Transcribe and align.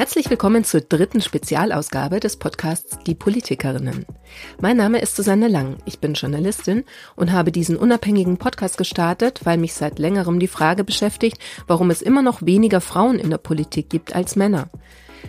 Herzlich 0.00 0.30
willkommen 0.30 0.64
zur 0.64 0.80
dritten 0.80 1.20
Spezialausgabe 1.20 2.20
des 2.20 2.38
Podcasts 2.38 3.00
Die 3.04 3.14
Politikerinnen. 3.14 4.06
Mein 4.58 4.78
Name 4.78 4.98
ist 4.98 5.14
Susanne 5.14 5.46
Lang, 5.46 5.76
ich 5.84 5.98
bin 5.98 6.14
Journalistin 6.14 6.84
und 7.16 7.32
habe 7.32 7.52
diesen 7.52 7.76
unabhängigen 7.76 8.38
Podcast 8.38 8.78
gestartet, 8.78 9.42
weil 9.44 9.58
mich 9.58 9.74
seit 9.74 9.98
längerem 9.98 10.40
die 10.40 10.48
Frage 10.48 10.84
beschäftigt, 10.84 11.36
warum 11.66 11.90
es 11.90 12.00
immer 12.00 12.22
noch 12.22 12.40
weniger 12.40 12.80
Frauen 12.80 13.18
in 13.18 13.28
der 13.28 13.36
Politik 13.36 13.90
gibt 13.90 14.14
als 14.14 14.36
Männer. 14.36 14.70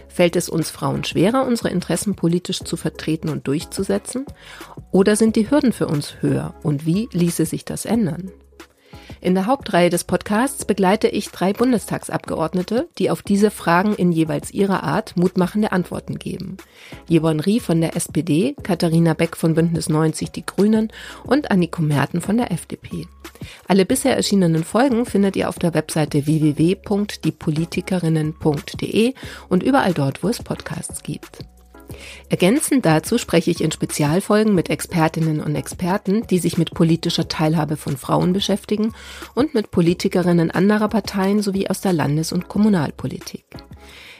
Fällt 0.07 0.37
es 0.37 0.47
uns 0.47 0.69
Frauen 0.69 1.03
schwerer, 1.03 1.45
unsere 1.45 1.67
Interessen 1.67 2.15
politisch 2.15 2.61
zu 2.61 2.77
vertreten 2.77 3.27
und 3.27 3.47
durchzusetzen? 3.47 4.25
Oder 4.91 5.17
sind 5.17 5.35
die 5.35 5.51
Hürden 5.51 5.73
für 5.73 5.87
uns 5.87 6.21
höher? 6.21 6.53
Und 6.63 6.85
wie 6.85 7.09
ließe 7.11 7.45
sich 7.45 7.65
das 7.65 7.83
ändern? 7.83 8.31
In 9.23 9.35
der 9.35 9.45
Hauptreihe 9.45 9.91
des 9.91 10.03
Podcasts 10.03 10.65
begleite 10.65 11.07
ich 11.07 11.29
drei 11.29 11.53
Bundestagsabgeordnete, 11.53 12.89
die 12.97 13.11
auf 13.11 13.21
diese 13.21 13.51
Fragen 13.51 13.93
in 13.93 14.11
jeweils 14.11 14.49
ihrer 14.49 14.81
Art 14.81 15.15
mutmachende 15.15 15.71
Antworten 15.71 16.17
geben. 16.17 16.57
Jebon 17.07 17.39
Rie 17.39 17.59
von 17.59 17.79
der 17.81 17.95
SPD, 17.95 18.55
Katharina 18.63 19.13
Beck 19.13 19.37
von 19.37 19.53
Bündnis 19.53 19.89
90 19.89 20.31
Die 20.31 20.43
Grünen 20.43 20.91
und 21.23 21.51
Anniko 21.51 21.83
Merten 21.83 22.19
von 22.19 22.37
der 22.37 22.51
FDP. 22.51 23.05
Alle 23.67 23.85
bisher 23.85 24.15
erschienenen 24.15 24.63
Folgen 24.63 25.05
findet 25.05 25.35
ihr 25.35 25.49
auf 25.49 25.59
der 25.59 25.75
Webseite 25.75 26.25
www.diepolitikerinnen.de 26.25 29.13
und 29.49 29.61
überall 29.61 29.93
dort, 29.93 30.23
wo 30.23 30.29
es 30.29 30.41
Podcasts 30.41 31.03
gibt. 31.03 31.45
Ergänzend 32.29 32.85
dazu 32.85 33.17
spreche 33.17 33.51
ich 33.51 33.61
in 33.61 33.71
Spezialfolgen 33.71 34.55
mit 34.55 34.69
Expertinnen 34.69 35.41
und 35.41 35.55
Experten, 35.55 36.25
die 36.27 36.39
sich 36.39 36.57
mit 36.57 36.73
politischer 36.73 37.27
Teilhabe 37.27 37.77
von 37.77 37.97
Frauen 37.97 38.33
beschäftigen 38.33 38.93
und 39.35 39.53
mit 39.53 39.71
Politikerinnen 39.71 40.51
anderer 40.51 40.87
Parteien 40.87 41.41
sowie 41.41 41.67
aus 41.67 41.81
der 41.81 41.93
Landes- 41.93 42.31
und 42.31 42.47
Kommunalpolitik. 42.47 43.45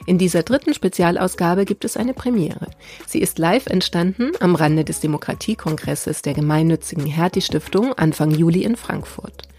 In 0.06 0.18
dieser 0.18 0.44
dritten 0.44 0.74
Spezialausgabe 0.74 1.66
gibt 1.66 1.86
es 1.86 1.96
eine 1.96 2.14
Premiere. 2.14 2.68
Sie 3.06 3.20
ist 3.20 3.38
live 3.38 3.68
entstanden 3.68 4.32
am 4.40 4.56
Rande 4.56 4.84
des 4.84 5.00
Demokratiekongresses 5.00 6.24
der 6.24 6.34
gemeinnützigen 6.34 7.06
Hertie 7.06 7.42
Stiftung 7.42 7.94
Anfang 7.94 8.32
Juli 8.32 8.64
in 8.64 8.76
Frankfurt. 8.76 9.51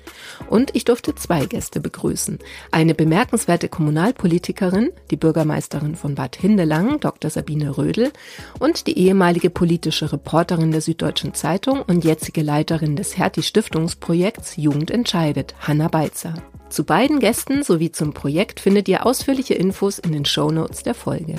Und 0.49 0.75
ich 0.75 0.85
durfte 0.85 1.15
zwei 1.15 1.47
Gäste 1.47 1.81
begrüßen. 1.81 2.39
Eine 2.71 2.95
bemerkenswerte 2.95 3.69
Kommunalpolitikerin, 3.69 4.91
die 5.11 5.17
Bürgermeisterin 5.17 5.97
von 5.97 6.15
Bad 6.15 6.37
Hindelang, 6.37 7.01
Dr. 7.01 7.31
Sabine 7.31 7.77
Rödel, 7.77 8.13
und 8.59 8.87
die 8.87 8.99
ehemalige 8.99 9.51
politische 9.51 10.13
Reporterin 10.13 10.73
der 10.73 10.81
Süddeutschen 10.81 11.35
Zeitung 11.35 11.83
und 11.83 12.05
jetzige 12.05 12.43
Leiterin 12.43 12.97
des 12.97 13.17
Hertie 13.17 13.43
Stiftungsprojekts 13.43 14.57
Jugend 14.57 14.91
entscheidet, 14.91 15.55
Hanna 15.61 15.89
Beitzer. 15.89 16.35
Zu 16.69 16.85
beiden 16.85 17.21
Gästen 17.21 17.63
sowie 17.63 17.93
zum 17.93 18.15
Projekt 18.15 18.59
findet 18.59 18.89
ihr 18.89 19.05
ausführliche 19.05 19.55
Infos 19.55 19.99
in 19.99 20.13
den 20.13 20.25
Show 20.25 20.51
Notes 20.51 20.83
der 20.83 20.95
Folge. 20.95 21.37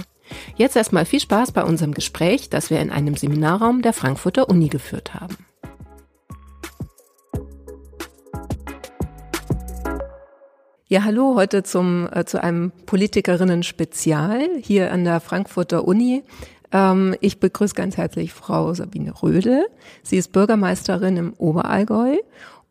Jetzt 0.55 0.75
erstmal 0.75 1.05
viel 1.05 1.19
Spaß 1.19 1.51
bei 1.51 1.63
unserem 1.63 1.93
Gespräch, 1.93 2.49
das 2.49 2.69
wir 2.69 2.79
in 2.79 2.91
einem 2.91 3.15
Seminarraum 3.15 3.81
der 3.81 3.93
Frankfurter 3.93 4.49
Uni 4.49 4.67
geführt 4.67 5.13
haben. 5.13 5.37
Ja, 10.94 11.05
hallo, 11.05 11.33
heute 11.36 11.63
zum, 11.63 12.08
äh, 12.13 12.23
zu 12.23 12.39
einem 12.44 12.72
Politikerinnen-Spezial 12.86 14.47
hier 14.61 14.91
an 14.91 15.03
der 15.03 15.22
Frankfurter 15.22 15.88
Uni. 15.88 16.22
Ähm, 16.72 17.16
ich 17.19 17.39
begrüße 17.39 17.73
ganz 17.73 17.97
herzlich 17.97 18.31
Frau 18.31 18.72
Sabine 18.75 19.11
Rödel. 19.23 19.66
Sie 20.03 20.17
ist 20.17 20.31
Bürgermeisterin 20.33 21.17
im 21.17 21.33
Oberallgäu 21.39 22.17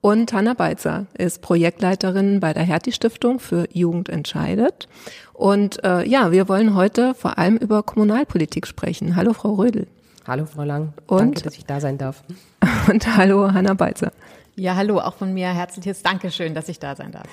und 0.00 0.32
Hanna 0.32 0.54
Beitzer 0.54 1.06
ist 1.18 1.42
Projektleiterin 1.42 2.38
bei 2.38 2.52
der 2.52 2.62
Hertie 2.62 2.92
Stiftung 2.92 3.40
für 3.40 3.66
Jugend 3.72 4.08
entscheidet. 4.08 4.86
Und 5.32 5.82
äh, 5.82 6.06
ja, 6.08 6.30
wir 6.30 6.48
wollen 6.48 6.76
heute 6.76 7.14
vor 7.14 7.38
allem 7.38 7.56
über 7.56 7.82
Kommunalpolitik 7.82 8.68
sprechen. 8.68 9.16
Hallo, 9.16 9.32
Frau 9.32 9.54
Rödel. 9.54 9.88
Hallo, 10.28 10.46
Frau 10.46 10.62
Lang. 10.62 10.92
Und, 11.08 11.18
Danke, 11.18 11.42
dass 11.42 11.58
ich 11.58 11.66
da 11.66 11.80
sein 11.80 11.98
darf. 11.98 12.22
Und 12.88 13.16
hallo, 13.16 13.52
Hanna 13.52 13.74
Beitzer. 13.74 14.12
Ja, 14.54 14.76
hallo, 14.76 15.00
auch 15.00 15.14
von 15.14 15.34
mir 15.34 15.48
herzliches 15.48 16.04
Dankeschön, 16.04 16.54
dass 16.54 16.68
ich 16.68 16.78
da 16.78 16.94
sein 16.94 17.10
darf. 17.10 17.26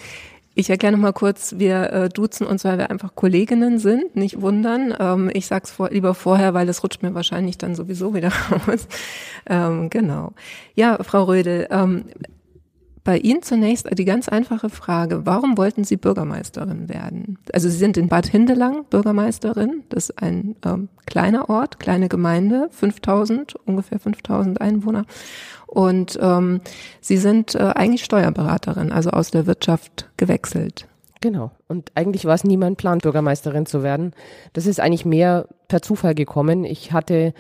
Ich 0.60 0.70
erkläre 0.70 0.92
noch 0.92 1.00
mal 1.00 1.14
kurz, 1.14 1.56
wir 1.58 1.94
äh, 1.94 2.10
duzen 2.10 2.46
uns, 2.46 2.66
weil 2.66 2.78
wir 2.78 2.90
einfach 2.92 3.16
Kolleginnen 3.16 3.80
sind, 3.80 4.18
nicht 4.18 4.42
wundern. 4.42 4.94
Ähm, 5.00 5.32
ich 5.34 5.48
sag's 5.48 5.72
vor, 5.72 5.90
lieber 5.90 6.14
vorher, 6.14 6.54
weil 6.54 6.68
es 6.68 6.84
rutscht 6.84 7.02
mir 7.02 7.14
wahrscheinlich 7.14 7.58
dann 7.58 7.76
sowieso 7.76 8.14
wieder 8.14 8.28
raus. 8.68 8.90
Ähm, 9.48 9.90
genau. 9.90 10.34
Ja, 10.76 11.02
Frau 11.02 11.24
Rödel, 11.24 11.66
ähm, 11.72 12.04
bei 13.04 13.18
Ihnen 13.18 13.42
zunächst 13.42 13.88
die 13.98 14.06
ganz 14.06 14.30
einfache 14.30 14.70
Frage, 14.70 15.26
warum 15.26 15.58
wollten 15.58 15.84
Sie 15.84 15.98
Bürgermeisterin 15.98 16.90
werden? 16.90 17.40
Also 17.54 17.70
Sie 17.70 17.78
sind 17.78 17.98
in 17.98 18.08
Bad 18.08 18.28
Hindelang 18.28 18.86
Bürgermeisterin, 18.90 19.84
das 19.90 20.10
ist 20.10 20.22
ein 20.22 20.56
ähm, 20.66 20.90
kleiner 21.06 21.50
Ort, 21.50 21.80
kleine 21.80 22.10
Gemeinde, 22.10 22.70
5000, 22.72 23.56
ungefähr 23.66 24.00
5000 24.00 24.62
Einwohner. 24.62 25.06
Und 25.68 26.18
ähm, 26.22 26.62
Sie 27.02 27.18
sind 27.18 27.56
äh, 27.56 27.72
eigentlich 27.76 28.04
Steuerberaterin, 28.04 28.92
also 28.92 29.12
aus 29.12 29.32
der 29.32 29.48
Wirtschaft 29.48 30.10
gewechselt. 30.18 30.88
Genau. 31.22 31.52
Und 31.68 31.92
eigentlich 31.96 32.26
war 32.26 32.36
es 32.36 32.44
nie 32.44 32.58
mein 32.58 32.76
Plan, 32.76 33.00
Bürgermeisterin 33.00 33.66
zu 33.66 33.84
werden. 33.84 34.14
Das 34.54 34.66
ist 34.66 34.80
eigentlich 34.80 35.06
mehr 35.06 35.48
per 35.68 35.82
Zufall 35.82 36.16
gekommen. 36.16 36.64
Ich 36.64 36.94
hatte 36.94 37.34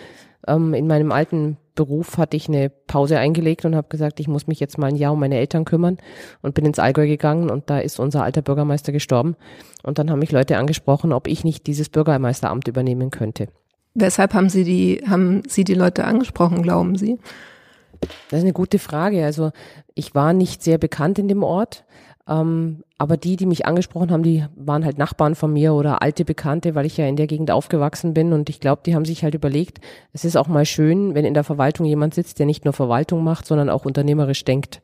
ähm, 0.47 0.73
in 0.73 0.87
meinem 0.87 1.11
alten 1.11 1.57
Beruf 1.79 2.17
hatte 2.17 2.35
ich 2.35 2.49
eine 2.49 2.69
Pause 2.69 3.19
eingelegt 3.19 3.63
und 3.63 3.73
habe 3.73 3.87
gesagt, 3.87 4.19
ich 4.19 4.27
muss 4.27 4.47
mich 4.47 4.59
jetzt 4.59 4.77
mal 4.77 4.87
ein 4.87 4.97
Jahr 4.97 5.13
um 5.13 5.19
meine 5.21 5.37
Eltern 5.37 5.63
kümmern 5.63 5.97
und 6.41 6.53
bin 6.53 6.65
ins 6.65 6.77
Allgäu 6.77 7.07
gegangen 7.07 7.49
und 7.49 7.69
da 7.69 7.79
ist 7.79 8.01
unser 8.01 8.21
alter 8.21 8.41
Bürgermeister 8.41 8.91
gestorben. 8.91 9.37
Und 9.81 9.97
dann 9.97 10.11
haben 10.11 10.19
mich 10.19 10.33
Leute 10.33 10.57
angesprochen, 10.57 11.13
ob 11.13 11.25
ich 11.25 11.45
nicht 11.45 11.67
dieses 11.67 11.87
Bürgermeisteramt 11.87 12.67
übernehmen 12.67 13.11
könnte. 13.11 13.47
Weshalb 13.93 14.33
haben 14.33 14.49
Sie 14.49 14.65
die, 14.65 15.01
haben 15.07 15.43
Sie 15.47 15.63
die 15.63 15.73
Leute 15.73 16.03
angesprochen, 16.03 16.63
glauben 16.63 16.97
Sie? 16.97 17.17
Das 18.01 18.39
ist 18.39 18.43
eine 18.43 18.51
gute 18.51 18.77
Frage. 18.77 19.23
Also 19.23 19.51
ich 19.95 20.13
war 20.13 20.33
nicht 20.33 20.61
sehr 20.61 20.79
bekannt 20.79 21.17
in 21.17 21.29
dem 21.29 21.43
Ort, 21.43 21.85
ähm, 22.29 22.83
aber 22.99 23.17
die, 23.17 23.37
die 23.37 23.47
mich 23.47 23.65
angesprochen 23.65 24.11
haben, 24.11 24.23
die 24.23 24.45
waren 24.55 24.85
halt 24.85 24.97
Nachbarn 24.99 25.33
von 25.33 25.51
mir 25.51 25.73
oder 25.73 26.01
alte 26.03 26.25
Bekannte, 26.25 26.75
weil 26.75 26.85
ich 26.85 26.95
ja 26.97 27.07
in 27.07 27.15
der 27.15 27.27
Gegend 27.27 27.49
aufgewachsen 27.49 28.13
bin. 28.13 28.33
Und 28.33 28.49
ich 28.49 28.59
glaube, 28.59 28.83
die 28.85 28.93
haben 28.93 29.05
sich 29.05 29.23
halt 29.23 29.33
überlegt, 29.33 29.79
es 30.13 30.25
ist 30.25 30.37
auch 30.37 30.47
mal 30.47 30.65
schön, 30.65 31.15
wenn 31.15 31.25
in 31.25 31.33
der 31.33 31.43
Verwaltung 31.43 31.85
jemand 31.85 32.13
sitzt, 32.13 32.37
der 32.37 32.45
nicht 32.45 32.65
nur 32.65 32.73
Verwaltung 32.73 33.23
macht, 33.23 33.45
sondern 33.45 33.69
auch 33.69 33.85
unternehmerisch 33.85 34.45
denkt. 34.45 34.81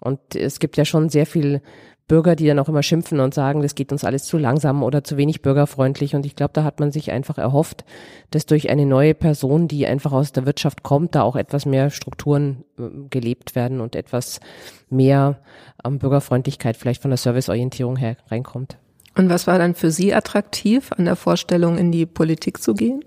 Und 0.00 0.34
es 0.34 0.60
gibt 0.60 0.76
ja 0.76 0.84
schon 0.84 1.10
sehr 1.10 1.26
viel 1.26 1.60
Bürger, 2.08 2.34
die 2.34 2.46
dann 2.46 2.58
auch 2.58 2.68
immer 2.68 2.82
schimpfen 2.82 3.20
und 3.20 3.34
sagen, 3.34 3.62
das 3.62 3.74
geht 3.74 3.92
uns 3.92 4.02
alles 4.02 4.24
zu 4.24 4.38
langsam 4.38 4.82
oder 4.82 5.04
zu 5.04 5.16
wenig 5.18 5.42
bürgerfreundlich. 5.42 6.16
Und 6.16 6.26
ich 6.26 6.34
glaube, 6.34 6.52
da 6.54 6.64
hat 6.64 6.80
man 6.80 6.90
sich 6.90 7.12
einfach 7.12 7.38
erhofft, 7.38 7.84
dass 8.30 8.46
durch 8.46 8.70
eine 8.70 8.86
neue 8.86 9.14
Person, 9.14 9.68
die 9.68 9.86
einfach 9.86 10.12
aus 10.12 10.32
der 10.32 10.46
Wirtschaft 10.46 10.82
kommt, 10.82 11.14
da 11.14 11.22
auch 11.22 11.36
etwas 11.36 11.66
mehr 11.66 11.90
Strukturen 11.90 12.64
äh, 12.78 12.82
gelebt 13.10 13.54
werden 13.54 13.80
und 13.80 13.94
etwas 13.94 14.40
mehr 14.88 15.38
ähm, 15.84 15.98
Bürgerfreundlichkeit 15.98 16.76
vielleicht 16.76 17.02
von 17.02 17.10
der 17.10 17.18
Serviceorientierung 17.18 17.96
her 17.96 18.16
reinkommt. 18.28 18.78
Und 19.16 19.28
was 19.28 19.46
war 19.46 19.58
dann 19.58 19.74
für 19.74 19.90
Sie 19.90 20.14
attraktiv 20.14 20.92
an 20.92 21.04
der 21.04 21.16
Vorstellung, 21.16 21.76
in 21.76 21.92
die 21.92 22.06
Politik 22.06 22.62
zu 22.62 22.72
gehen? 22.72 23.04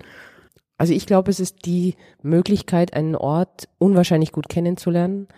Also 0.78 0.94
ich 0.94 1.06
glaube, 1.06 1.30
es 1.30 1.40
ist 1.40 1.64
die 1.64 1.96
Möglichkeit, 2.22 2.94
einen 2.94 3.16
Ort 3.16 3.68
unwahrscheinlich 3.78 4.32
gut 4.32 4.48
kennenzulernen 4.48 5.28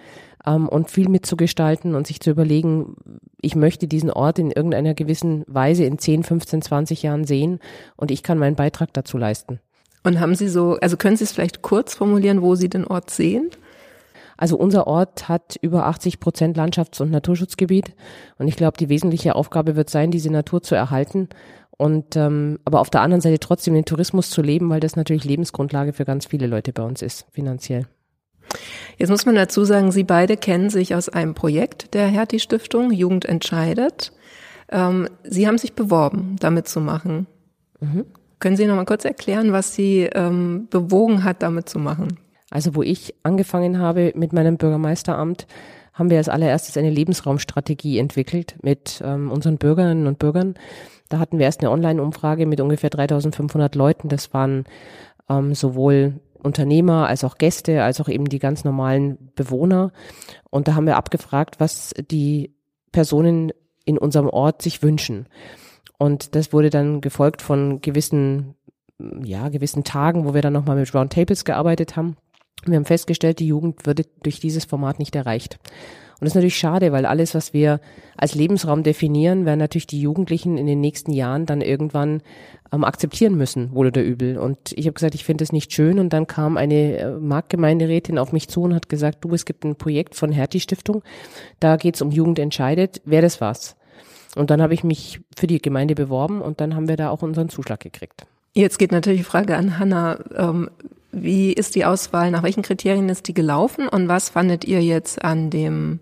ähm, 0.46 0.68
und 0.68 0.90
viel 0.90 1.08
mitzugestalten 1.08 1.94
und 1.94 2.06
sich 2.06 2.20
zu 2.20 2.30
überlegen, 2.30 2.96
ich 3.40 3.56
möchte 3.56 3.86
diesen 3.86 4.10
Ort 4.10 4.38
in 4.38 4.50
irgendeiner 4.50 4.94
gewissen 4.94 5.44
Weise 5.46 5.84
in 5.84 5.98
10, 5.98 6.24
15, 6.24 6.62
20 6.62 7.02
Jahren 7.02 7.24
sehen 7.24 7.60
und 7.96 8.10
ich 8.10 8.22
kann 8.22 8.38
meinen 8.38 8.56
Beitrag 8.56 8.92
dazu 8.92 9.18
leisten. 9.18 9.60
Und 10.02 10.20
haben 10.20 10.34
Sie 10.34 10.48
so, 10.48 10.76
also 10.80 10.96
können 10.96 11.16
Sie 11.16 11.24
es 11.24 11.32
vielleicht 11.32 11.62
kurz 11.62 11.94
formulieren, 11.94 12.42
wo 12.42 12.54
Sie 12.54 12.68
den 12.68 12.86
Ort 12.86 13.10
sehen? 13.10 13.50
Also 14.36 14.56
unser 14.56 14.86
Ort 14.86 15.28
hat 15.28 15.56
über 15.62 15.86
80 15.86 16.18
Prozent 16.20 16.56
Landschafts- 16.56 17.00
und 17.00 17.10
Naturschutzgebiet 17.10 17.94
und 18.38 18.48
ich 18.48 18.56
glaube, 18.56 18.76
die 18.76 18.88
wesentliche 18.88 19.36
Aufgabe 19.36 19.76
wird 19.76 19.90
sein, 19.90 20.10
diese 20.10 20.30
Natur 20.30 20.62
zu 20.62 20.74
erhalten 20.74 21.28
und 21.76 22.16
ähm, 22.16 22.58
aber 22.64 22.80
auf 22.80 22.90
der 22.90 23.00
anderen 23.00 23.20
Seite 23.20 23.38
trotzdem 23.38 23.74
den 23.74 23.84
Tourismus 23.84 24.30
zu 24.30 24.42
leben, 24.42 24.70
weil 24.70 24.80
das 24.80 24.96
natürlich 24.96 25.24
Lebensgrundlage 25.24 25.92
für 25.92 26.04
ganz 26.04 26.26
viele 26.26 26.46
Leute 26.46 26.72
bei 26.72 26.82
uns 26.82 27.00
ist, 27.00 27.26
finanziell. 27.32 27.86
Jetzt 28.98 29.10
muss 29.10 29.26
man 29.26 29.34
dazu 29.34 29.64
sagen, 29.64 29.92
Sie 29.92 30.04
beide 30.04 30.36
kennen 30.36 30.70
sich 30.70 30.94
aus 30.94 31.08
einem 31.08 31.34
Projekt 31.34 31.94
der 31.94 32.06
Hertie 32.06 32.40
Stiftung, 32.40 32.92
Jugend 32.92 33.24
entscheidet. 33.24 34.12
Ähm, 34.70 35.08
Sie 35.24 35.46
haben 35.46 35.58
sich 35.58 35.74
beworben, 35.74 36.36
damit 36.40 36.68
zu 36.68 36.80
machen. 36.80 37.26
Mhm. 37.80 38.04
Können 38.38 38.56
Sie 38.56 38.66
noch 38.66 38.76
mal 38.76 38.84
kurz 38.84 39.04
erklären, 39.04 39.52
was 39.52 39.74
Sie 39.74 40.08
ähm, 40.12 40.68
bewogen 40.70 41.24
hat, 41.24 41.42
damit 41.42 41.68
zu 41.68 41.78
machen? 41.78 42.18
Also 42.50 42.74
wo 42.74 42.82
ich 42.82 43.14
angefangen 43.22 43.78
habe 43.78 44.12
mit 44.14 44.32
meinem 44.32 44.58
Bürgermeisteramt, 44.58 45.46
haben 45.92 46.10
wir 46.10 46.18
als 46.18 46.28
allererstes 46.28 46.76
eine 46.76 46.90
Lebensraumstrategie 46.90 47.98
entwickelt 47.98 48.56
mit 48.62 49.00
ähm, 49.04 49.30
unseren 49.30 49.58
Bürgerinnen 49.58 50.06
und 50.06 50.18
Bürgern. 50.18 50.54
Da 51.08 51.18
hatten 51.18 51.38
wir 51.38 51.46
erst 51.46 51.60
eine 51.60 51.70
Online-Umfrage 51.70 52.46
mit 52.46 52.60
ungefähr 52.60 52.90
3500 52.90 53.74
Leuten. 53.74 54.08
Das 54.08 54.34
waren 54.34 54.64
ähm, 55.28 55.54
sowohl 55.54 56.20
Unternehmer, 56.44 57.08
als 57.08 57.24
auch 57.24 57.38
Gäste, 57.38 57.82
als 57.82 58.00
auch 58.00 58.08
eben 58.08 58.26
die 58.26 58.38
ganz 58.38 58.64
normalen 58.64 59.32
Bewohner. 59.34 59.92
Und 60.50 60.68
da 60.68 60.74
haben 60.74 60.86
wir 60.86 60.96
abgefragt, 60.96 61.58
was 61.58 61.92
die 62.10 62.54
Personen 62.92 63.52
in 63.84 63.98
unserem 63.98 64.28
Ort 64.28 64.62
sich 64.62 64.82
wünschen. 64.82 65.26
Und 65.98 66.34
das 66.34 66.52
wurde 66.52 66.70
dann 66.70 67.00
gefolgt 67.00 67.42
von 67.42 67.80
gewissen, 67.80 68.54
ja, 68.98 69.48
gewissen 69.48 69.84
Tagen, 69.84 70.24
wo 70.24 70.34
wir 70.34 70.42
dann 70.42 70.52
nochmal 70.52 70.76
mit 70.76 70.94
Roundtables 70.94 71.44
gearbeitet 71.44 71.96
haben. 71.96 72.16
Wir 72.64 72.76
haben 72.76 72.84
festgestellt, 72.84 73.40
die 73.40 73.46
Jugend 73.46 73.86
würde 73.86 74.04
durch 74.22 74.40
dieses 74.40 74.64
Format 74.64 74.98
nicht 74.98 75.14
erreicht. 75.14 75.58
Und 76.14 76.20
das 76.22 76.28
ist 76.30 76.34
natürlich 76.36 76.56
schade, 76.56 76.92
weil 76.92 77.06
alles, 77.06 77.34
was 77.34 77.52
wir 77.52 77.80
als 78.16 78.34
Lebensraum 78.34 78.82
definieren, 78.82 79.44
werden 79.46 79.58
natürlich 79.58 79.86
die 79.86 80.00
Jugendlichen 80.00 80.56
in 80.56 80.66
den 80.66 80.80
nächsten 80.80 81.12
Jahren 81.12 81.44
dann 81.44 81.60
irgendwann 81.60 82.22
ähm, 82.72 82.84
akzeptieren 82.84 83.34
müssen, 83.34 83.74
wohl 83.74 83.88
oder 83.88 84.02
übel. 84.02 84.38
Und 84.38 84.72
ich 84.76 84.86
habe 84.86 84.94
gesagt, 84.94 85.14
ich 85.14 85.24
finde 85.24 85.44
es 85.44 85.52
nicht 85.52 85.72
schön. 85.72 85.98
Und 85.98 86.12
dann 86.12 86.26
kam 86.26 86.56
eine 86.56 86.96
äh, 86.96 87.10
Marktgemeinderätin 87.18 88.18
auf 88.18 88.32
mich 88.32 88.48
zu 88.48 88.62
und 88.62 88.74
hat 88.74 88.88
gesagt, 88.88 89.24
du, 89.24 89.34
es 89.34 89.44
gibt 89.44 89.64
ein 89.64 89.76
Projekt 89.76 90.14
von 90.14 90.30
Hertie 90.30 90.60
Stiftung, 90.60 91.02
da 91.60 91.76
geht 91.76 91.96
es 91.96 92.02
um 92.02 92.10
Jugend 92.10 92.38
entscheidet, 92.38 93.02
wäre 93.04 93.22
das 93.22 93.40
was? 93.40 93.76
Und 94.36 94.50
dann 94.50 94.62
habe 94.62 94.74
ich 94.74 94.82
mich 94.82 95.20
für 95.36 95.46
die 95.46 95.60
Gemeinde 95.60 95.94
beworben 95.94 96.40
und 96.40 96.60
dann 96.60 96.74
haben 96.74 96.88
wir 96.88 96.96
da 96.96 97.10
auch 97.10 97.22
unseren 97.22 97.48
Zuschlag 97.48 97.80
gekriegt. 97.80 98.26
Jetzt 98.52 98.78
geht 98.78 98.92
natürlich 98.92 99.20
die 99.20 99.24
Frage 99.24 99.56
an 99.56 99.78
Hanna. 99.78 100.18
Ähm, 100.36 100.70
wie 101.14 101.52
ist 101.52 101.74
die 101.74 101.84
Auswahl, 101.84 102.30
nach 102.30 102.42
welchen 102.42 102.62
Kriterien 102.62 103.08
ist 103.08 103.28
die 103.28 103.34
gelaufen 103.34 103.88
und 103.88 104.08
was 104.08 104.28
fandet 104.28 104.64
ihr 104.64 104.82
jetzt 104.82 105.24
an 105.24 105.50
dem 105.50 106.00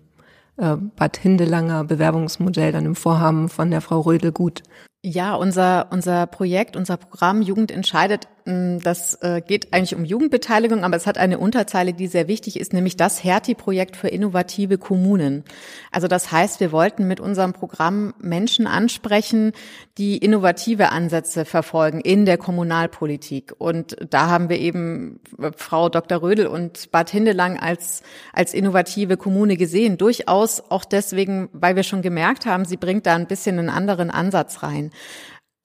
äh, 0.57 0.75
Bad 0.75 1.17
Hindelanger 1.17 1.83
Bewerbungsmodell, 1.83 2.71
dann 2.71 2.85
im 2.85 2.95
Vorhaben 2.95 3.49
von 3.49 3.71
der 3.71 3.81
Frau 3.81 4.01
Rödel 4.01 4.31
gut? 4.31 4.63
Ja, 5.05 5.35
unser, 5.35 5.87
unser 5.91 6.27
Projekt, 6.27 6.77
unser 6.77 6.95
Programm 6.95 7.41
Jugend 7.41 7.71
entscheidet, 7.71 8.29
mm, 8.45 8.77
das 8.85 9.15
äh, 9.15 9.41
geht 9.45 9.73
eigentlich 9.73 9.95
um 9.95 10.05
Jugendbeteiligung, 10.05 10.85
aber 10.85 10.95
es 10.95 11.05
hat 11.05 11.17
eine 11.17 11.39
Unterzeile, 11.39 11.91
die 11.91 12.07
sehr 12.07 12.29
wichtig 12.29 12.57
ist, 12.57 12.71
nämlich 12.71 12.95
das 12.95 13.21
Hertie-Projekt 13.21 13.97
für 13.97 14.07
innovative 14.07 14.77
Kommunen. 14.77 15.43
Also 15.91 16.07
das 16.07 16.31
heißt, 16.31 16.61
wir 16.61 16.71
wollten 16.71 17.05
mit 17.05 17.19
unserem 17.19 17.51
Programm 17.51 18.13
Menschen 18.19 18.65
ansprechen, 18.65 19.51
die 19.97 20.19
innovative 20.19 20.93
Ansätze 20.93 21.43
verfolgen 21.43 21.99
in 21.99 22.25
der 22.25 22.37
Kommunalpolitik. 22.37 23.53
Und 23.57 23.97
da 24.09 24.27
haben 24.27 24.47
wir 24.47 24.57
eben 24.57 25.19
äh, 25.37 25.51
Frau 25.57 25.89
Dr. 25.89 26.21
Rödel 26.21 26.47
und 26.47 26.91
Bad 26.91 27.09
Hindelang 27.09 27.59
als, 27.59 28.03
als 28.31 28.53
innovative 28.53 29.17
Kommune 29.17 29.57
gesehen. 29.57 29.97
Durchaus 29.97 30.63
auch 30.71 30.85
deswegen, 30.85 31.49
weil 31.51 31.75
wir 31.75 31.83
schon 31.83 32.01
gemerkt 32.01 32.45
haben, 32.45 32.63
sie 32.63 32.77
bringt 32.77 33.05
da 33.05 33.15
ein 33.15 33.27
bisschen 33.27 33.59
einen 33.59 33.69
anderen 33.69 34.09
Ansatz 34.09 34.63
rein. 34.63 34.91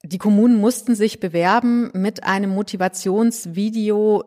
Die 0.04 0.18
Kommunen 0.18 0.60
mussten 0.60 0.94
sich 0.94 1.20
bewerben 1.20 1.90
mit 1.92 2.22
einem 2.24 2.50
Motivationsvideo 2.50 4.24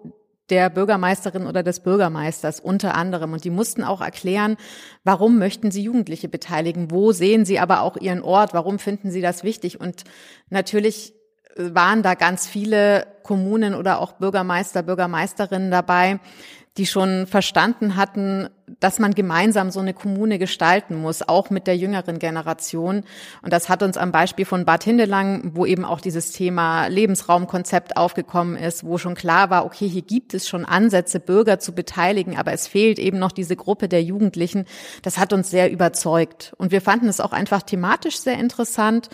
der 0.50 0.70
Bürgermeisterin 0.70 1.48
oder 1.48 1.64
des 1.64 1.80
Bürgermeisters 1.80 2.60
unter 2.60 2.94
anderem. 2.94 3.34
Und 3.34 3.46
die 3.46 3.50
mussten 3.50 3.84
auch 3.84 4.02
erklären, 4.02 4.58
warum 5.04 5.40
möchten 5.40 5.72
sie 5.72 5.82
Jugendliche 5.82 6.28
beteiligen? 6.28 6.92
Wo 6.92 7.14
sehen 7.14 7.46
sie 7.46 7.58
aber 7.58 7.82
auch 7.82 7.96
ihren 7.96 8.22
Ort? 8.22 8.54
Warum 8.54 8.78
finden 8.78 9.12
sie 9.12 9.22
das 9.22 9.44
wichtig? 9.44 9.80
Und 9.80 10.04
natürlich 10.50 11.14
waren 11.56 12.04
da 12.04 12.16
ganz 12.16 12.48
viele 12.48 13.08
Kommunen 13.24 13.76
oder 13.76 14.00
auch 14.00 14.14
Bürgermeister, 14.14 14.84
Bürgermeisterinnen 14.84 15.72
dabei, 15.72 16.20
die 16.78 16.86
schon 16.86 17.28
verstanden 17.28 17.98
hatten, 17.98 18.48
dass 18.80 18.98
man 18.98 19.14
gemeinsam 19.14 19.72
so 19.72 19.82
eine 19.82 19.94
Kommune 19.94 20.40
gestalten 20.40 20.96
muss, 20.96 21.22
auch 21.22 21.50
mit 21.50 21.68
der 21.68 21.76
jüngeren 21.76 22.18
Generation. 22.18 23.04
Und 23.42 23.52
das 23.52 23.68
hat 23.68 23.84
uns 23.84 23.98
am 23.98 24.14
Beispiel 24.14 24.46
von 24.46 24.64
Bad 24.64 24.86
Hindelang, 24.86 25.52
wo 25.54 25.66
eben 25.66 25.84
auch 25.84 26.00
dieses 26.00 26.32
Thema 26.32 26.88
Lebensraumkonzept 26.88 27.98
aufgekommen 27.98 28.56
ist, 28.56 28.86
wo 28.86 28.98
schon 28.98 29.16
klar 29.16 29.50
war, 29.50 29.66
okay, 29.66 29.90
hier 29.90 30.02
gibt 30.02 30.34
es 30.34 30.48
schon 30.48 30.64
Ansätze, 30.64 31.20
Bürger 31.20 31.60
zu 31.60 31.74
beteiligen, 31.74 32.38
aber 32.38 32.54
es 32.54 32.68
fehlt 32.68 33.00
eben 33.00 33.20
noch 33.20 33.34
diese 33.34 33.58
Gruppe 33.58 33.90
der 33.90 34.04
Jugendlichen. 34.04 34.66
Das 35.02 35.18
hat 35.18 35.34
uns 35.34 35.50
sehr 35.50 35.72
überzeugt. 35.72 36.54
Und 36.58 36.72
wir 36.72 36.82
fanden 36.82 37.10
es 37.10 37.20
auch 37.20 37.34
einfach 37.34 37.64
thematisch 37.64 38.18
sehr 38.18 38.40
interessant 38.40 39.10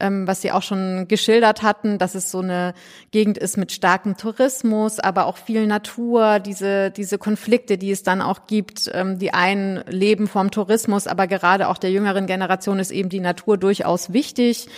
ähm, 0.00 0.26
was 0.26 0.42
Sie 0.42 0.52
auch 0.52 0.62
schon 0.62 1.06
geschildert 1.08 1.62
hatten, 1.62 1.98
dass 1.98 2.14
es 2.14 2.30
so 2.30 2.40
eine 2.40 2.74
Gegend 3.10 3.38
ist 3.38 3.56
mit 3.56 3.72
starkem 3.72 4.16
Tourismus, 4.16 5.00
aber 5.00 5.26
auch 5.26 5.36
viel 5.36 5.66
Natur, 5.66 6.40
diese, 6.40 6.90
diese 6.90 7.18
Konflikte, 7.18 7.78
die 7.78 7.90
es 7.90 8.02
dann 8.02 8.22
auch 8.22 8.46
gibt. 8.46 8.90
Ähm, 8.92 9.18
die 9.18 9.32
einen 9.32 9.84
leben 9.88 10.26
vom 10.26 10.50
Tourismus, 10.50 11.06
aber 11.06 11.26
gerade 11.26 11.68
auch 11.68 11.78
der 11.78 11.90
jüngeren 11.90 12.26
Generation 12.26 12.78
ist 12.78 12.90
eben 12.90 13.08
die 13.08 13.20
Natur 13.20 13.58
durchaus 13.58 14.12
wichtig. 14.12 14.68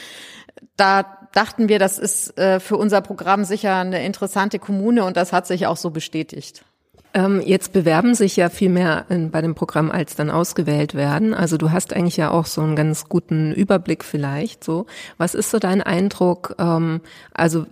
Da 0.77 1.19
dachten 1.33 1.69
wir, 1.69 1.79
das 1.79 1.99
ist 1.99 2.39
äh, 2.39 2.61
für 2.61 2.77
unser 2.77 3.01
Programm 3.01 3.45
sicher 3.45 3.77
eine 3.77 4.05
interessante 4.05 4.59
Kommune 4.59 5.05
und 5.05 5.17
das 5.17 5.33
hat 5.33 5.47
sich 5.47 5.67
auch 5.67 5.77
so 5.77 5.91
bestätigt. 5.91 6.65
Ähm, 7.17 7.41
jetzt 7.43 7.73
bewerben 7.73 8.15
sich 8.15 8.37
ja 8.37 8.51
viel 8.51 8.69
mehr 8.69 9.07
in, 9.09 9.31
bei 9.31 9.41
dem 9.41 9.55
Programm, 9.55 9.91
als 9.91 10.17
dann 10.17 10.29
ausgewählt 10.29 10.95
werden. 10.95 11.33
Also 11.33 11.57
du 11.57 11.73
hast 11.73 11.95
eigentlich 11.95 12.19
ja 12.19 12.31
auch 12.31 12.45
so 12.45 12.61
einen 12.61 12.77
ganz 12.77 13.09
guten 13.09 13.55
Überblick 13.55 14.05
vielleicht. 14.05 14.63
So, 14.63 14.85
was 15.17 15.35
ist 15.35 15.51
so 15.51 15.59
dein 15.59 15.81
Eindruck? 15.81 16.55
Ähm, 16.59 17.01
also 17.33 17.65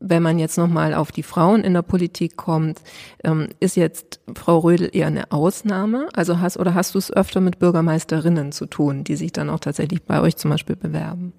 wenn 0.00 0.24
man 0.24 0.40
jetzt 0.40 0.58
nochmal 0.58 0.92
auf 0.92 1.12
die 1.12 1.22
Frauen 1.22 1.62
in 1.62 1.72
der 1.72 1.82
Politik 1.82 2.36
kommt, 2.36 2.80
ähm, 3.22 3.46
ist 3.60 3.76
jetzt 3.76 4.18
Frau 4.34 4.58
Rödel 4.58 4.90
eher 4.92 5.06
eine 5.06 5.30
Ausnahme? 5.30 6.08
Also 6.12 6.40
hast 6.40 6.56
oder 6.56 6.74
hast 6.74 6.96
du 6.96 6.98
es 6.98 7.12
öfter 7.12 7.40
mit 7.40 7.60
Bürgermeisterinnen 7.60 8.50
zu 8.50 8.66
tun, 8.66 9.04
die 9.04 9.14
sich 9.14 9.30
dann 9.30 9.50
auch 9.50 9.60
tatsächlich 9.60 10.02
bei 10.02 10.20
euch 10.20 10.36
zum 10.36 10.50
Beispiel 10.50 10.74
bewerben? 10.74 11.32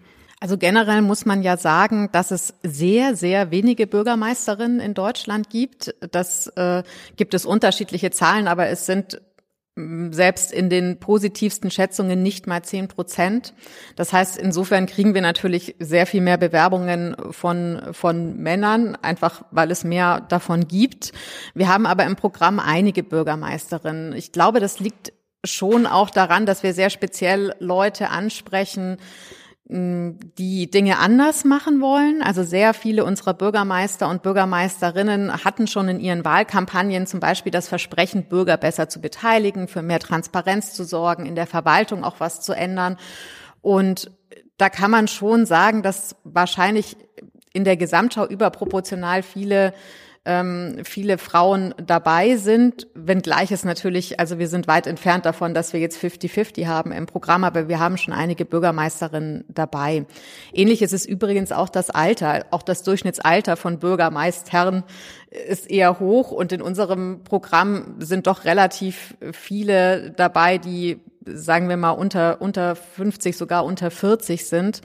Also 0.45 0.59
generell 0.59 1.01
muss 1.01 1.25
man 1.25 1.41
ja 1.41 1.57
sagen, 1.57 2.09
dass 2.11 2.29
es 2.29 2.53
sehr, 2.61 3.15
sehr 3.15 3.49
wenige 3.49 3.87
Bürgermeisterinnen 3.87 4.79
in 4.79 4.93
Deutschland 4.93 5.49
gibt. 5.49 5.95
Das 6.11 6.45
äh, 6.55 6.83
gibt 7.15 7.33
es 7.33 7.47
unterschiedliche 7.47 8.11
Zahlen, 8.11 8.47
aber 8.47 8.67
es 8.67 8.85
sind 8.85 9.19
mm, 9.75 10.11
selbst 10.11 10.51
in 10.51 10.69
den 10.69 10.99
positivsten 10.99 11.71
Schätzungen 11.71 12.21
nicht 12.21 12.45
mal 12.45 12.61
zehn 12.61 12.87
Prozent. 12.87 13.55
Das 13.95 14.13
heißt, 14.13 14.37
insofern 14.37 14.85
kriegen 14.85 15.15
wir 15.15 15.23
natürlich 15.23 15.77
sehr 15.79 16.05
viel 16.05 16.21
mehr 16.21 16.37
Bewerbungen 16.37 17.15
von, 17.31 17.81
von 17.91 18.37
Männern, 18.37 18.95
einfach 19.01 19.45
weil 19.49 19.71
es 19.71 19.83
mehr 19.83 20.21
davon 20.29 20.67
gibt. 20.67 21.11
Wir 21.55 21.69
haben 21.69 21.87
aber 21.87 22.05
im 22.05 22.15
Programm 22.15 22.59
einige 22.59 23.01
Bürgermeisterinnen. 23.01 24.13
Ich 24.13 24.31
glaube, 24.31 24.59
das 24.59 24.79
liegt 24.79 25.11
schon 25.43 25.87
auch 25.87 26.11
daran, 26.11 26.45
dass 26.45 26.61
wir 26.61 26.75
sehr 26.75 26.91
speziell 26.91 27.55
Leute 27.57 28.11
ansprechen, 28.11 28.97
die 29.67 30.69
Dinge 30.69 30.99
anders 30.99 31.43
machen 31.43 31.81
wollen. 31.81 32.21
Also 32.21 32.43
sehr 32.43 32.75
viele 32.75 33.03
unserer 33.03 33.33
Bürgermeister 33.33 34.07
und 34.07 34.21
Bürgermeisterinnen 34.21 35.43
hatten 35.43 35.65
schon 35.65 35.89
in 35.89 35.99
ihren 35.99 36.23
Wahlkampagnen 36.23 37.07
zum 37.07 37.19
Beispiel 37.19 37.51
das 37.51 37.67
Versprechen, 37.67 38.25
Bürger 38.25 38.57
besser 38.57 38.89
zu 38.89 39.01
beteiligen, 39.01 39.67
für 39.67 39.81
mehr 39.81 39.99
Transparenz 39.99 40.73
zu 40.73 40.83
sorgen, 40.83 41.25
in 41.25 41.33
der 41.33 41.47
Verwaltung 41.47 42.03
auch 42.03 42.19
was 42.19 42.41
zu 42.41 42.53
ändern. 42.53 42.97
Und 43.61 44.11
da 44.57 44.69
kann 44.69 44.91
man 44.91 45.07
schon 45.07 45.47
sagen, 45.47 45.81
dass 45.81 46.15
wahrscheinlich 46.23 46.95
in 47.51 47.63
der 47.63 47.75
Gesamtschau 47.75 48.27
überproportional 48.27 49.23
viele 49.23 49.73
ähm, 50.25 50.77
viele 50.83 51.17
Frauen 51.17 51.75
dabei 51.77 52.35
sind, 52.37 52.87
wenngleich 52.95 53.51
es 53.51 53.63
natürlich, 53.63 54.19
also 54.19 54.39
wir 54.39 54.47
sind 54.47 54.67
weit 54.67 54.87
entfernt 54.87 55.25
davon, 55.25 55.53
dass 55.53 55.71
wir 55.71 55.79
jetzt 55.79 56.03
50-50 56.03 56.65
haben 56.65 56.91
im 56.91 57.05
Programm, 57.05 57.43
aber 57.43 57.67
wir 57.67 57.79
haben 57.79 57.97
schon 57.97 58.13
einige 58.13 58.43
Bürgermeisterinnen 58.43 59.45
dabei. 59.47 60.05
Ähnlich 60.51 60.81
ist 60.81 60.93
es 60.93 61.05
übrigens 61.05 61.51
auch 61.51 61.69
das 61.69 61.91
Alter, 61.91 62.45
auch 62.49 62.63
das 62.63 62.81
Durchschnittsalter 62.81 63.55
von 63.55 63.79
Bürgermeistern 63.79 64.83
ist 65.47 65.69
eher 65.69 65.99
hoch 65.99 66.31
und 66.31 66.51
in 66.51 66.61
unserem 66.61 67.23
Programm 67.23 67.95
sind 67.99 68.25
doch 68.25 68.45
relativ 68.45 69.15
viele 69.31 70.11
dabei, 70.11 70.57
die 70.57 70.99
sagen 71.25 71.69
wir 71.69 71.77
mal 71.77 71.91
unter 71.91 72.41
unter 72.41 72.75
50 72.75 73.35
sogar 73.35 73.65
unter 73.65 73.89
40 73.89 74.45
sind 74.45 74.81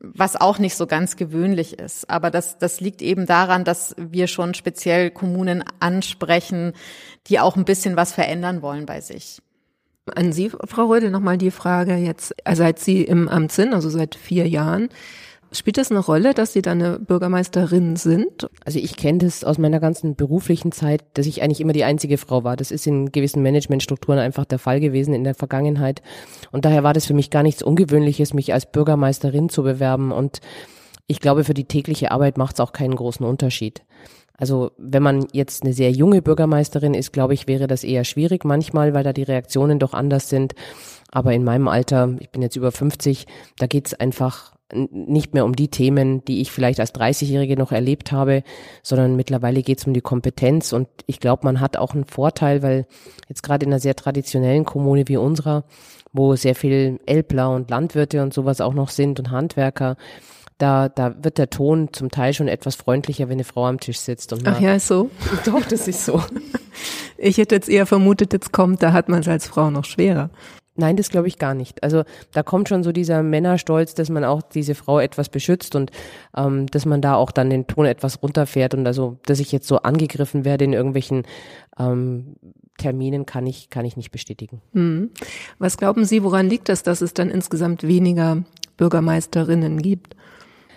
was 0.00 0.36
auch 0.36 0.58
nicht 0.58 0.76
so 0.76 0.86
ganz 0.86 1.16
gewöhnlich 1.16 1.78
ist. 1.78 2.08
Aber 2.08 2.30
das, 2.30 2.58
das 2.58 2.80
liegt 2.80 3.02
eben 3.02 3.26
daran, 3.26 3.64
dass 3.64 3.94
wir 3.98 4.26
schon 4.26 4.54
speziell 4.54 5.10
Kommunen 5.10 5.64
ansprechen, 5.80 6.72
die 7.26 7.40
auch 7.40 7.56
ein 7.56 7.64
bisschen 7.64 7.96
was 7.96 8.12
verändern 8.12 8.62
wollen 8.62 8.86
bei 8.86 9.00
sich. 9.00 9.42
An 10.14 10.32
Sie, 10.32 10.50
Frau 10.50 10.86
Rödel, 10.86 11.10
nochmal 11.10 11.36
die 11.36 11.50
Frage 11.50 11.96
jetzt, 11.96 12.34
seit 12.50 12.78
Sie 12.78 13.02
im 13.02 13.28
Amt 13.28 13.52
sind, 13.52 13.74
also 13.74 13.90
seit 13.90 14.14
vier 14.14 14.48
Jahren, 14.48 14.88
Spielt 15.50 15.78
das 15.78 15.90
eine 15.90 16.00
Rolle, 16.00 16.34
dass 16.34 16.52
Sie 16.52 16.60
dann 16.60 16.82
eine 16.82 16.98
Bürgermeisterin 16.98 17.96
sind? 17.96 18.48
Also 18.66 18.78
ich 18.78 18.96
kenne 18.96 19.18
das 19.18 19.44
aus 19.44 19.56
meiner 19.56 19.80
ganzen 19.80 20.14
beruflichen 20.14 20.72
Zeit, 20.72 21.04
dass 21.14 21.24
ich 21.24 21.42
eigentlich 21.42 21.62
immer 21.62 21.72
die 21.72 21.84
einzige 21.84 22.18
Frau 22.18 22.44
war. 22.44 22.54
Das 22.56 22.70
ist 22.70 22.86
in 22.86 23.12
gewissen 23.12 23.42
Managementstrukturen 23.42 24.18
einfach 24.18 24.44
der 24.44 24.58
Fall 24.58 24.78
gewesen 24.80 25.14
in 25.14 25.24
der 25.24 25.34
Vergangenheit. 25.34 26.02
Und 26.52 26.66
daher 26.66 26.82
war 26.82 26.92
das 26.92 27.06
für 27.06 27.14
mich 27.14 27.30
gar 27.30 27.42
nichts 27.42 27.62
Ungewöhnliches, 27.62 28.34
mich 28.34 28.52
als 28.52 28.70
Bürgermeisterin 28.70 29.48
zu 29.48 29.62
bewerben. 29.62 30.12
Und 30.12 30.40
ich 31.06 31.20
glaube, 31.20 31.44
für 31.44 31.54
die 31.54 31.64
tägliche 31.64 32.10
Arbeit 32.10 32.36
macht 32.36 32.56
es 32.56 32.60
auch 32.60 32.72
keinen 32.72 32.94
großen 32.94 33.24
Unterschied. 33.24 33.82
Also 34.36 34.72
wenn 34.76 35.02
man 35.02 35.26
jetzt 35.32 35.64
eine 35.64 35.72
sehr 35.72 35.90
junge 35.90 36.20
Bürgermeisterin 36.20 36.92
ist, 36.92 37.12
glaube 37.12 37.32
ich, 37.32 37.48
wäre 37.48 37.66
das 37.66 37.84
eher 37.84 38.04
schwierig 38.04 38.44
manchmal, 38.44 38.92
weil 38.92 39.02
da 39.02 39.14
die 39.14 39.24
Reaktionen 39.24 39.78
doch 39.78 39.94
anders 39.94 40.28
sind. 40.28 40.54
Aber 41.10 41.32
in 41.32 41.42
meinem 41.42 41.68
Alter, 41.68 42.16
ich 42.20 42.28
bin 42.28 42.42
jetzt 42.42 42.54
über 42.54 42.70
50, 42.70 43.26
da 43.58 43.66
geht 43.66 43.86
es 43.86 43.94
einfach 43.94 44.57
nicht 44.72 45.34
mehr 45.34 45.44
um 45.44 45.56
die 45.56 45.68
Themen, 45.68 46.24
die 46.24 46.40
ich 46.40 46.52
vielleicht 46.52 46.80
als 46.80 46.94
30-Jährige 46.94 47.56
noch 47.56 47.72
erlebt 47.72 48.12
habe, 48.12 48.42
sondern 48.82 49.16
mittlerweile 49.16 49.62
geht 49.62 49.78
es 49.78 49.86
um 49.86 49.94
die 49.94 50.00
Kompetenz 50.00 50.72
und 50.72 50.88
ich 51.06 51.20
glaube, 51.20 51.44
man 51.44 51.60
hat 51.60 51.76
auch 51.76 51.94
einen 51.94 52.04
Vorteil, 52.04 52.62
weil 52.62 52.86
jetzt 53.28 53.42
gerade 53.42 53.64
in 53.64 53.72
einer 53.72 53.80
sehr 53.80 53.96
traditionellen 53.96 54.64
Kommune 54.64 55.08
wie 55.08 55.16
unserer, 55.16 55.64
wo 56.12 56.36
sehr 56.36 56.54
viel 56.54 57.00
Elbler 57.06 57.50
und 57.50 57.70
Landwirte 57.70 58.22
und 58.22 58.34
sowas 58.34 58.60
auch 58.60 58.74
noch 58.74 58.90
sind 58.90 59.18
und 59.18 59.30
Handwerker, 59.30 59.96
da, 60.58 60.88
da 60.88 61.14
wird 61.22 61.38
der 61.38 61.50
Ton 61.50 61.92
zum 61.92 62.10
Teil 62.10 62.34
schon 62.34 62.48
etwas 62.48 62.74
freundlicher, 62.74 63.28
wenn 63.28 63.36
eine 63.36 63.44
Frau 63.44 63.66
am 63.66 63.78
Tisch 63.78 64.00
sitzt. 64.00 64.32
Und 64.32 64.46
Ach 64.46 64.60
ja, 64.60 64.74
ist 64.74 64.88
so. 64.88 65.10
Doch, 65.44 65.64
das 65.64 65.86
ist 65.86 66.04
so. 66.04 66.20
Ich 67.16 67.38
hätte 67.38 67.54
jetzt 67.54 67.68
eher 67.68 67.86
vermutet, 67.86 68.32
jetzt 68.32 68.52
kommt, 68.52 68.82
da 68.82 68.92
hat 68.92 69.08
man 69.08 69.20
es 69.20 69.28
als 69.28 69.46
Frau 69.46 69.70
noch 69.70 69.84
schwerer. 69.84 70.30
Nein, 70.78 70.96
das 70.96 71.10
glaube 71.10 71.26
ich 71.26 71.38
gar 71.38 71.54
nicht. 71.54 71.82
Also 71.82 72.04
da 72.32 72.44
kommt 72.44 72.68
schon 72.68 72.84
so 72.84 72.92
dieser 72.92 73.24
Männerstolz, 73.24 73.94
dass 73.94 74.10
man 74.10 74.24
auch 74.24 74.42
diese 74.42 74.76
Frau 74.76 75.00
etwas 75.00 75.28
beschützt 75.28 75.74
und 75.74 75.90
ähm, 76.36 76.66
dass 76.68 76.86
man 76.86 77.02
da 77.02 77.16
auch 77.16 77.32
dann 77.32 77.50
den 77.50 77.66
Ton 77.66 77.84
etwas 77.84 78.22
runterfährt 78.22 78.74
und 78.74 78.86
also, 78.86 79.18
dass 79.26 79.40
ich 79.40 79.50
jetzt 79.50 79.66
so 79.66 79.78
angegriffen 79.78 80.44
werde 80.44 80.64
in 80.64 80.72
irgendwelchen 80.72 81.24
ähm, 81.80 82.36
Terminen, 82.78 83.26
kann 83.26 83.44
ich 83.44 83.70
kann 83.70 83.84
ich 83.84 83.96
nicht 83.96 84.12
bestätigen. 84.12 84.62
Hm. 84.72 85.10
Was 85.58 85.78
glauben 85.78 86.04
Sie, 86.04 86.22
woran 86.22 86.48
liegt 86.48 86.68
das, 86.68 86.84
dass 86.84 87.00
es 87.00 87.12
dann 87.12 87.28
insgesamt 87.28 87.82
weniger 87.82 88.44
Bürgermeisterinnen 88.76 89.82
gibt? 89.82 90.14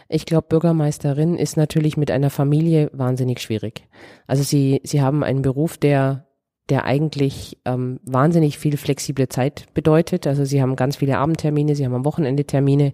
Ich 0.10 0.26
glaube, 0.26 0.48
Bürgermeisterin 0.50 1.38
ist 1.38 1.58
natürlich 1.58 1.96
mit 1.96 2.10
einer 2.10 2.32
Familie 2.32 2.90
wahnsinnig 2.92 3.40
schwierig. 3.40 3.88
Also 4.26 4.42
sie, 4.42 4.82
sie 4.84 5.02
haben 5.02 5.24
einen 5.24 5.44
Beruf, 5.44 5.78
der 5.78 6.26
der 6.70 6.86
eigentlich 6.86 7.58
ähm, 7.66 8.00
wahnsinnig 8.04 8.58
viel 8.58 8.78
flexible 8.78 9.28
Zeit 9.28 9.66
bedeutet. 9.74 10.28
Also 10.28 10.46
sie 10.46 10.62
haben 10.62 10.76
ganz 10.76 10.98
viele 10.98 11.18
Abendtermine, 11.18 11.76
sie 11.76 11.86
haben 11.86 11.94
am 11.94 12.06
Wochenende 12.06 12.46
Termine. 12.46 12.94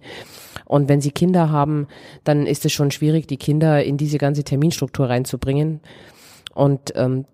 Und 0.64 0.88
wenn 0.88 1.00
sie 1.00 1.12
Kinder 1.12 1.50
haben, 1.50 1.86
dann 2.24 2.46
ist 2.46 2.64
es 2.64 2.72
schon 2.72 2.90
schwierig, 2.90 3.26
die 3.26 3.36
Kinder 3.36 3.84
in 3.84 3.96
diese 3.96 4.18
ganze 4.18 4.44
Terminstruktur 4.44 5.08
reinzubringen. 5.08 5.80
Und 6.54 6.92
ähm, 6.96 7.24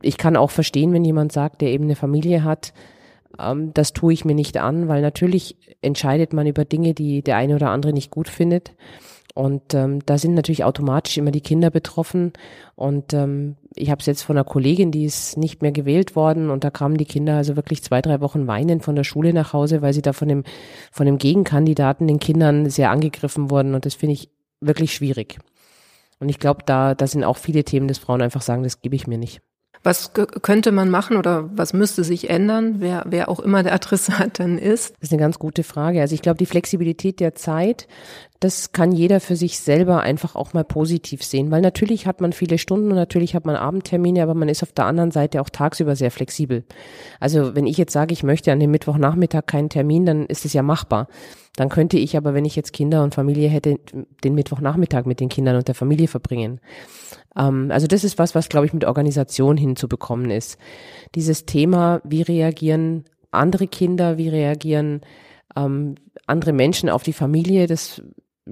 ich 0.00 0.16
kann 0.16 0.36
auch 0.36 0.50
verstehen, 0.50 0.92
wenn 0.92 1.04
jemand 1.04 1.32
sagt, 1.32 1.60
der 1.60 1.70
eben 1.70 1.84
eine 1.84 1.96
Familie 1.96 2.44
hat, 2.44 2.72
ähm, 3.38 3.72
das 3.74 3.92
tue 3.92 4.12
ich 4.12 4.24
mir 4.24 4.34
nicht 4.34 4.56
an, 4.56 4.88
weil 4.88 5.02
natürlich 5.02 5.56
entscheidet 5.82 6.32
man 6.32 6.46
über 6.46 6.64
Dinge, 6.64 6.94
die 6.94 7.22
der 7.22 7.36
eine 7.36 7.56
oder 7.56 7.70
andere 7.70 7.92
nicht 7.92 8.10
gut 8.10 8.28
findet. 8.28 8.74
Und 9.34 9.74
ähm, 9.74 10.00
da 10.04 10.18
sind 10.18 10.34
natürlich 10.34 10.64
automatisch 10.64 11.16
immer 11.16 11.30
die 11.30 11.40
Kinder 11.40 11.70
betroffen. 11.70 12.32
Und 12.74 13.14
ähm, 13.14 13.56
ich 13.74 13.90
habe 13.90 14.00
es 14.00 14.06
jetzt 14.06 14.22
von 14.22 14.36
einer 14.36 14.44
Kollegin, 14.44 14.90
die 14.90 15.04
ist 15.04 15.36
nicht 15.36 15.62
mehr 15.62 15.72
gewählt 15.72 16.16
worden 16.16 16.50
und 16.50 16.64
da 16.64 16.70
kamen 16.70 16.96
die 16.96 17.04
Kinder 17.04 17.36
also 17.36 17.56
wirklich 17.56 17.82
zwei, 17.82 18.00
drei 18.02 18.20
Wochen 18.20 18.46
weinend 18.46 18.82
von 18.82 18.96
der 18.96 19.04
Schule 19.04 19.32
nach 19.32 19.52
Hause, 19.52 19.82
weil 19.82 19.92
sie 19.92 20.02
da 20.02 20.12
von 20.12 20.28
dem, 20.28 20.44
von 20.90 21.06
dem 21.06 21.18
Gegenkandidaten, 21.18 22.06
den 22.06 22.18
Kindern 22.18 22.70
sehr 22.70 22.90
angegriffen 22.90 23.50
wurden. 23.50 23.74
Und 23.74 23.86
das 23.86 23.94
finde 23.94 24.14
ich 24.14 24.30
wirklich 24.60 24.94
schwierig. 24.94 25.38
Und 26.20 26.28
ich 26.28 26.38
glaube, 26.38 26.62
da, 26.66 26.94
da 26.94 27.06
sind 27.06 27.24
auch 27.24 27.36
viele 27.36 27.64
Themen, 27.64 27.88
dass 27.88 27.98
Frauen 27.98 28.22
einfach 28.22 28.42
sagen, 28.42 28.64
das 28.64 28.80
gebe 28.80 28.96
ich 28.96 29.06
mir 29.06 29.18
nicht. 29.18 29.40
Was 29.84 30.12
könnte 30.12 30.72
man 30.72 30.90
machen 30.90 31.16
oder 31.16 31.50
was 31.56 31.72
müsste 31.72 32.02
sich 32.02 32.28
ändern, 32.28 32.76
wer, 32.78 33.04
wer 33.06 33.28
auch 33.28 33.38
immer 33.38 33.62
der 33.62 33.74
Adressat 33.74 34.40
dann 34.40 34.58
ist? 34.58 34.94
Das 34.94 35.08
ist 35.08 35.12
eine 35.12 35.20
ganz 35.20 35.38
gute 35.38 35.62
Frage. 35.62 36.00
Also 36.00 36.14
ich 36.14 36.22
glaube, 36.22 36.38
die 36.38 36.46
Flexibilität 36.46 37.20
der 37.20 37.36
Zeit, 37.36 37.86
das 38.40 38.70
kann 38.70 38.92
jeder 38.92 39.18
für 39.18 39.34
sich 39.34 39.58
selber 39.58 40.00
einfach 40.00 40.36
auch 40.36 40.52
mal 40.52 40.64
positiv 40.64 41.24
sehen, 41.24 41.50
weil 41.50 41.60
natürlich 41.60 42.06
hat 42.06 42.20
man 42.20 42.32
viele 42.32 42.58
Stunden 42.58 42.90
und 42.90 42.96
natürlich 42.96 43.34
hat 43.34 43.46
man 43.46 43.56
Abendtermine, 43.56 44.22
aber 44.22 44.34
man 44.34 44.48
ist 44.48 44.62
auf 44.62 44.72
der 44.72 44.84
anderen 44.84 45.10
Seite 45.10 45.40
auch 45.40 45.50
tagsüber 45.50 45.96
sehr 45.96 46.12
flexibel. 46.12 46.64
Also 47.18 47.56
wenn 47.56 47.66
ich 47.66 47.78
jetzt 47.78 47.92
sage, 47.92 48.12
ich 48.12 48.22
möchte 48.22 48.52
an 48.52 48.60
dem 48.60 48.70
Mittwochnachmittag 48.70 49.46
keinen 49.46 49.70
Termin, 49.70 50.06
dann 50.06 50.26
ist 50.26 50.44
es 50.44 50.52
ja 50.52 50.62
machbar. 50.62 51.08
Dann 51.56 51.68
könnte 51.68 51.98
ich 51.98 52.16
aber, 52.16 52.34
wenn 52.34 52.44
ich 52.44 52.54
jetzt 52.54 52.72
Kinder 52.72 53.02
und 53.02 53.14
Familie 53.14 53.48
hätte, 53.48 53.80
den 54.22 54.34
Mittwochnachmittag 54.34 55.06
mit 55.06 55.18
den 55.18 55.28
Kindern 55.28 55.56
und 55.56 55.66
der 55.66 55.74
Familie 55.74 56.06
verbringen. 56.06 56.60
Ähm, 57.36 57.72
also 57.72 57.88
das 57.88 58.04
ist 58.04 58.18
was, 58.18 58.36
was, 58.36 58.48
glaube 58.48 58.66
ich, 58.66 58.72
mit 58.72 58.84
Organisation 58.84 59.56
hinzubekommen 59.56 60.30
ist. 60.30 60.58
Dieses 61.16 61.44
Thema, 61.44 62.00
wie 62.04 62.22
reagieren 62.22 63.04
andere 63.32 63.66
Kinder, 63.66 64.16
wie 64.16 64.28
reagieren 64.28 65.00
ähm, 65.56 65.96
andere 66.26 66.52
Menschen 66.52 66.88
auf 66.88 67.02
die 67.02 67.12
Familie, 67.12 67.66
das 67.66 68.02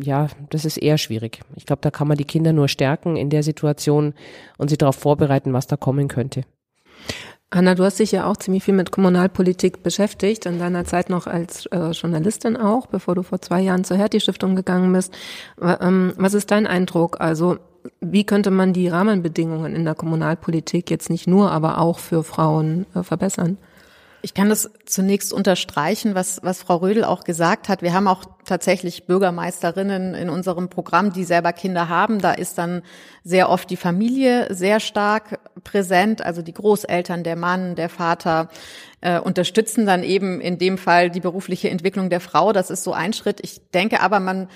ja, 0.00 0.28
das 0.50 0.64
ist 0.64 0.76
eher 0.76 0.98
schwierig. 0.98 1.40
Ich 1.56 1.66
glaube, 1.66 1.82
da 1.82 1.90
kann 1.90 2.08
man 2.08 2.16
die 2.16 2.24
Kinder 2.24 2.52
nur 2.52 2.68
stärken 2.68 3.16
in 3.16 3.30
der 3.30 3.42
Situation 3.42 4.14
und 4.58 4.68
sie 4.68 4.76
darauf 4.76 4.96
vorbereiten, 4.96 5.52
was 5.52 5.66
da 5.66 5.76
kommen 5.76 6.08
könnte. 6.08 6.42
Anna, 7.50 7.76
du 7.76 7.84
hast 7.84 8.00
dich 8.00 8.10
ja 8.10 8.26
auch 8.26 8.36
ziemlich 8.36 8.64
viel 8.64 8.74
mit 8.74 8.90
Kommunalpolitik 8.90 9.82
beschäftigt, 9.82 10.46
in 10.46 10.58
deiner 10.58 10.84
Zeit 10.84 11.10
noch 11.10 11.28
als 11.28 11.66
äh, 11.66 11.90
Journalistin 11.90 12.56
auch, 12.56 12.86
bevor 12.86 13.14
du 13.14 13.22
vor 13.22 13.40
zwei 13.40 13.60
Jahren 13.60 13.84
zur 13.84 13.96
Hertie-Stiftung 13.96 14.56
gegangen 14.56 14.92
bist. 14.92 15.14
Ähm, 15.62 16.12
was 16.16 16.34
ist 16.34 16.50
dein 16.50 16.66
Eindruck? 16.66 17.20
Also 17.20 17.58
wie 18.00 18.24
könnte 18.24 18.50
man 18.50 18.72
die 18.72 18.88
Rahmenbedingungen 18.88 19.76
in 19.76 19.84
der 19.84 19.94
Kommunalpolitik 19.94 20.90
jetzt 20.90 21.08
nicht 21.08 21.28
nur, 21.28 21.52
aber 21.52 21.78
auch 21.78 22.00
für 22.00 22.24
Frauen 22.24 22.84
äh, 22.94 23.04
verbessern? 23.04 23.58
Ich 24.26 24.34
kann 24.34 24.48
das 24.48 24.68
zunächst 24.86 25.32
unterstreichen, 25.32 26.16
was, 26.16 26.40
was 26.42 26.60
Frau 26.60 26.78
Rödel 26.78 27.04
auch 27.04 27.22
gesagt 27.22 27.68
hat. 27.68 27.80
Wir 27.80 27.92
haben 27.92 28.08
auch 28.08 28.24
tatsächlich 28.44 29.06
Bürgermeisterinnen 29.06 30.14
in 30.14 30.30
unserem 30.30 30.68
Programm, 30.68 31.12
die 31.12 31.22
selber 31.22 31.52
Kinder 31.52 31.88
haben. 31.88 32.18
Da 32.18 32.32
ist 32.32 32.58
dann 32.58 32.82
sehr 33.22 33.48
oft 33.48 33.70
die 33.70 33.76
Familie 33.76 34.52
sehr 34.52 34.80
stark 34.80 35.38
präsent, 35.62 36.22
also 36.22 36.42
die 36.42 36.54
Großeltern, 36.54 37.22
der 37.22 37.36
Mann, 37.36 37.76
der 37.76 37.88
Vater 37.88 38.48
äh, 39.00 39.20
unterstützen 39.20 39.86
dann 39.86 40.02
eben 40.02 40.40
in 40.40 40.58
dem 40.58 40.76
Fall 40.76 41.08
die 41.08 41.20
berufliche 41.20 41.70
Entwicklung 41.70 42.10
der 42.10 42.20
Frau. 42.20 42.52
Das 42.52 42.68
ist 42.68 42.82
so 42.82 42.92
ein 42.92 43.12
Schritt. 43.12 43.38
Ich 43.44 43.70
denke 43.70 44.00
aber, 44.00 44.18
man 44.18 44.48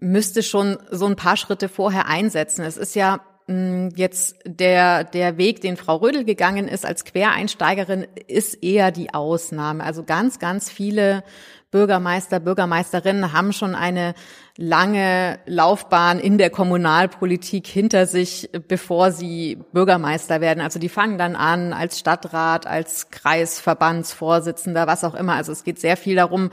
müsste 0.00 0.42
schon 0.42 0.78
so 0.90 1.04
ein 1.04 1.16
paar 1.16 1.36
Schritte 1.36 1.68
vorher 1.68 2.06
einsetzen. 2.06 2.64
Es 2.64 2.78
ist 2.78 2.94
ja 2.94 3.20
jetzt 3.48 4.36
der, 4.44 5.04
der 5.04 5.38
Weg, 5.38 5.62
den 5.62 5.78
Frau 5.78 5.96
Rödel 5.96 6.24
gegangen 6.24 6.68
ist 6.68 6.84
als 6.84 7.04
Quereinsteigerin, 7.04 8.06
ist 8.26 8.62
eher 8.62 8.90
die 8.90 9.14
Ausnahme. 9.14 9.82
Also 9.82 10.04
ganz, 10.04 10.38
ganz 10.38 10.70
viele 10.70 11.24
Bürgermeister, 11.70 12.40
Bürgermeisterinnen 12.40 13.32
haben 13.32 13.52
schon 13.52 13.74
eine 13.74 14.14
lange 14.56 15.38
Laufbahn 15.46 16.18
in 16.18 16.36
der 16.36 16.50
Kommunalpolitik 16.50 17.66
hinter 17.66 18.06
sich, 18.06 18.50
bevor 18.68 19.12
sie 19.12 19.58
Bürgermeister 19.72 20.40
werden. 20.40 20.60
Also 20.60 20.78
die 20.78 20.88
fangen 20.88 21.16
dann 21.16 21.36
an 21.36 21.72
als 21.72 21.98
Stadtrat, 21.98 22.66
als 22.66 23.10
Kreisverbandsvorsitzender, 23.10 24.86
was 24.86 25.04
auch 25.04 25.14
immer. 25.14 25.34
Also 25.34 25.52
es 25.52 25.64
geht 25.64 25.78
sehr 25.78 25.96
viel 25.96 26.16
darum, 26.16 26.50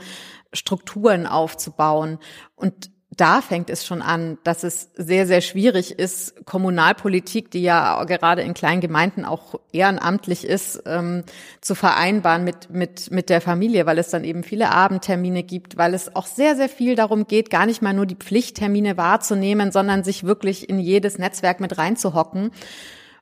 Strukturen 0.52 1.26
aufzubauen. 1.26 2.18
Und 2.54 2.90
da 3.16 3.40
fängt 3.40 3.70
es 3.70 3.86
schon 3.86 4.02
an, 4.02 4.36
dass 4.44 4.62
es 4.62 4.90
sehr, 4.94 5.26
sehr 5.26 5.40
schwierig 5.40 5.98
ist, 5.98 6.44
Kommunalpolitik, 6.44 7.50
die 7.50 7.62
ja 7.62 8.04
gerade 8.04 8.42
in 8.42 8.52
kleinen 8.52 8.82
Gemeinden 8.82 9.24
auch 9.24 9.54
ehrenamtlich 9.72 10.44
ist, 10.44 10.82
ähm, 10.84 11.24
zu 11.62 11.74
vereinbaren 11.74 12.44
mit, 12.44 12.68
mit, 12.70 13.10
mit 13.10 13.30
der 13.30 13.40
Familie, 13.40 13.86
weil 13.86 13.98
es 13.98 14.10
dann 14.10 14.24
eben 14.24 14.42
viele 14.42 14.70
Abendtermine 14.70 15.42
gibt, 15.42 15.78
weil 15.78 15.94
es 15.94 16.14
auch 16.14 16.26
sehr, 16.26 16.56
sehr 16.56 16.68
viel 16.68 16.94
darum 16.94 17.26
geht, 17.26 17.48
gar 17.48 17.64
nicht 17.64 17.80
mal 17.80 17.94
nur 17.94 18.06
die 18.06 18.16
Pflichttermine 18.16 18.98
wahrzunehmen, 18.98 19.72
sondern 19.72 20.04
sich 20.04 20.24
wirklich 20.24 20.68
in 20.68 20.78
jedes 20.78 21.18
Netzwerk 21.18 21.60
mit 21.60 21.78
reinzuhocken. 21.78 22.50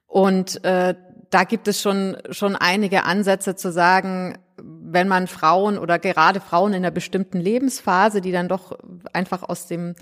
Und 0.09 0.65
äh, 0.65 0.95
da 1.31 1.45
gibt 1.45 1.69
es 1.69 1.81
schon, 1.81 2.17
schon 2.31 2.57
einige 2.57 3.05
Ansätze 3.05 3.57
zu 3.57 3.73
sagen, 3.73 4.39
wenn 4.57 5.09
man 5.09 5.27
Frauen 5.27 5.79
oder 5.79 5.99
gerade 5.99 6.41
Frauen 6.41 6.73
in 6.73 6.79
einer 6.79 6.91
bestimmten 6.91 7.41
Lebensphase, 7.41 8.21
die 8.21 8.33
dann 8.33 8.49
doch 8.49 8.79
einfach 9.13 9.43
aus 9.43 9.67
dem 9.67 9.95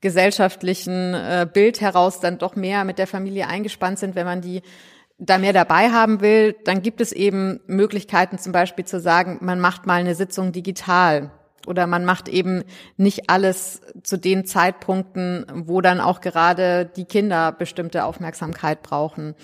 gesellschaftlichen 0.00 1.14
äh, 1.14 1.46
Bild 1.50 1.80
heraus 1.80 2.20
dann 2.20 2.38
doch 2.38 2.56
mehr 2.56 2.84
mit 2.84 2.98
der 2.98 3.06
Familie 3.06 3.46
eingespannt 3.46 3.98
sind, 3.98 4.14
wenn 4.14 4.26
man 4.26 4.40
die 4.40 4.62
da 5.18 5.38
mehr 5.38 5.52
dabei 5.52 5.90
haben 5.90 6.20
will, 6.20 6.56
dann 6.64 6.82
gibt 6.82 7.00
es 7.00 7.12
eben 7.12 7.60
Möglichkeiten, 7.66 8.38
zum 8.38 8.50
Beispiel 8.50 8.84
zu 8.84 8.98
sagen, 8.98 9.38
man 9.40 9.60
macht 9.60 9.86
mal 9.86 10.00
eine 10.00 10.16
Sitzung 10.16 10.50
digital 10.50 11.30
oder 11.66 11.86
man 11.86 12.04
macht 12.04 12.28
eben 12.28 12.64
nicht 12.96 13.30
alles 13.30 13.80
zu 14.02 14.16
den 14.16 14.44
Zeitpunkten, 14.44 15.46
wo 15.54 15.80
dann 15.80 16.00
auch 16.00 16.20
gerade 16.20 16.86
die 16.96 17.04
Kinder 17.04 17.52
bestimmte 17.52 18.04
Aufmerksamkeit 18.04 18.82
brauchen. 18.82 19.36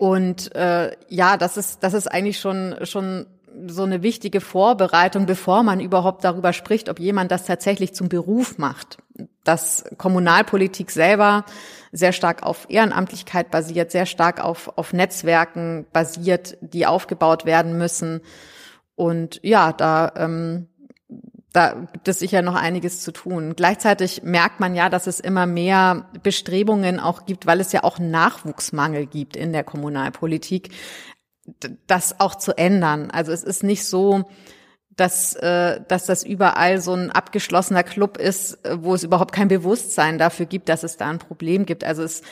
Und 0.00 0.54
äh, 0.54 0.96
ja, 1.08 1.36
das 1.36 1.58
ist, 1.58 1.82
das 1.84 1.92
ist 1.92 2.06
eigentlich 2.06 2.40
schon, 2.40 2.74
schon 2.84 3.26
so 3.66 3.82
eine 3.82 4.02
wichtige 4.02 4.40
Vorbereitung, 4.40 5.26
bevor 5.26 5.62
man 5.62 5.78
überhaupt 5.78 6.24
darüber 6.24 6.54
spricht, 6.54 6.88
ob 6.88 6.98
jemand 6.98 7.30
das 7.30 7.44
tatsächlich 7.44 7.94
zum 7.94 8.08
Beruf 8.08 8.56
macht. 8.56 8.96
Dass 9.44 9.84
Kommunalpolitik 9.98 10.90
selber 10.90 11.44
sehr 11.92 12.12
stark 12.12 12.44
auf 12.44 12.64
Ehrenamtlichkeit 12.70 13.50
basiert, 13.50 13.90
sehr 13.90 14.06
stark 14.06 14.42
auf, 14.42 14.72
auf 14.78 14.94
Netzwerken 14.94 15.84
basiert, 15.92 16.56
die 16.62 16.86
aufgebaut 16.86 17.44
werden 17.44 17.76
müssen. 17.76 18.22
Und 18.94 19.38
ja, 19.42 19.74
da 19.74 20.14
ähm, 20.16 20.69
da 21.52 21.74
gibt 21.92 22.06
es 22.06 22.20
sicher 22.20 22.42
noch 22.42 22.54
einiges 22.54 23.00
zu 23.00 23.12
tun. 23.12 23.54
Gleichzeitig 23.56 24.22
merkt 24.22 24.60
man 24.60 24.74
ja, 24.74 24.88
dass 24.88 25.06
es 25.06 25.18
immer 25.18 25.46
mehr 25.46 26.06
Bestrebungen 26.22 27.00
auch 27.00 27.26
gibt, 27.26 27.46
weil 27.46 27.60
es 27.60 27.72
ja 27.72 27.82
auch 27.82 27.98
Nachwuchsmangel 27.98 29.06
gibt 29.06 29.36
in 29.36 29.52
der 29.52 29.64
Kommunalpolitik, 29.64 30.70
das 31.86 32.20
auch 32.20 32.36
zu 32.36 32.56
ändern. 32.56 33.10
Also 33.10 33.32
es 33.32 33.42
ist 33.42 33.64
nicht 33.64 33.84
so, 33.84 34.24
dass, 34.90 35.34
äh, 35.34 35.80
dass 35.88 36.06
das 36.06 36.24
überall 36.24 36.80
so 36.80 36.94
ein 36.94 37.10
abgeschlossener 37.10 37.82
Club 37.82 38.16
ist, 38.18 38.58
wo 38.72 38.94
es 38.94 39.02
überhaupt 39.02 39.32
kein 39.32 39.48
Bewusstsein 39.48 40.18
dafür 40.18 40.46
gibt, 40.46 40.68
dass 40.68 40.84
es 40.84 40.98
da 40.98 41.08
ein 41.10 41.18
Problem 41.18 41.66
gibt. 41.66 41.82
Also 41.82 42.02
es 42.02 42.20
äh, 42.20 42.24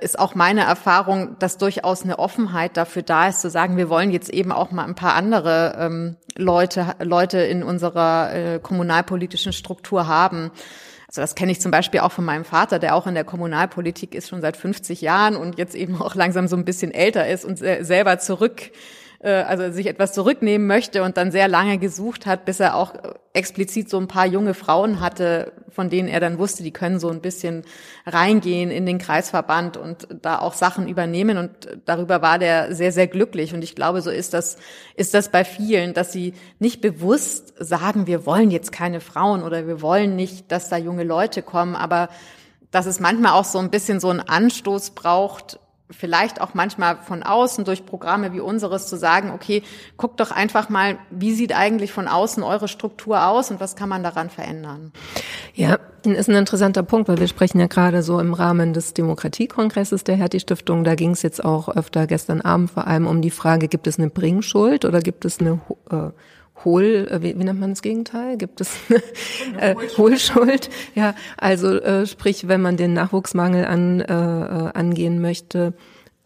ist 0.00 0.18
auch 0.18 0.34
meine 0.34 0.62
Erfahrung, 0.62 1.36
dass 1.38 1.56
durchaus 1.56 2.02
eine 2.02 2.18
Offenheit 2.18 2.76
dafür 2.76 3.02
da 3.02 3.28
ist, 3.28 3.40
zu 3.40 3.48
sagen, 3.48 3.76
wir 3.76 3.88
wollen 3.88 4.10
jetzt 4.10 4.28
eben 4.28 4.52
auch 4.52 4.70
mal 4.70 4.84
ein 4.84 4.94
paar 4.94 5.14
andere 5.14 5.76
ähm, 5.78 6.16
Leute, 6.36 6.94
Leute 7.00 7.38
in 7.38 7.62
unserer 7.62 8.34
äh, 8.34 8.58
kommunalpolitischen 8.58 9.52
Struktur 9.52 10.06
haben. 10.06 10.50
Also 11.08 11.20
das 11.20 11.34
kenne 11.34 11.52
ich 11.52 11.60
zum 11.60 11.70
Beispiel 11.70 12.00
auch 12.00 12.12
von 12.12 12.24
meinem 12.24 12.44
Vater, 12.44 12.78
der 12.78 12.94
auch 12.94 13.06
in 13.06 13.14
der 13.14 13.24
Kommunalpolitik 13.24 14.14
ist, 14.14 14.28
schon 14.28 14.40
seit 14.40 14.56
50 14.56 15.00
Jahren 15.00 15.36
und 15.36 15.58
jetzt 15.58 15.74
eben 15.74 16.00
auch 16.00 16.14
langsam 16.14 16.48
so 16.48 16.56
ein 16.56 16.64
bisschen 16.64 16.90
älter 16.90 17.26
ist 17.28 17.44
und 17.44 17.58
selber 17.58 18.18
zurück 18.18 18.72
äh, 19.22 19.30
also 19.30 19.70
sich 19.72 19.86
etwas 19.86 20.12
zurücknehmen 20.12 20.66
möchte 20.66 21.02
und 21.02 21.16
dann 21.16 21.30
sehr 21.30 21.48
lange 21.48 21.78
gesucht 21.78 22.26
hat, 22.26 22.44
bis 22.44 22.60
er 22.60 22.76
auch 22.76 22.92
explizit 23.32 23.88
so 23.88 23.98
ein 23.98 24.08
paar 24.08 24.26
junge 24.26 24.52
Frauen 24.52 25.00
hatte, 25.00 25.52
von 25.70 25.88
denen 25.88 26.08
er 26.08 26.20
dann 26.20 26.38
wusste, 26.38 26.62
die 26.62 26.72
können 26.72 26.98
so 26.98 27.08
ein 27.08 27.20
bisschen 27.20 27.62
reingehen 28.04 28.70
in 28.70 28.84
den 28.84 28.98
Kreisverband 28.98 29.76
und 29.76 30.08
da 30.20 30.38
auch 30.38 30.52
Sachen 30.52 30.88
übernehmen. 30.88 31.38
Und 31.38 31.50
darüber 31.86 32.20
war 32.20 32.38
der 32.38 32.74
sehr, 32.74 32.92
sehr 32.92 33.06
glücklich. 33.06 33.54
Und 33.54 33.62
ich 33.62 33.74
glaube, 33.74 34.02
so 34.02 34.10
ist 34.10 34.34
das, 34.34 34.56
ist 34.96 35.14
das 35.14 35.30
bei 35.30 35.44
vielen, 35.44 35.94
dass 35.94 36.12
sie 36.12 36.34
nicht 36.58 36.80
bewusst 36.80 37.54
sagen, 37.58 38.06
wir 38.06 38.26
wollen 38.26 38.50
jetzt 38.50 38.72
keine 38.72 39.00
Frauen 39.00 39.42
oder 39.42 39.66
wir 39.66 39.80
wollen 39.80 40.16
nicht, 40.16 40.52
dass 40.52 40.68
da 40.68 40.76
junge 40.76 41.04
Leute 41.04 41.42
kommen, 41.42 41.74
aber 41.74 42.08
dass 42.70 42.86
es 42.86 43.00
manchmal 43.00 43.32
auch 43.32 43.44
so 43.44 43.58
ein 43.58 43.70
bisschen 43.70 44.00
so 44.00 44.08
einen 44.08 44.20
Anstoß 44.20 44.90
braucht, 44.90 45.60
vielleicht 45.92 46.40
auch 46.40 46.54
manchmal 46.54 46.96
von 47.02 47.22
außen 47.22 47.64
durch 47.64 47.86
Programme 47.86 48.32
wie 48.32 48.40
unseres 48.40 48.88
zu 48.88 48.96
sagen, 48.96 49.30
okay, 49.30 49.62
guckt 49.96 50.20
doch 50.20 50.30
einfach 50.30 50.68
mal, 50.68 50.98
wie 51.10 51.32
sieht 51.32 51.54
eigentlich 51.54 51.92
von 51.92 52.08
außen 52.08 52.42
eure 52.42 52.68
Struktur 52.68 53.26
aus 53.26 53.50
und 53.50 53.60
was 53.60 53.76
kann 53.76 53.88
man 53.88 54.02
daran 54.02 54.30
verändern? 54.30 54.92
Ja, 55.54 55.78
ist 56.04 56.28
ein 56.28 56.34
interessanter 56.34 56.82
Punkt, 56.82 57.08
weil 57.08 57.18
wir 57.18 57.28
sprechen 57.28 57.60
ja 57.60 57.66
gerade 57.66 58.02
so 58.02 58.18
im 58.18 58.34
Rahmen 58.34 58.72
des 58.72 58.94
Demokratiekongresses 58.94 60.04
der 60.04 60.16
Hertie 60.16 60.40
Stiftung. 60.40 60.84
Da 60.84 60.94
ging 60.94 61.10
es 61.10 61.22
jetzt 61.22 61.44
auch 61.44 61.68
öfter 61.68 62.06
gestern 62.06 62.40
Abend 62.40 62.70
vor 62.70 62.86
allem 62.86 63.06
um 63.06 63.22
die 63.22 63.30
Frage, 63.30 63.68
gibt 63.68 63.86
es 63.86 63.98
eine 63.98 64.10
Bringschuld 64.10 64.84
oder 64.84 65.00
gibt 65.00 65.24
es 65.24 65.40
eine 65.40 65.60
äh, 65.90 66.10
Hohl, 66.64 67.08
äh, 67.10 67.22
wie, 67.22 67.38
wie 67.38 67.44
nennt 67.44 67.60
man 67.60 67.70
das 67.70 67.82
Gegenteil? 67.82 68.36
Gibt 68.36 68.60
es 68.60 68.76
äh, 69.58 69.74
Hohlschuld? 69.96 70.70
Ja, 70.94 71.14
also 71.36 71.74
äh, 71.74 72.06
sprich, 72.06 72.48
wenn 72.48 72.62
man 72.62 72.76
den 72.76 72.92
Nachwuchsmangel 72.92 73.64
an, 73.64 74.00
äh, 74.00 74.12
angehen 74.12 75.20
möchte 75.20 75.74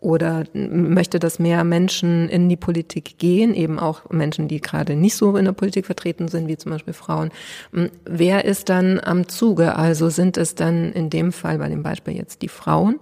oder 0.01 0.45
möchte, 0.53 1.19
dass 1.19 1.39
mehr 1.39 1.65
Menschen 1.65 2.29
in 2.29 2.49
die 2.49 2.57
Politik 2.57 3.19
gehen, 3.19 3.55
eben 3.55 3.79
auch 3.79 4.09
Menschen, 4.11 4.47
die 4.47 4.61
gerade 4.61 4.95
nicht 4.95 5.17
so 5.17 5.37
in 5.37 5.47
der 5.47 5.53
Politik 5.53 5.87
vertreten 5.87 6.29
sind, 6.29 6.49
wie 6.49 6.57
zum 6.57 6.71
Beispiel 6.71 6.93
Frauen. 6.93 7.31
Wer 8.05 8.45
ist 8.45 8.69
dann 8.69 9.01
am 9.01 9.27
Zuge? 9.27 9.75
Also 9.75 10.11
sind 10.11 10.37
es 10.37 10.55
dann 10.55 10.93
in 10.93 11.11
dem 11.11 11.33
Fall 11.33 11.59
bei 11.59 11.69
dem 11.69 11.83
Beispiel 11.83 12.15
jetzt 12.15 12.43
die 12.43 12.49
Frauen? 12.49 13.01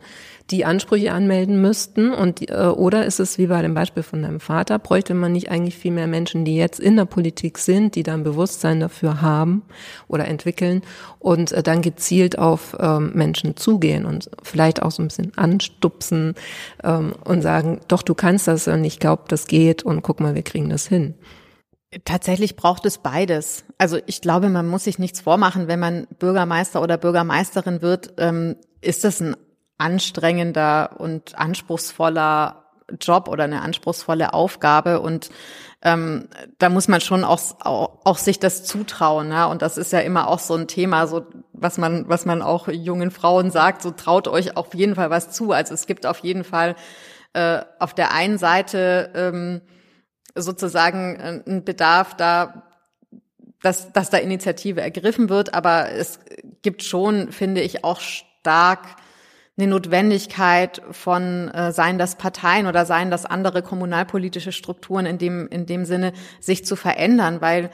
Die 0.51 0.67
Ansprüche 0.67 1.13
anmelden 1.13 1.61
müssten 1.61 2.13
und 2.13 2.51
äh, 2.51 2.55
oder 2.55 3.07
ist 3.07 3.19
es 3.19 3.39
wie 3.39 3.47
bei 3.47 3.63
dem 3.63 3.73
Beispiel 3.73 4.03
von 4.03 4.23
deinem 4.23 4.41
Vater, 4.41 4.79
bräuchte 4.79 5.15
man 5.15 5.33
nicht 5.33 5.51
eigentlich 5.51 5.79
viel 5.79 5.93
mehr 5.93 6.07
Menschen, 6.07 6.45
die 6.45 6.57
jetzt 6.57 6.81
in 6.81 6.97
der 6.97 7.07
Politik 7.07 7.59
sind, 7.59 7.95
die 7.95 8.03
dann 8.03 8.25
Bewusstsein 8.25 8.79
dafür 8.79 9.23
haben 9.23 9.63
oder 10.07 10.29
entwickeln 10.29 10.83
und 11.19 11.53
äh, 11.53 11.63
dann 11.63 11.81
gezielt 11.81 12.39
auf 12.39 12.77
ähm, 12.79 13.13
Menschen 13.15 13.57
zugehen 13.57 14.05
und 14.05 14.31
vielleicht 14.43 14.83
auch 14.83 14.91
so 14.91 15.03
ein 15.03 15.09
bisschen 15.09 15.33
anstupsen 15.37 16.35
ähm, 16.83 17.15
und 17.25 17.41
sagen, 17.41 17.81
doch 17.89 18.03
du 18.03 18.15
kannst 18.15 18.47
das 18.47 18.69
und 18.69 18.85
ich 18.85 18.99
glaube, 18.99 19.25
das 19.29 19.47
geht 19.47 19.83
und 19.83 20.03
guck 20.03 20.21
mal, 20.21 20.35
wir 20.35 20.43
kriegen 20.43 20.69
das 20.69 20.87
hin. 20.87 21.15
Tatsächlich 22.05 22.57
braucht 22.57 22.85
es 22.87 22.99
beides. 22.99 23.65
Also 23.79 23.99
ich 24.07 24.21
glaube, 24.21 24.51
man 24.51 24.67
muss 24.67 24.85
sich 24.85 24.99
nichts 24.99 25.21
vormachen, 25.21 25.69
wenn 25.69 25.79
man 25.79 26.07
Bürgermeister 26.19 26.83
oder 26.83 26.99
Bürgermeisterin 26.99 27.83
wird, 27.83 28.15
ähm, 28.19 28.57
ist 28.81 29.05
das 29.05 29.21
ein 29.21 29.37
anstrengender 29.79 30.99
und 30.99 31.39
anspruchsvoller 31.39 32.65
Job 33.01 33.29
oder 33.29 33.45
eine 33.45 33.63
anspruchsvolle 33.63 34.35
Aufgabe 34.35 35.01
und 35.01 35.31
ähm, 35.83 36.29
da 36.59 36.71
muss 36.71 36.89
man 36.89 37.01
schon 37.01 37.25
auch, 37.25 37.41
auch, 37.61 37.99
auch 38.05 38.19
sich 38.19 38.41
das 38.41 38.65
zutrauen, 38.65 39.29
ne? 39.29 39.49
Und 39.49 39.63
das 39.63 39.77
ist 39.77 39.93
ja 39.93 40.01
immer 40.01 40.29
auch 40.29 40.39
so 40.39 40.55
ein 40.55 40.67
Thema, 40.67 41.07
so 41.07 41.27
was 41.53 41.79
man 41.79 42.09
was 42.09 42.25
man 42.25 42.43
auch 42.43 42.69
jungen 42.69 43.11
Frauen 43.11 43.51
sagt, 43.51 43.83
so 43.83 43.91
traut 43.91 44.29
euch 44.29 44.57
auf 44.57 44.75
jeden 44.75 44.95
Fall 44.95 45.11
was 45.11 45.31
zu. 45.31 45.53
Also 45.53 45.75
es 45.75 45.87
gibt 45.87 46.07
auf 46.07 46.19
jeden 46.21 46.45
Fall 46.45 46.75
äh, 47.33 47.61
auf 47.79 47.95
der 47.95 48.13
einen 48.13 48.39
Seite 48.39 49.11
ähm, 49.15 49.61
sozusagen 50.35 51.17
äh, 51.17 51.43
einen 51.47 51.65
Bedarf 51.65 52.17
da, 52.17 52.65
dass 53.63 53.93
dass 53.93 54.11
da 54.11 54.19
Initiative 54.19 54.81
ergriffen 54.81 55.29
wird, 55.29 55.55
aber 55.55 55.91
es 55.91 56.19
gibt 56.63 56.83
schon, 56.83 57.31
finde 57.33 57.61
ich, 57.61 57.85
auch 57.85 58.01
stark 58.01 58.97
eine 59.57 59.69
Notwendigkeit 59.69 60.83
von 60.91 61.49
äh, 61.51 61.73
seien 61.73 61.99
das 61.99 62.17
Parteien 62.17 62.67
oder 62.67 62.87
seien 62.87 63.11
das 63.11 63.25
andere 63.25 63.63
kommunalpolitische 63.63 64.53
Strukturen 64.53 65.07
in 65.07 65.19
dem 65.19 65.47
in 65.49 65.67
dem 65.67 65.85
Sinne 65.85 66.13
sich 66.41 66.65
zu 66.65 66.75
verändern, 66.75 67.41
weil 67.41 67.71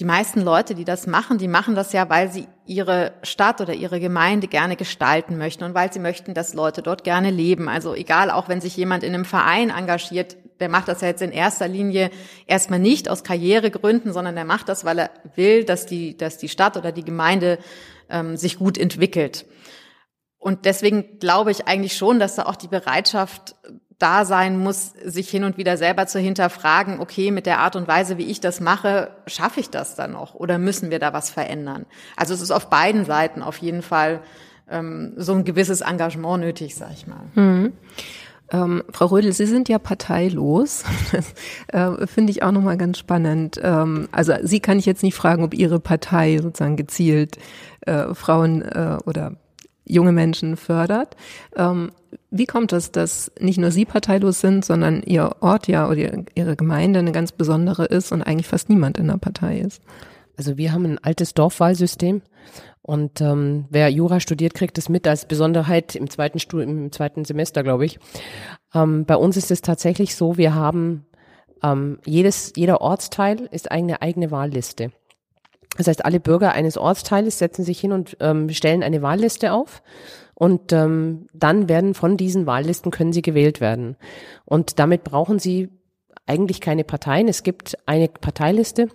die 0.00 0.06
meisten 0.06 0.40
Leute, 0.40 0.74
die 0.74 0.86
das 0.86 1.06
machen, 1.06 1.36
die 1.36 1.46
machen 1.46 1.74
das 1.74 1.92
ja, 1.92 2.08
weil 2.08 2.32
sie 2.32 2.48
ihre 2.64 3.12
Stadt 3.22 3.60
oder 3.60 3.74
ihre 3.74 4.00
Gemeinde 4.00 4.48
gerne 4.48 4.76
gestalten 4.76 5.36
möchten 5.36 5.62
und 5.62 5.74
weil 5.74 5.92
sie 5.92 5.98
möchten, 5.98 6.32
dass 6.32 6.54
Leute 6.54 6.80
dort 6.80 7.04
gerne 7.04 7.30
leben. 7.30 7.68
Also 7.68 7.94
egal, 7.94 8.30
auch 8.30 8.48
wenn 8.48 8.62
sich 8.62 8.74
jemand 8.78 9.04
in 9.04 9.12
einem 9.12 9.26
Verein 9.26 9.68
engagiert, 9.68 10.38
der 10.58 10.70
macht 10.70 10.88
das 10.88 11.02
ja 11.02 11.08
jetzt 11.08 11.20
in 11.20 11.32
erster 11.32 11.68
Linie 11.68 12.10
erstmal 12.46 12.78
nicht 12.78 13.10
aus 13.10 13.24
Karrieregründen, 13.24 14.14
sondern 14.14 14.34
der 14.36 14.46
macht 14.46 14.70
das, 14.70 14.86
weil 14.86 15.00
er 15.00 15.10
will, 15.36 15.64
dass 15.64 15.84
die, 15.84 16.16
dass 16.16 16.38
die 16.38 16.48
Stadt 16.48 16.78
oder 16.78 16.92
die 16.92 17.04
Gemeinde 17.04 17.58
ähm, 18.08 18.38
sich 18.38 18.58
gut 18.58 18.78
entwickelt. 18.78 19.44
Und 20.40 20.64
deswegen 20.64 21.18
glaube 21.20 21.52
ich 21.52 21.68
eigentlich 21.68 21.96
schon, 21.96 22.18
dass 22.18 22.34
da 22.34 22.46
auch 22.46 22.56
die 22.56 22.66
Bereitschaft 22.66 23.54
da 23.98 24.24
sein 24.24 24.58
muss, 24.58 24.94
sich 25.04 25.28
hin 25.28 25.44
und 25.44 25.58
wieder 25.58 25.76
selber 25.76 26.06
zu 26.06 26.18
hinterfragen, 26.18 27.00
okay, 27.00 27.30
mit 27.30 27.44
der 27.44 27.58
Art 27.58 27.76
und 27.76 27.86
Weise, 27.86 28.16
wie 28.16 28.24
ich 28.24 28.40
das 28.40 28.58
mache, 28.58 29.10
schaffe 29.26 29.60
ich 29.60 29.68
das 29.68 29.94
dann 29.94 30.12
noch 30.12 30.34
oder 30.34 30.58
müssen 30.58 30.90
wir 30.90 30.98
da 30.98 31.12
was 31.12 31.28
verändern? 31.30 31.84
Also 32.16 32.32
es 32.32 32.40
ist 32.40 32.50
auf 32.50 32.70
beiden 32.70 33.04
Seiten 33.04 33.42
auf 33.42 33.58
jeden 33.58 33.82
Fall 33.82 34.22
ähm, 34.70 35.12
so 35.16 35.34
ein 35.34 35.44
gewisses 35.44 35.82
Engagement 35.82 36.42
nötig, 36.42 36.74
sag 36.74 36.92
ich 36.92 37.06
mal. 37.06 37.26
Mhm. 37.34 37.72
Ähm, 38.52 38.82
Frau 38.90 39.06
Rödel, 39.06 39.32
Sie 39.32 39.46
sind 39.46 39.68
ja 39.68 39.78
parteilos. 39.78 40.84
Äh, 41.68 42.08
finde 42.08 42.32
ich 42.32 42.42
auch 42.42 42.50
nochmal 42.50 42.76
ganz 42.76 42.98
spannend. 42.98 43.60
Ähm, 43.62 44.08
also 44.10 44.32
Sie 44.42 44.58
kann 44.58 44.80
ich 44.80 44.86
jetzt 44.86 45.04
nicht 45.04 45.14
fragen, 45.14 45.44
ob 45.44 45.54
Ihre 45.54 45.78
Partei 45.78 46.38
sozusagen 46.42 46.76
gezielt 46.76 47.36
äh, 47.82 48.12
Frauen 48.12 48.62
äh, 48.62 48.98
oder 49.04 49.36
junge 49.90 50.12
Menschen 50.12 50.56
fördert. 50.56 51.16
Ähm, 51.56 51.92
wie 52.30 52.46
kommt 52.46 52.72
es, 52.72 52.92
dass 52.92 53.30
nicht 53.38 53.58
nur 53.58 53.70
Sie 53.70 53.84
parteilos 53.84 54.40
sind, 54.40 54.64
sondern 54.64 55.02
Ihr 55.02 55.36
Ort 55.40 55.68
ja 55.68 55.88
oder 55.88 56.24
Ihre 56.34 56.56
Gemeinde 56.56 57.00
eine 57.00 57.12
ganz 57.12 57.32
besondere 57.32 57.84
ist 57.84 58.12
und 58.12 58.22
eigentlich 58.22 58.46
fast 58.46 58.68
niemand 58.68 58.98
in 58.98 59.08
der 59.08 59.18
Partei 59.18 59.58
ist? 59.58 59.82
Also 60.36 60.56
wir 60.56 60.72
haben 60.72 60.84
ein 60.84 60.98
altes 60.98 61.34
Dorfwahlsystem 61.34 62.22
und 62.82 63.20
ähm, 63.20 63.66
wer 63.70 63.88
Jura 63.90 64.20
studiert, 64.20 64.54
kriegt 64.54 64.78
es 64.78 64.88
mit 64.88 65.06
als 65.06 65.26
Besonderheit 65.26 65.94
im 65.94 66.08
zweiten, 66.08 66.38
Stu 66.38 66.60
im 66.60 66.90
zweiten 66.92 67.24
Semester, 67.24 67.62
glaube 67.62 67.84
ich. 67.84 67.98
Ähm, 68.74 69.04
bei 69.04 69.16
uns 69.16 69.36
ist 69.36 69.50
es 69.50 69.60
tatsächlich 69.60 70.14
so, 70.14 70.38
wir 70.38 70.54
haben 70.54 71.04
ähm, 71.62 71.98
jedes, 72.06 72.52
jeder 72.56 72.80
Ortsteil 72.80 73.48
ist 73.50 73.70
eine 73.70 74.02
eigene 74.02 74.30
Wahlliste. 74.30 74.92
Das 75.80 75.86
heißt, 75.86 76.04
alle 76.04 76.20
Bürger 76.20 76.52
eines 76.52 76.76
Ortsteiles 76.76 77.38
setzen 77.38 77.64
sich 77.64 77.80
hin 77.80 77.92
und 77.92 78.14
ähm, 78.20 78.50
stellen 78.50 78.82
eine 78.82 79.00
Wahlliste 79.00 79.54
auf. 79.54 79.82
Und 80.34 80.74
ähm, 80.74 81.26
dann 81.32 81.70
werden 81.70 81.94
von 81.94 82.18
diesen 82.18 82.44
Wahllisten 82.44 82.90
können 82.90 83.14
sie 83.14 83.22
gewählt 83.22 83.62
werden. 83.62 83.96
Und 84.44 84.78
damit 84.78 85.04
brauchen 85.04 85.38
sie 85.38 85.70
eigentlich 86.26 86.60
keine 86.60 86.84
Parteien. 86.84 87.28
Es 87.28 87.42
gibt 87.42 87.78
eine 87.86 88.08
Parteiliste, 88.08 88.88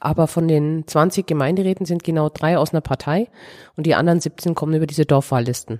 aber 0.00 0.26
von 0.26 0.48
den 0.48 0.82
20 0.88 1.28
Gemeinderäten 1.28 1.86
sind 1.86 2.02
genau 2.02 2.28
drei 2.28 2.58
aus 2.58 2.72
einer 2.72 2.80
Partei 2.80 3.28
und 3.76 3.86
die 3.86 3.94
anderen 3.94 4.18
17 4.18 4.56
kommen 4.56 4.74
über 4.74 4.86
diese 4.88 5.06
Dorfwahllisten. 5.06 5.78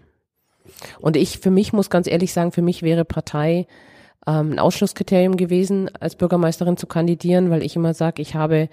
Und 1.00 1.16
ich, 1.16 1.40
für 1.40 1.50
mich 1.50 1.72
muss 1.72 1.90
ganz 1.90 2.06
ehrlich 2.06 2.32
sagen, 2.32 2.52
für 2.52 2.62
mich 2.62 2.82
wäre 2.82 3.04
Partei 3.04 3.66
ähm, 4.28 4.52
ein 4.52 4.58
Ausschlusskriterium 4.60 5.36
gewesen, 5.36 5.90
als 5.98 6.14
Bürgermeisterin 6.14 6.76
zu 6.76 6.86
kandidieren, 6.86 7.50
weil 7.50 7.64
ich 7.64 7.74
immer 7.74 7.94
sage, 7.94 8.22
ich 8.22 8.36
habe 8.36 8.68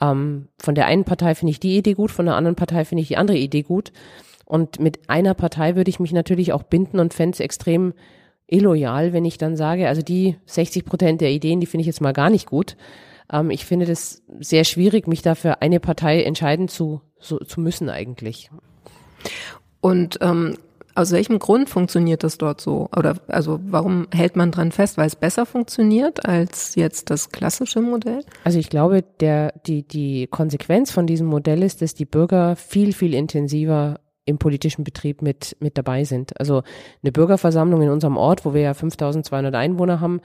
ähm, 0.00 0.48
von 0.60 0.74
der 0.74 0.86
einen 0.86 1.04
Partei 1.04 1.34
finde 1.34 1.50
ich 1.50 1.60
die 1.60 1.76
Idee 1.76 1.94
gut, 1.94 2.10
von 2.10 2.26
der 2.26 2.36
anderen 2.36 2.56
Partei 2.56 2.84
finde 2.84 3.02
ich 3.02 3.08
die 3.08 3.16
andere 3.16 3.38
Idee 3.38 3.62
gut. 3.62 3.92
Und 4.44 4.80
mit 4.80 5.08
einer 5.08 5.34
Partei 5.34 5.76
würde 5.76 5.88
ich 5.88 6.00
mich 6.00 6.12
natürlich 6.12 6.52
auch 6.52 6.62
binden 6.62 6.98
und 6.98 7.14
fände 7.14 7.34
es 7.34 7.40
extrem 7.40 7.94
illoyal, 8.46 9.12
wenn 9.12 9.24
ich 9.24 9.38
dann 9.38 9.56
sage, 9.56 9.88
also 9.88 10.02
die 10.02 10.36
60 10.46 10.84
Prozent 10.84 11.20
der 11.20 11.30
Ideen, 11.30 11.60
die 11.60 11.66
finde 11.66 11.82
ich 11.82 11.86
jetzt 11.86 12.00
mal 12.00 12.12
gar 12.12 12.28
nicht 12.28 12.46
gut. 12.46 12.76
Ähm, 13.32 13.50
ich 13.50 13.64
finde 13.64 13.86
das 13.86 14.22
sehr 14.40 14.64
schwierig, 14.64 15.06
mich 15.08 15.22
dafür 15.22 15.62
eine 15.62 15.80
Partei 15.80 16.22
entscheiden 16.22 16.68
zu, 16.68 17.00
so, 17.18 17.38
zu 17.38 17.60
müssen 17.60 17.88
eigentlich. 17.88 18.50
Und 19.80 20.18
ähm, 20.20 20.58
aus 20.94 21.12
welchem 21.12 21.38
Grund 21.38 21.70
funktioniert 21.70 22.22
das 22.22 22.38
dort 22.38 22.60
so? 22.60 22.88
Oder 22.96 23.16
also 23.28 23.60
warum 23.64 24.08
hält 24.12 24.36
man 24.36 24.50
dran 24.50 24.72
fest? 24.72 24.98
Weil 24.98 25.06
es 25.06 25.16
besser 25.16 25.46
funktioniert 25.46 26.26
als 26.26 26.74
jetzt 26.74 27.10
das 27.10 27.30
klassische 27.30 27.80
Modell? 27.80 28.24
Also 28.44 28.58
ich 28.58 28.68
glaube, 28.68 29.02
der, 29.20 29.52
die, 29.66 29.82
die 29.86 30.26
Konsequenz 30.26 30.90
von 30.90 31.06
diesem 31.06 31.26
Modell 31.26 31.62
ist, 31.62 31.82
dass 31.82 31.94
die 31.94 32.04
Bürger 32.04 32.56
viel, 32.56 32.92
viel 32.92 33.14
intensiver 33.14 34.00
im 34.24 34.38
politischen 34.38 34.84
Betrieb 34.84 35.22
mit, 35.22 35.56
mit 35.60 35.76
dabei 35.76 36.04
sind. 36.04 36.38
Also 36.38 36.62
eine 37.02 37.12
Bürgerversammlung 37.12 37.82
in 37.82 37.90
unserem 37.90 38.16
Ort, 38.16 38.44
wo 38.44 38.54
wir 38.54 38.60
ja 38.60 38.74
5200 38.74 39.54
Einwohner 39.54 40.00
haben, 40.00 40.20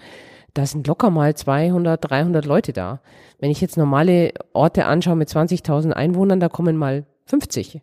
da 0.53 0.65
sind 0.65 0.87
locker 0.87 1.09
mal 1.09 1.35
200, 1.35 2.09
300 2.09 2.45
Leute 2.45 2.73
da. 2.73 3.01
Wenn 3.39 3.51
ich 3.51 3.61
jetzt 3.61 3.77
normale 3.77 4.33
Orte 4.53 4.85
anschaue 4.85 5.15
mit 5.15 5.29
20.000 5.29 5.91
Einwohnern, 5.91 6.39
da 6.39 6.49
kommen 6.49 6.77
mal 6.77 7.05
50. 7.25 7.81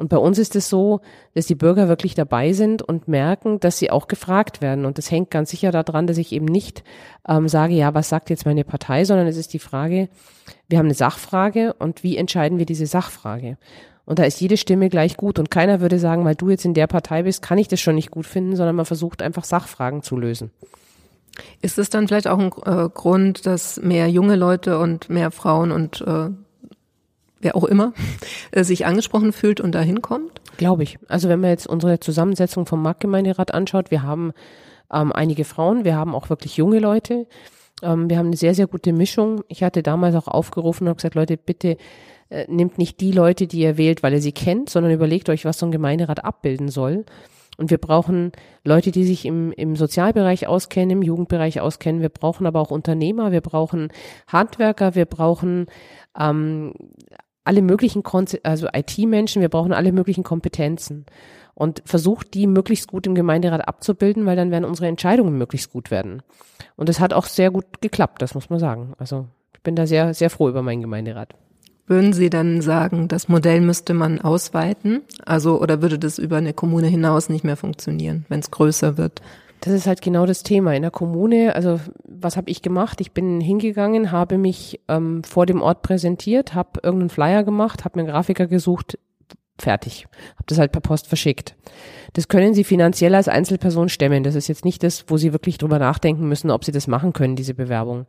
Und 0.00 0.08
bei 0.08 0.16
uns 0.16 0.38
ist 0.38 0.56
es 0.56 0.70
so, 0.70 1.02
dass 1.34 1.44
die 1.44 1.54
Bürger 1.54 1.86
wirklich 1.86 2.14
dabei 2.14 2.54
sind 2.54 2.80
und 2.80 3.06
merken, 3.06 3.60
dass 3.60 3.76
sie 3.76 3.90
auch 3.90 4.08
gefragt 4.08 4.62
werden. 4.62 4.86
Und 4.86 4.96
das 4.96 5.10
hängt 5.10 5.30
ganz 5.30 5.50
sicher 5.50 5.72
daran, 5.72 6.06
dass 6.06 6.16
ich 6.16 6.32
eben 6.32 6.46
nicht 6.46 6.82
ähm, 7.28 7.48
sage, 7.48 7.74
ja, 7.74 7.92
was 7.92 8.08
sagt 8.08 8.30
jetzt 8.30 8.46
meine 8.46 8.64
Partei, 8.64 9.04
sondern 9.04 9.26
es 9.26 9.36
ist 9.36 9.52
die 9.52 9.58
Frage, 9.58 10.08
wir 10.68 10.78
haben 10.78 10.86
eine 10.86 10.94
Sachfrage 10.94 11.74
und 11.74 12.02
wie 12.02 12.16
entscheiden 12.16 12.56
wir 12.56 12.64
diese 12.64 12.86
Sachfrage? 12.86 13.58
Und 14.06 14.18
da 14.18 14.24
ist 14.24 14.40
jede 14.40 14.56
Stimme 14.56 14.88
gleich 14.88 15.18
gut. 15.18 15.38
Und 15.38 15.50
keiner 15.50 15.82
würde 15.82 15.98
sagen, 15.98 16.24
weil 16.24 16.34
du 16.34 16.48
jetzt 16.48 16.64
in 16.64 16.72
der 16.72 16.86
Partei 16.86 17.24
bist, 17.24 17.42
kann 17.42 17.58
ich 17.58 17.68
das 17.68 17.80
schon 17.80 17.94
nicht 17.94 18.10
gut 18.10 18.24
finden, 18.24 18.56
sondern 18.56 18.76
man 18.76 18.86
versucht 18.86 19.20
einfach 19.20 19.44
Sachfragen 19.44 20.02
zu 20.02 20.16
lösen. 20.16 20.50
Ist 21.60 21.78
es 21.78 21.90
dann 21.90 22.08
vielleicht 22.08 22.26
auch 22.26 22.38
ein 22.38 22.52
äh, 22.64 22.88
Grund, 22.88 23.44
dass 23.44 23.78
mehr 23.82 24.08
junge 24.08 24.36
Leute 24.36 24.78
und 24.78 25.10
mehr 25.10 25.30
Frauen 25.30 25.72
und 25.72 26.00
äh, 26.00 26.30
wer 27.40 27.56
auch 27.56 27.64
immer 27.64 27.92
äh, 28.52 28.64
sich 28.64 28.86
angesprochen 28.86 29.32
fühlt 29.32 29.60
und 29.60 29.74
dahin 29.74 30.02
kommt? 30.02 30.40
Glaube 30.56 30.82
ich. 30.82 30.98
Also 31.08 31.28
wenn 31.28 31.40
man 31.40 31.50
jetzt 31.50 31.66
unsere 31.66 32.00
Zusammensetzung 32.00 32.66
vom 32.66 32.82
Marktgemeinderat 32.82 33.52
anschaut, 33.52 33.90
wir 33.90 34.02
haben 34.02 34.32
ähm, 34.92 35.12
einige 35.12 35.44
Frauen, 35.44 35.84
wir 35.84 35.96
haben 35.96 36.14
auch 36.14 36.30
wirklich 36.30 36.56
junge 36.56 36.78
Leute. 36.78 37.26
Ähm, 37.82 38.10
wir 38.10 38.18
haben 38.18 38.26
eine 38.26 38.36
sehr, 38.36 38.54
sehr 38.54 38.66
gute 38.66 38.92
Mischung. 38.92 39.42
Ich 39.48 39.62
hatte 39.62 39.82
damals 39.82 40.14
auch 40.14 40.28
aufgerufen 40.28 40.88
und 40.88 40.96
gesagt, 40.96 41.14
Leute, 41.14 41.36
bitte 41.36 41.76
äh, 42.28 42.46
nehmt 42.48 42.78
nicht 42.78 43.00
die 43.00 43.12
Leute, 43.12 43.46
die 43.46 43.60
ihr 43.60 43.76
wählt, 43.76 44.02
weil 44.02 44.12
ihr 44.12 44.22
sie 44.22 44.32
kennt, 44.32 44.70
sondern 44.70 44.92
überlegt 44.92 45.28
euch, 45.28 45.44
was 45.44 45.58
so 45.58 45.66
ein 45.66 45.72
Gemeinderat 45.72 46.24
abbilden 46.24 46.68
soll. 46.68 47.04
Und 47.56 47.70
wir 47.70 47.78
brauchen 47.78 48.32
Leute, 48.64 48.90
die 48.90 49.04
sich 49.04 49.26
im, 49.26 49.52
im 49.52 49.76
Sozialbereich 49.76 50.46
auskennen, 50.46 50.90
im 50.90 51.02
Jugendbereich 51.02 51.60
auskennen. 51.60 52.00
Wir 52.00 52.08
brauchen 52.08 52.46
aber 52.46 52.58
auch 52.60 52.70
Unternehmer, 52.70 53.32
wir 53.32 53.42
brauchen 53.42 53.92
Handwerker, 54.28 54.94
wir 54.94 55.04
brauchen 55.04 55.66
ähm, 56.18 56.72
alle 57.50 57.62
möglichen, 57.62 58.04
also 58.44 58.68
IT-Menschen, 58.72 59.42
wir 59.42 59.48
brauchen 59.48 59.72
alle 59.72 59.90
möglichen 59.90 60.22
Kompetenzen. 60.22 61.04
Und 61.52 61.82
versucht, 61.84 62.32
die 62.34 62.46
möglichst 62.46 62.86
gut 62.86 63.08
im 63.08 63.16
Gemeinderat 63.16 63.66
abzubilden, 63.66 64.24
weil 64.24 64.36
dann 64.36 64.52
werden 64.52 64.64
unsere 64.64 64.86
Entscheidungen 64.86 65.36
möglichst 65.36 65.72
gut 65.72 65.90
werden. 65.90 66.22
Und 66.76 66.88
es 66.88 67.00
hat 67.00 67.12
auch 67.12 67.26
sehr 67.26 67.50
gut 67.50 67.80
geklappt, 67.80 68.22
das 68.22 68.36
muss 68.36 68.50
man 68.50 68.60
sagen. 68.60 68.94
Also 68.98 69.26
ich 69.52 69.60
bin 69.62 69.74
da 69.74 69.88
sehr, 69.88 70.14
sehr 70.14 70.30
froh 70.30 70.48
über 70.48 70.62
meinen 70.62 70.80
Gemeinderat. 70.80 71.34
Würden 71.88 72.12
Sie 72.12 72.30
dann 72.30 72.62
sagen, 72.62 73.08
das 73.08 73.26
Modell 73.26 73.60
müsste 73.60 73.94
man 73.94 74.20
ausweiten? 74.20 75.02
Also, 75.26 75.60
oder 75.60 75.82
würde 75.82 75.98
das 75.98 76.20
über 76.20 76.36
eine 76.36 76.52
Kommune 76.52 76.86
hinaus 76.86 77.28
nicht 77.28 77.42
mehr 77.42 77.56
funktionieren, 77.56 78.26
wenn 78.28 78.38
es 78.38 78.52
größer 78.52 78.96
wird? 78.96 79.20
Das 79.60 79.74
ist 79.74 79.86
halt 79.86 80.00
genau 80.00 80.24
das 80.24 80.42
Thema. 80.42 80.74
In 80.74 80.82
der 80.82 80.90
Kommune, 80.90 81.54
also 81.54 81.80
was 82.04 82.36
habe 82.36 82.50
ich 82.50 82.62
gemacht? 82.62 83.00
Ich 83.00 83.12
bin 83.12 83.40
hingegangen, 83.40 84.10
habe 84.10 84.38
mich 84.38 84.80
ähm, 84.88 85.22
vor 85.22 85.44
dem 85.44 85.60
Ort 85.60 85.82
präsentiert, 85.82 86.54
habe 86.54 86.80
irgendeinen 86.82 87.10
Flyer 87.10 87.44
gemacht, 87.44 87.84
habe 87.84 87.98
mir 87.98 88.04
einen 88.04 88.12
Grafiker 88.12 88.46
gesucht, 88.46 88.98
fertig. 89.60 90.06
Habe 90.36 90.44
das 90.46 90.58
halt 90.58 90.72
per 90.72 90.80
Post 90.80 91.06
verschickt. 91.06 91.54
Das 92.14 92.28
können 92.28 92.54
Sie 92.54 92.64
finanziell 92.64 93.14
als 93.14 93.28
Einzelperson 93.28 93.88
stemmen. 93.88 94.22
Das 94.22 94.34
ist 94.34 94.48
jetzt 94.48 94.64
nicht 94.64 94.82
das, 94.82 95.04
wo 95.08 95.16
Sie 95.16 95.32
wirklich 95.32 95.58
drüber 95.58 95.78
nachdenken 95.78 96.28
müssen, 96.28 96.50
ob 96.50 96.64
Sie 96.64 96.72
das 96.72 96.86
machen 96.86 97.12
können, 97.12 97.36
diese 97.36 97.54
Bewerbung. 97.54 98.06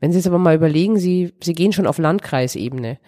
Wenn 0.00 0.12
Sie 0.12 0.18
jetzt 0.18 0.26
aber 0.26 0.38
mal 0.38 0.56
überlegen, 0.56 0.98
Sie, 0.98 1.34
Sie 1.42 1.52
gehen 1.52 1.72
schon 1.72 1.86
auf 1.86 1.98
Landkreisebene 1.98 2.98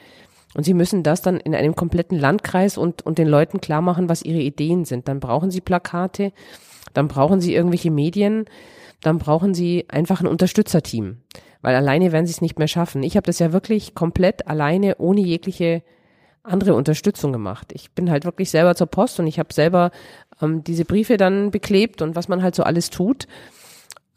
und 0.55 0.65
Sie 0.65 0.75
müssen 0.75 1.03
das 1.03 1.23
dann 1.23 1.39
in 1.39 1.55
einem 1.55 1.75
kompletten 1.75 2.19
Landkreis 2.19 2.77
und, 2.77 3.03
und 3.03 3.19
den 3.19 3.29
Leuten 3.29 3.61
klar 3.61 3.81
machen, 3.81 4.09
was 4.09 4.23
Ihre 4.23 4.41
Ideen 4.41 4.85
sind. 4.85 5.09
Dann 5.09 5.21
brauchen 5.21 5.51
Sie 5.51 5.61
Plakate, 5.61 6.33
dann 6.93 7.09
brauchen 7.09 7.41
Sie 7.41 7.55
irgendwelche 7.55 7.91
Medien, 7.91 8.47
dann 9.01 9.19
brauchen 9.19 9.55
Sie 9.55 9.87
einfach 9.89 10.21
ein 10.21 10.27
Unterstützerteam. 10.27 11.19
Weil 11.63 11.75
alleine 11.75 12.13
werden 12.13 12.27
Sie 12.27 12.33
es 12.33 12.41
nicht 12.41 12.59
mehr 12.59 12.69
schaffen. 12.69 13.03
Ich 13.03 13.17
habe 13.17 13.27
das 13.27 13.39
ja 13.39 13.53
wirklich 13.53 13.95
komplett 13.95 14.47
alleine, 14.47 14.97
ohne 14.99 15.21
jegliche 15.21 15.83
andere 16.43 16.75
Unterstützung 16.75 17.33
gemacht. 17.33 17.73
Ich 17.73 17.91
bin 17.93 18.11
halt 18.11 18.25
wirklich 18.25 18.51
selber 18.51 18.75
zur 18.75 18.87
Post 18.87 19.21
und 19.21 19.27
ich 19.27 19.39
habe 19.39 19.53
selber 19.53 19.91
ähm, 20.41 20.65
diese 20.65 20.85
Briefe 20.85 21.17
dann 21.17 21.51
beklebt 21.51 22.01
und 22.01 22.17
was 22.17 22.29
man 22.29 22.43
halt 22.43 22.55
so 22.55 22.63
alles 22.63 22.91
tut. 22.91 23.27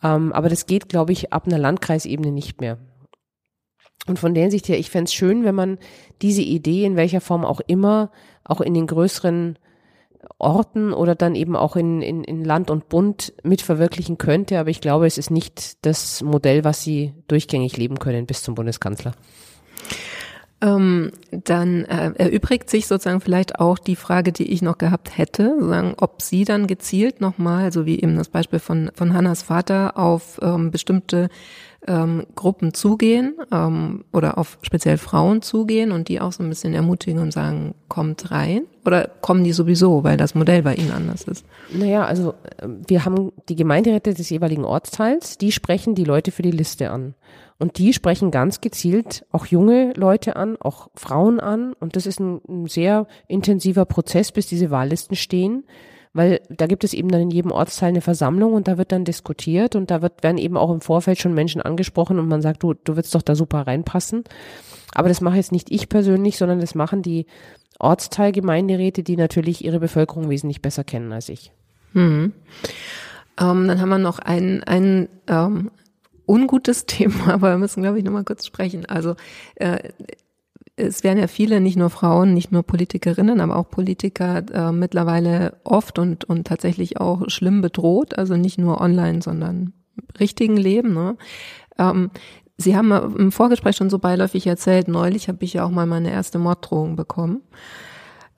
Ähm, 0.01 0.31
aber 0.31 0.49
das 0.49 0.65
geht, 0.65 0.89
glaube 0.89 1.11
ich, 1.11 1.33
ab 1.33 1.47
einer 1.47 1.57
Landkreisebene 1.57 2.31
nicht 2.31 2.61
mehr. 2.61 2.77
Und 4.07 4.19
von 4.19 4.33
der 4.33 4.43
Hinsicht 4.43 4.67
her, 4.67 4.77
ich 4.77 4.89
fände 4.89 5.05
es 5.05 5.13
schön, 5.13 5.45
wenn 5.45 5.55
man 5.55 5.77
diese 6.21 6.41
Idee 6.41 6.85
in 6.85 6.97
welcher 6.97 7.21
Form 7.21 7.45
auch 7.45 7.61
immer 7.67 8.11
auch 8.43 8.59
in 8.59 8.73
den 8.73 8.87
größeren 8.87 9.57
Orten 10.37 10.93
oder 10.93 11.15
dann 11.15 11.35
eben 11.35 11.55
auch 11.55 11.75
in, 11.75 12.01
in, 12.01 12.23
in 12.23 12.43
Land 12.43 12.69
und 12.69 12.89
Bund 12.89 13.33
mit 13.43 13.61
verwirklichen 13.61 14.17
könnte. 14.17 14.59
Aber 14.59 14.69
ich 14.69 14.81
glaube, 14.81 15.05
es 15.05 15.17
ist 15.17 15.31
nicht 15.31 15.85
das 15.85 16.21
Modell, 16.21 16.63
was 16.63 16.83
sie 16.83 17.13
durchgängig 17.27 17.77
leben 17.77 17.99
können 17.99 18.25
bis 18.25 18.43
zum 18.43 18.55
Bundeskanzler. 18.55 19.13
Ähm, 20.63 21.11
dann 21.31 21.83
äh, 21.83 22.13
erübrigt 22.15 22.69
sich 22.69 22.87
sozusagen 22.87 23.19
vielleicht 23.19 23.59
auch 23.59 23.77
die 23.77 23.97
Frage, 23.97 24.31
die 24.31 24.49
ich 24.49 24.61
noch 24.61 24.77
gehabt 24.77 25.17
hätte, 25.17 25.57
sagen, 25.59 25.93
ob 25.99 26.21
Sie 26.21 26.45
dann 26.45 26.67
gezielt 26.67 27.19
nochmal, 27.19 27.73
so 27.73 27.85
wie 27.85 27.99
eben 27.99 28.15
das 28.15 28.29
Beispiel 28.29 28.59
von, 28.59 28.89
von 28.95 29.13
Hannas 29.13 29.41
Vater, 29.41 29.97
auf 29.97 30.39
ähm, 30.41 30.71
bestimmte 30.71 31.27
ähm, 31.85 32.25
Gruppen 32.35 32.73
zugehen 32.73 33.35
ähm, 33.51 34.05
oder 34.13 34.37
auf 34.37 34.57
speziell 34.61 34.97
Frauen 34.97 35.41
zugehen 35.41 35.91
und 35.91 36.07
die 36.07 36.21
auch 36.21 36.31
so 36.31 36.41
ein 36.41 36.47
bisschen 36.49 36.73
ermutigen 36.73 37.21
und 37.21 37.33
sagen, 37.33 37.75
kommt 37.89 38.31
rein? 38.31 38.61
Oder 38.85 39.09
kommen 39.19 39.43
die 39.43 39.51
sowieso, 39.51 40.05
weil 40.05 40.15
das 40.15 40.33
Modell 40.33 40.63
bei 40.63 40.75
ihnen 40.75 40.91
anders 40.91 41.23
ist? 41.23 41.45
Naja, 41.73 42.05
also 42.05 42.35
äh, 42.57 42.67
wir 42.87 43.03
haben 43.03 43.33
die 43.49 43.57
Gemeinderäte 43.57 44.13
des 44.13 44.29
jeweiligen 44.29 44.63
Ortsteils, 44.63 45.37
die 45.37 45.51
sprechen 45.51 45.93
die 45.93 46.05
Leute 46.05 46.31
für 46.31 46.41
die 46.41 46.51
Liste 46.51 46.89
an. 46.89 47.15
Und 47.63 47.77
die 47.77 47.93
sprechen 47.93 48.29
ganz 48.29 48.59
gezielt 48.59 49.25
auch 49.31 49.45
junge 49.45 49.93
Leute 49.93 50.35
an, 50.35 50.57
auch 50.59 50.89
Frauen 50.95 51.39
an. 51.39 51.71
Und 51.79 51.95
das 51.95 52.05
ist 52.05 52.19
ein, 52.19 52.41
ein 52.45 52.67
sehr 52.67 53.07
intensiver 53.29 53.85
Prozess, 53.85 54.33
bis 54.33 54.47
diese 54.47 54.69
Wahllisten 54.69 55.15
stehen 55.15 55.63
weil 56.13 56.41
da 56.49 56.67
gibt 56.67 56.83
es 56.83 56.93
eben 56.93 57.09
dann 57.09 57.21
in 57.21 57.31
jedem 57.31 57.51
Ortsteil 57.51 57.89
eine 57.89 58.01
Versammlung 58.01 58.53
und 58.53 58.67
da 58.67 58.77
wird 58.77 58.91
dann 58.91 59.03
diskutiert 59.03 59.75
und 59.75 59.89
da 59.89 60.01
wird, 60.03 60.21
werden 60.21 60.37
eben 60.37 60.57
auch 60.57 60.71
im 60.71 60.81
Vorfeld 60.81 61.19
schon 61.19 61.33
Menschen 61.33 61.61
angesprochen 61.61 62.19
und 62.19 62.27
man 62.27 62.41
sagt, 62.41 62.61
du, 62.61 62.73
du 62.75 62.95
würdest 62.95 63.15
doch 63.15 63.23
da 63.23 63.35
super 63.35 63.65
reinpassen. 63.65 64.23
Aber 64.93 65.09
das 65.09 65.21
mache 65.21 65.37
jetzt 65.37 65.51
nicht 65.51 65.71
ich 65.71 65.89
persönlich, 65.89 66.37
sondern 66.37 66.59
das 66.59 66.75
machen 66.75 67.01
die 67.01 67.25
Ortsteilgemeinderäte, 67.79 69.01
die 69.01 69.17
natürlich 69.17 69.65
ihre 69.65 69.79
Bevölkerung 69.79 70.29
wesentlich 70.29 70.61
besser 70.61 70.83
kennen 70.83 71.11
als 71.11 71.29
ich. 71.29 71.51
Mhm. 71.93 72.33
Ähm, 73.39 73.67
dann 73.67 73.81
haben 73.81 73.89
wir 73.89 73.97
noch 73.97 74.19
ein, 74.19 74.63
ein 74.63 75.09
ähm, 75.27 75.71
ungutes 76.25 76.85
Thema, 76.87 77.33
aber 77.33 77.51
wir 77.51 77.57
müssen, 77.57 77.83
glaube 77.83 77.97
ich, 77.97 78.03
nochmal 78.03 78.23
kurz 78.23 78.45
sprechen. 78.45 78.85
Also 78.85 79.15
äh, 79.55 79.89
es 80.75 81.03
werden 81.03 81.19
ja 81.19 81.27
viele, 81.27 81.61
nicht 81.61 81.77
nur 81.77 81.89
Frauen, 81.89 82.33
nicht 82.33 82.51
nur 82.51 82.63
Politikerinnen, 82.63 83.39
aber 83.41 83.57
auch 83.57 83.69
Politiker 83.69 84.43
äh, 84.51 84.71
mittlerweile 84.71 85.57
oft 85.63 85.99
und, 85.99 86.25
und 86.25 86.47
tatsächlich 86.47 86.99
auch 86.99 87.29
schlimm 87.29 87.61
bedroht, 87.61 88.17
also 88.17 88.35
nicht 88.35 88.57
nur 88.57 88.81
online, 88.81 89.21
sondern 89.21 89.73
im 89.95 90.03
richtigen 90.19 90.57
Leben. 90.57 90.93
Ne? 90.93 91.17
Ähm, 91.77 92.09
Sie 92.57 92.75
haben 92.75 92.91
im 92.91 93.31
Vorgespräch 93.31 93.75
schon 93.75 93.89
so 93.89 93.99
beiläufig 93.99 94.45
erzählt, 94.45 94.87
neulich 94.87 95.27
habe 95.27 95.43
ich 95.43 95.53
ja 95.53 95.65
auch 95.65 95.71
mal 95.71 95.87
meine 95.87 96.11
erste 96.11 96.39
Morddrohung 96.39 96.95
bekommen. 96.95 97.41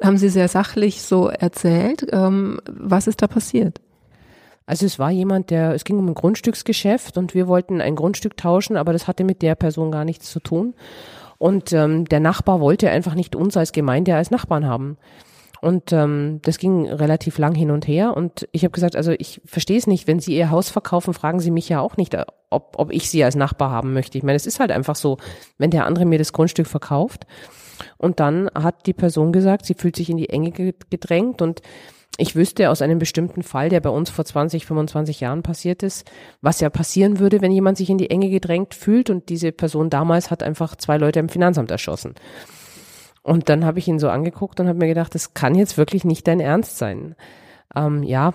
Haben 0.01 0.17
Sie 0.17 0.29
sehr 0.29 0.47
sachlich 0.47 1.03
so 1.03 1.27
erzählt. 1.27 2.07
Ähm, 2.11 2.59
was 2.67 3.07
ist 3.07 3.21
da 3.21 3.27
passiert? 3.27 3.81
Also 4.65 4.85
es 4.85 4.97
war 4.97 5.11
jemand, 5.11 5.51
der, 5.51 5.73
es 5.73 5.83
ging 5.83 5.99
um 5.99 6.07
ein 6.07 6.15
Grundstücksgeschäft 6.15 7.17
und 7.17 7.33
wir 7.33 7.47
wollten 7.47 7.81
ein 7.81 7.95
Grundstück 7.95 8.35
tauschen, 8.35 8.77
aber 8.77 8.93
das 8.93 9.07
hatte 9.07 9.23
mit 9.23 9.41
der 9.41 9.55
Person 9.55 9.91
gar 9.91 10.05
nichts 10.05 10.31
zu 10.31 10.39
tun. 10.39 10.73
Und 11.37 11.73
ähm, 11.73 12.05
der 12.05 12.19
Nachbar 12.19 12.59
wollte 12.59 12.89
einfach 12.89 13.13
nicht 13.13 13.35
uns 13.35 13.57
als 13.57 13.71
Gemeinde 13.71 14.15
als 14.15 14.31
Nachbarn 14.31 14.65
haben. 14.65 14.97
Und 15.61 15.91
ähm, 15.93 16.39
das 16.43 16.57
ging 16.57 16.87
relativ 16.87 17.37
lang 17.37 17.55
hin 17.55 17.71
und 17.71 17.87
her. 17.87 18.15
Und 18.15 18.47
ich 18.51 18.63
habe 18.63 18.71
gesagt, 18.71 18.95
also 18.95 19.11
ich 19.11 19.41
verstehe 19.45 19.77
es 19.77 19.87
nicht, 19.87 20.07
wenn 20.07 20.19
Sie 20.19 20.35
Ihr 20.35 20.51
Haus 20.51 20.69
verkaufen, 20.69 21.13
fragen 21.13 21.39
Sie 21.39 21.51
mich 21.51 21.69
ja 21.69 21.79
auch 21.79 21.97
nicht, 21.97 22.15
ob, 22.49 22.75
ob 22.77 22.91
ich 22.91 23.09
Sie 23.09 23.23
als 23.23 23.35
Nachbar 23.35 23.71
haben 23.71 23.93
möchte. 23.93 24.17
Ich 24.17 24.23
meine, 24.23 24.35
es 24.35 24.45
ist 24.45 24.59
halt 24.59 24.71
einfach 24.71 24.95
so, 24.95 25.17
wenn 25.57 25.71
der 25.71 25.85
andere 25.85 26.05
mir 26.05 26.19
das 26.19 26.33
Grundstück 26.33 26.67
verkauft. 26.67 27.25
Und 27.97 28.19
dann 28.19 28.49
hat 28.53 28.85
die 28.85 28.93
Person 28.93 29.31
gesagt, 29.31 29.65
sie 29.65 29.73
fühlt 29.73 29.95
sich 29.95 30.09
in 30.09 30.17
die 30.17 30.29
Enge 30.29 30.51
gedrängt 30.51 31.41
und 31.41 31.61
ich 32.17 32.35
wüsste 32.35 32.69
aus 32.69 32.81
einem 32.81 32.99
bestimmten 32.99 33.43
Fall, 33.43 33.69
der 33.69 33.81
bei 33.81 33.89
uns 33.89 34.09
vor 34.09 34.23
20, 34.23 34.65
25 34.65 35.19
Jahren 35.19 35.43
passiert 35.43 35.83
ist, 35.83 36.09
was 36.41 36.61
ja 36.61 36.69
passieren 36.69 37.19
würde, 37.19 37.41
wenn 37.41 37.51
jemand 37.51 37.77
sich 37.77 37.89
in 37.89 37.97
die 37.97 38.09
Enge 38.09 38.29
gedrängt 38.29 38.73
fühlt 38.73 39.09
und 39.09 39.29
diese 39.29 39.51
Person 39.51 39.89
damals 39.89 40.31
hat 40.31 40.41
einfach 40.41 40.75
zwei 40.75 40.97
Leute 40.97 41.19
im 41.19 41.29
Finanzamt 41.29 41.71
erschossen. 41.71 42.15
Und 43.21 43.49
dann 43.49 43.65
habe 43.65 43.79
ich 43.79 43.87
ihn 43.87 43.99
so 43.99 44.09
angeguckt 44.09 44.59
und 44.59 44.67
habe 44.67 44.79
mir 44.79 44.87
gedacht, 44.87 45.15
das 45.15 45.33
kann 45.33 45.55
jetzt 45.55 45.77
wirklich 45.77 46.05
nicht 46.05 46.27
dein 46.27 46.39
Ernst 46.39 46.77
sein. 46.77 47.15
Ähm, 47.75 48.03
ja, 48.03 48.33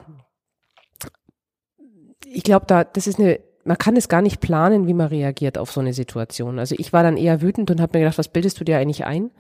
ich 2.27 2.43
glaube, 2.43 2.67
da 2.67 2.85
das 2.85 3.07
ist 3.07 3.19
eine 3.19 3.41
man 3.65 3.79
kann 3.79 3.97
es 3.97 4.09
gar 4.09 4.23
nicht 4.23 4.41
planen, 4.41 4.87
wie 4.87 4.95
man 4.95 5.09
reagiert 5.09 5.59
auf 5.59 5.71
so 5.71 5.81
eine 5.81 5.93
Situation. 5.93 6.59
Also 6.59 6.75
ich 6.79 6.93
war 6.93 7.03
dann 7.03 7.17
eher 7.17 7.43
wütend 7.43 7.71
und 7.71 7.81
habe 7.81 7.97
mir 7.99 8.05
gedacht, 8.05 8.19
was 8.19 8.29
bildest 8.29 8.59
du 8.59 8.65
dir 8.65 8.79
eigentlich 8.79 9.05
ein? 9.05 9.31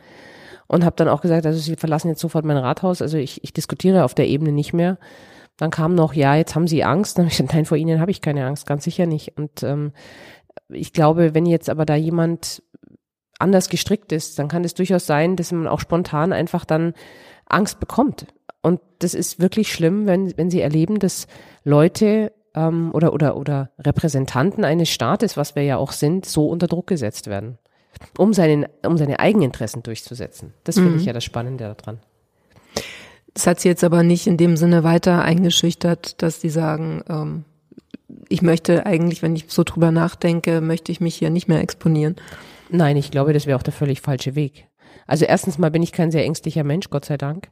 Und 0.70 0.84
habe 0.84 0.94
dann 0.94 1.08
auch 1.08 1.20
gesagt, 1.20 1.46
also 1.46 1.58
sie 1.58 1.74
verlassen 1.74 2.10
jetzt 2.10 2.20
sofort 2.20 2.44
mein 2.44 2.56
Rathaus, 2.56 3.02
also 3.02 3.18
ich, 3.18 3.42
ich 3.42 3.52
diskutiere 3.52 4.04
auf 4.04 4.14
der 4.14 4.28
Ebene 4.28 4.52
nicht 4.52 4.72
mehr. 4.72 4.98
Dann 5.56 5.72
kam 5.72 5.96
noch, 5.96 6.14
ja, 6.14 6.36
jetzt 6.36 6.54
haben 6.54 6.68
Sie 6.68 6.84
Angst. 6.84 7.18
Dann 7.18 7.24
habe 7.24 7.32
ich 7.32 7.38
gesagt, 7.38 7.54
nein, 7.54 7.64
vor 7.64 7.76
Ihnen 7.76 8.00
habe 8.00 8.12
ich 8.12 8.20
keine 8.20 8.46
Angst, 8.46 8.66
ganz 8.66 8.84
sicher 8.84 9.06
nicht. 9.06 9.36
Und 9.36 9.64
ähm, 9.64 9.92
ich 10.68 10.92
glaube, 10.92 11.34
wenn 11.34 11.44
jetzt 11.44 11.68
aber 11.68 11.86
da 11.86 11.96
jemand 11.96 12.62
anders 13.40 13.68
gestrickt 13.68 14.12
ist, 14.12 14.38
dann 14.38 14.46
kann 14.46 14.62
es 14.62 14.74
durchaus 14.74 15.06
sein, 15.06 15.34
dass 15.34 15.50
man 15.50 15.66
auch 15.66 15.80
spontan 15.80 16.32
einfach 16.32 16.64
dann 16.64 16.94
Angst 17.46 17.80
bekommt. 17.80 18.28
Und 18.62 18.80
das 19.00 19.14
ist 19.14 19.40
wirklich 19.40 19.72
schlimm, 19.72 20.06
wenn, 20.06 20.36
wenn 20.38 20.50
sie 20.50 20.60
erleben, 20.60 21.00
dass 21.00 21.26
Leute 21.64 22.32
ähm, 22.54 22.90
oder, 22.94 23.12
oder, 23.12 23.36
oder 23.36 23.70
Repräsentanten 23.76 24.64
eines 24.64 24.88
Staates, 24.88 25.36
was 25.36 25.56
wir 25.56 25.64
ja 25.64 25.78
auch 25.78 25.90
sind, 25.90 26.26
so 26.26 26.46
unter 26.46 26.68
Druck 26.68 26.86
gesetzt 26.86 27.26
werden, 27.26 27.58
um, 28.16 28.32
seinen, 28.32 28.66
um 28.84 28.96
seine 28.96 29.20
Eigeninteressen 29.20 29.82
durchzusetzen. 29.82 30.54
Das 30.64 30.76
finde 30.76 30.92
mhm. 30.92 30.98
ich 30.98 31.04
ja 31.04 31.12
das 31.12 31.24
Spannende 31.24 31.74
daran. 31.76 31.98
Das 33.34 33.46
hat 33.46 33.60
sie 33.60 33.68
jetzt 33.68 33.84
aber 33.84 34.02
nicht 34.02 34.26
in 34.26 34.36
dem 34.36 34.56
Sinne 34.56 34.82
weiter 34.82 35.22
eingeschüchtert, 35.22 36.20
dass 36.22 36.40
die 36.40 36.50
sagen, 36.50 37.02
ähm, 37.08 37.44
ich 38.28 38.42
möchte 38.42 38.86
eigentlich, 38.86 39.22
wenn 39.22 39.36
ich 39.36 39.46
so 39.48 39.62
drüber 39.64 39.90
nachdenke, 39.92 40.60
möchte 40.60 40.90
ich 40.92 41.00
mich 41.00 41.14
hier 41.14 41.30
nicht 41.30 41.48
mehr 41.48 41.60
exponieren. 41.60 42.16
Nein, 42.70 42.96
ich 42.96 43.10
glaube, 43.10 43.32
das 43.32 43.46
wäre 43.46 43.58
auch 43.58 43.62
der 43.62 43.72
völlig 43.72 44.00
falsche 44.00 44.34
Weg. 44.34 44.66
Also 45.06 45.24
erstens 45.24 45.58
mal 45.58 45.70
bin 45.70 45.82
ich 45.82 45.92
kein 45.92 46.10
sehr 46.10 46.24
ängstlicher 46.24 46.64
Mensch, 46.64 46.90
Gott 46.90 47.04
sei 47.04 47.16
Dank. 47.16 47.50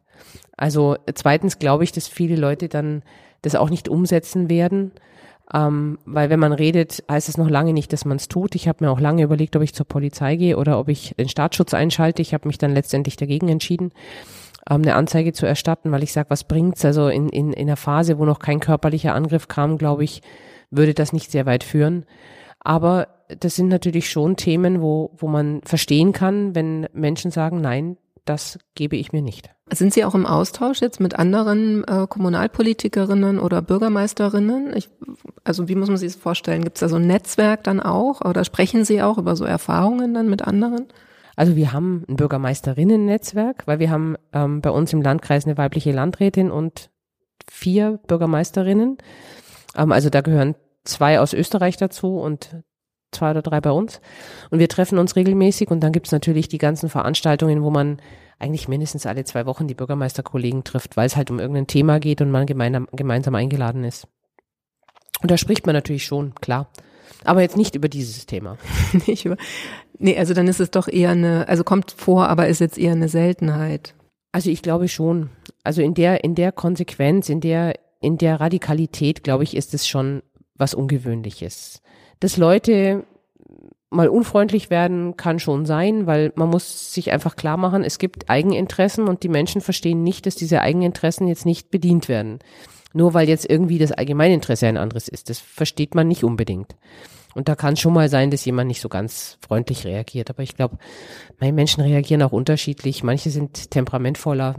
Also 0.56 0.96
zweitens 1.14 1.58
glaube 1.58 1.84
ich, 1.84 1.92
dass 1.92 2.08
viele 2.08 2.36
Leute 2.36 2.68
dann 2.68 3.02
das 3.42 3.54
auch 3.54 3.70
nicht 3.70 3.88
umsetzen 3.88 4.50
werden. 4.50 4.92
Ähm, 5.52 5.98
weil 6.04 6.28
wenn 6.28 6.40
man 6.40 6.52
redet, 6.52 7.02
heißt 7.10 7.28
es 7.28 7.38
noch 7.38 7.48
lange 7.48 7.72
nicht, 7.72 7.92
dass 7.92 8.04
man 8.04 8.18
es 8.18 8.28
tut. 8.28 8.54
Ich 8.54 8.68
habe 8.68 8.84
mir 8.84 8.90
auch 8.90 9.00
lange 9.00 9.22
überlegt, 9.22 9.56
ob 9.56 9.62
ich 9.62 9.74
zur 9.74 9.86
Polizei 9.86 10.36
gehe 10.36 10.56
oder 10.56 10.78
ob 10.78 10.88
ich 10.88 11.14
den 11.18 11.28
Staatsschutz 11.28 11.72
einschalte. 11.72 12.20
Ich 12.20 12.34
habe 12.34 12.48
mich 12.48 12.58
dann 12.58 12.74
letztendlich 12.74 13.16
dagegen 13.16 13.48
entschieden, 13.48 13.92
ähm, 14.68 14.82
eine 14.82 14.94
Anzeige 14.94 15.32
zu 15.32 15.46
erstatten, 15.46 15.90
weil 15.90 16.02
ich 16.02 16.12
sage, 16.12 16.30
was 16.30 16.44
bringt's? 16.44 16.84
Also 16.84 17.08
in, 17.08 17.28
in, 17.30 17.52
in 17.52 17.68
einer 17.68 17.76
Phase, 17.76 18.18
wo 18.18 18.24
noch 18.24 18.40
kein 18.40 18.60
körperlicher 18.60 19.14
Angriff 19.14 19.48
kam, 19.48 19.78
glaube 19.78 20.04
ich, 20.04 20.22
würde 20.70 20.92
das 20.92 21.14
nicht 21.14 21.30
sehr 21.30 21.46
weit 21.46 21.64
führen. 21.64 22.04
Aber 22.60 23.08
das 23.40 23.56
sind 23.56 23.68
natürlich 23.68 24.10
schon 24.10 24.36
Themen, 24.36 24.82
wo, 24.82 25.12
wo 25.16 25.28
man 25.28 25.62
verstehen 25.64 26.12
kann, 26.12 26.54
wenn 26.54 26.86
Menschen 26.92 27.30
sagen, 27.30 27.60
nein, 27.60 27.96
das 28.24 28.58
gebe 28.74 28.96
ich 28.96 29.12
mir 29.12 29.22
nicht. 29.22 29.50
Sind 29.70 29.92
Sie 29.92 30.04
auch 30.04 30.14
im 30.14 30.26
Austausch 30.26 30.80
jetzt 30.80 31.00
mit 31.00 31.18
anderen 31.18 31.84
äh, 31.84 32.06
Kommunalpolitikerinnen 32.06 33.38
oder 33.38 33.62
Bürgermeisterinnen? 33.62 34.74
Ich, 34.76 34.88
also 35.48 35.68
wie 35.68 35.74
muss 35.74 35.88
man 35.88 35.96
sich 35.96 36.12
das 36.12 36.20
vorstellen? 36.20 36.62
Gibt 36.62 36.76
es 36.76 36.80
da 36.80 36.88
so 36.88 36.96
ein 36.96 37.06
Netzwerk 37.06 37.64
dann 37.64 37.80
auch? 37.80 38.20
Oder 38.20 38.44
sprechen 38.44 38.84
Sie 38.84 39.02
auch 39.02 39.18
über 39.18 39.34
so 39.34 39.44
Erfahrungen 39.44 40.14
dann 40.14 40.28
mit 40.28 40.42
anderen? 40.42 40.86
Also 41.36 41.56
wir 41.56 41.72
haben 41.72 42.04
ein 42.08 42.16
Bürgermeisterinnen-Netzwerk, 42.16 43.66
weil 43.66 43.78
wir 43.78 43.90
haben 43.90 44.16
ähm, 44.32 44.60
bei 44.60 44.70
uns 44.70 44.92
im 44.92 45.02
Landkreis 45.02 45.46
eine 45.46 45.56
weibliche 45.56 45.92
Landrätin 45.92 46.50
und 46.50 46.90
vier 47.48 47.98
Bürgermeisterinnen. 48.06 48.98
Ähm, 49.76 49.92
also 49.92 50.10
da 50.10 50.20
gehören 50.20 50.54
zwei 50.84 51.20
aus 51.20 51.32
Österreich 51.32 51.76
dazu 51.76 52.18
und 52.18 52.56
zwei 53.12 53.30
oder 53.30 53.42
drei 53.42 53.60
bei 53.60 53.70
uns. 53.70 54.00
Und 54.50 54.58
wir 54.58 54.68
treffen 54.68 54.98
uns 54.98 55.16
regelmäßig 55.16 55.70
und 55.70 55.80
dann 55.80 55.92
gibt's 55.92 56.12
natürlich 56.12 56.48
die 56.48 56.58
ganzen 56.58 56.88
Veranstaltungen, 56.88 57.62
wo 57.62 57.70
man 57.70 58.02
eigentlich 58.38 58.68
mindestens 58.68 59.06
alle 59.06 59.24
zwei 59.24 59.46
Wochen 59.46 59.66
die 59.66 59.74
Bürgermeisterkollegen 59.74 60.64
trifft, 60.64 60.96
weil 60.96 61.06
es 61.06 61.16
halt 61.16 61.30
um 61.30 61.38
irgendein 61.38 61.66
Thema 61.66 62.00
geht 62.00 62.20
und 62.20 62.30
man 62.30 62.46
gemeinsam, 62.46 62.88
gemeinsam 62.92 63.34
eingeladen 63.34 63.84
ist. 63.84 64.08
Und 65.22 65.30
da 65.30 65.36
spricht 65.36 65.66
man 65.66 65.74
natürlich 65.74 66.04
schon, 66.04 66.34
klar. 66.36 66.68
Aber 67.24 67.42
jetzt 67.42 67.56
nicht 67.56 67.74
über 67.74 67.88
dieses 67.88 68.26
Thema. 68.26 68.58
nicht 69.06 69.24
über, 69.24 69.36
nee, 69.98 70.16
also 70.16 70.34
dann 70.34 70.48
ist 70.48 70.60
es 70.60 70.70
doch 70.70 70.88
eher 70.88 71.10
eine, 71.10 71.48
also 71.48 71.64
kommt 71.64 71.90
vor, 71.90 72.28
aber 72.28 72.48
ist 72.48 72.60
jetzt 72.60 72.78
eher 72.78 72.92
eine 72.92 73.08
Seltenheit. 73.08 73.94
Also 74.32 74.50
ich 74.50 74.62
glaube 74.62 74.88
schon. 74.88 75.30
Also 75.64 75.82
in 75.82 75.94
der, 75.94 76.24
in 76.24 76.34
der 76.34 76.52
Konsequenz, 76.52 77.28
in 77.28 77.40
der, 77.40 77.74
in 78.00 78.18
der 78.18 78.40
Radikalität, 78.40 79.24
glaube 79.24 79.44
ich, 79.44 79.56
ist 79.56 79.74
es 79.74 79.88
schon 79.88 80.22
was 80.54 80.74
Ungewöhnliches 80.74 81.82
dass 82.20 82.36
Leute 82.36 83.04
mal 83.90 84.08
unfreundlich 84.08 84.68
werden, 84.68 85.16
kann 85.16 85.38
schon 85.38 85.64
sein, 85.64 86.06
weil 86.06 86.32
man 86.34 86.50
muss 86.50 86.92
sich 86.92 87.10
einfach 87.10 87.36
klar 87.36 87.56
machen, 87.56 87.84
es 87.84 87.98
gibt 87.98 88.28
Eigeninteressen 88.28 89.08
und 89.08 89.22
die 89.22 89.30
Menschen 89.30 89.62
verstehen 89.62 90.02
nicht, 90.02 90.26
dass 90.26 90.34
diese 90.34 90.60
Eigeninteressen 90.60 91.26
jetzt 91.26 91.46
nicht 91.46 91.70
bedient 91.70 92.08
werden. 92.08 92.40
Nur 92.92 93.14
weil 93.14 93.28
jetzt 93.28 93.48
irgendwie 93.48 93.78
das 93.78 93.92
Allgemeininteresse 93.92 94.66
ein 94.66 94.76
anderes 94.76 95.08
ist. 95.08 95.30
Das 95.30 95.38
versteht 95.38 95.94
man 95.94 96.08
nicht 96.08 96.24
unbedingt. 96.24 96.76
Und 97.34 97.48
da 97.48 97.54
kann 97.54 97.76
schon 97.76 97.92
mal 97.92 98.08
sein, 98.08 98.30
dass 98.30 98.44
jemand 98.44 98.68
nicht 98.68 98.80
so 98.80 98.88
ganz 98.88 99.38
freundlich 99.46 99.84
reagiert. 99.84 100.30
Aber 100.30 100.42
ich 100.42 100.56
glaube, 100.56 100.78
meine 101.38 101.52
Menschen 101.52 101.82
reagieren 101.82 102.22
auch 102.22 102.32
unterschiedlich. 102.32 103.04
Manche 103.04 103.30
sind 103.30 103.70
temperamentvoller. 103.70 104.56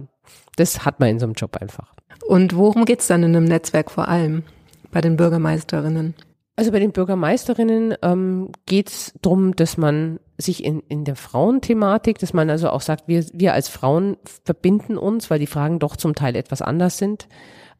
Das 0.56 0.86
hat 0.86 1.00
man 1.00 1.10
in 1.10 1.20
so 1.20 1.26
einem 1.26 1.34
Job 1.34 1.58
einfach. 1.58 1.94
Und 2.28 2.56
worum 2.56 2.86
geht's 2.86 3.08
dann 3.08 3.24
in 3.24 3.36
einem 3.36 3.46
Netzwerk 3.46 3.92
vor 3.92 4.08
allem 4.08 4.44
bei 4.92 5.02
den 5.02 5.18
Bürgermeisterinnen? 5.18 6.14
Also 6.56 6.72
bei 6.72 6.80
den 6.80 6.92
Bürgermeisterinnen 6.92 7.96
ähm, 8.02 8.52
geht 8.66 8.90
es 8.90 9.14
darum, 9.22 9.56
dass 9.56 9.78
man 9.78 10.20
sich 10.38 10.64
in, 10.64 10.82
in 10.82 11.06
der 11.06 11.16
Frauenthematik, 11.16 12.18
dass 12.20 12.34
man 12.34 12.50
also 12.50 12.70
auch 12.70 12.82
sagt, 12.82 13.08
wir, 13.08 13.26
wir 13.34 13.54
als 13.54 13.70
Frauen 13.70 14.18
verbinden 14.44 14.98
uns, 14.98 15.30
weil 15.30 15.40
die 15.40 15.48
Fragen 15.48 15.80
doch 15.80 15.96
zum 15.96 16.16
Teil 16.16 16.36
etwas 16.36 16.62
anders 16.62 16.98
sind, 16.98 17.30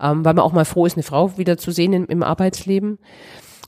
ähm, 0.02 0.26
weil 0.26 0.34
man 0.34 0.44
auch 0.44 0.54
mal 0.54 0.66
froh 0.66 0.86
ist, 0.86 0.96
eine 0.96 1.04
Frau 1.04 1.38
wieder 1.38 1.58
zu 1.58 1.72
sehen 1.72 1.94
im, 1.94 2.06
im 2.06 2.24
Arbeitsleben. 2.24 3.00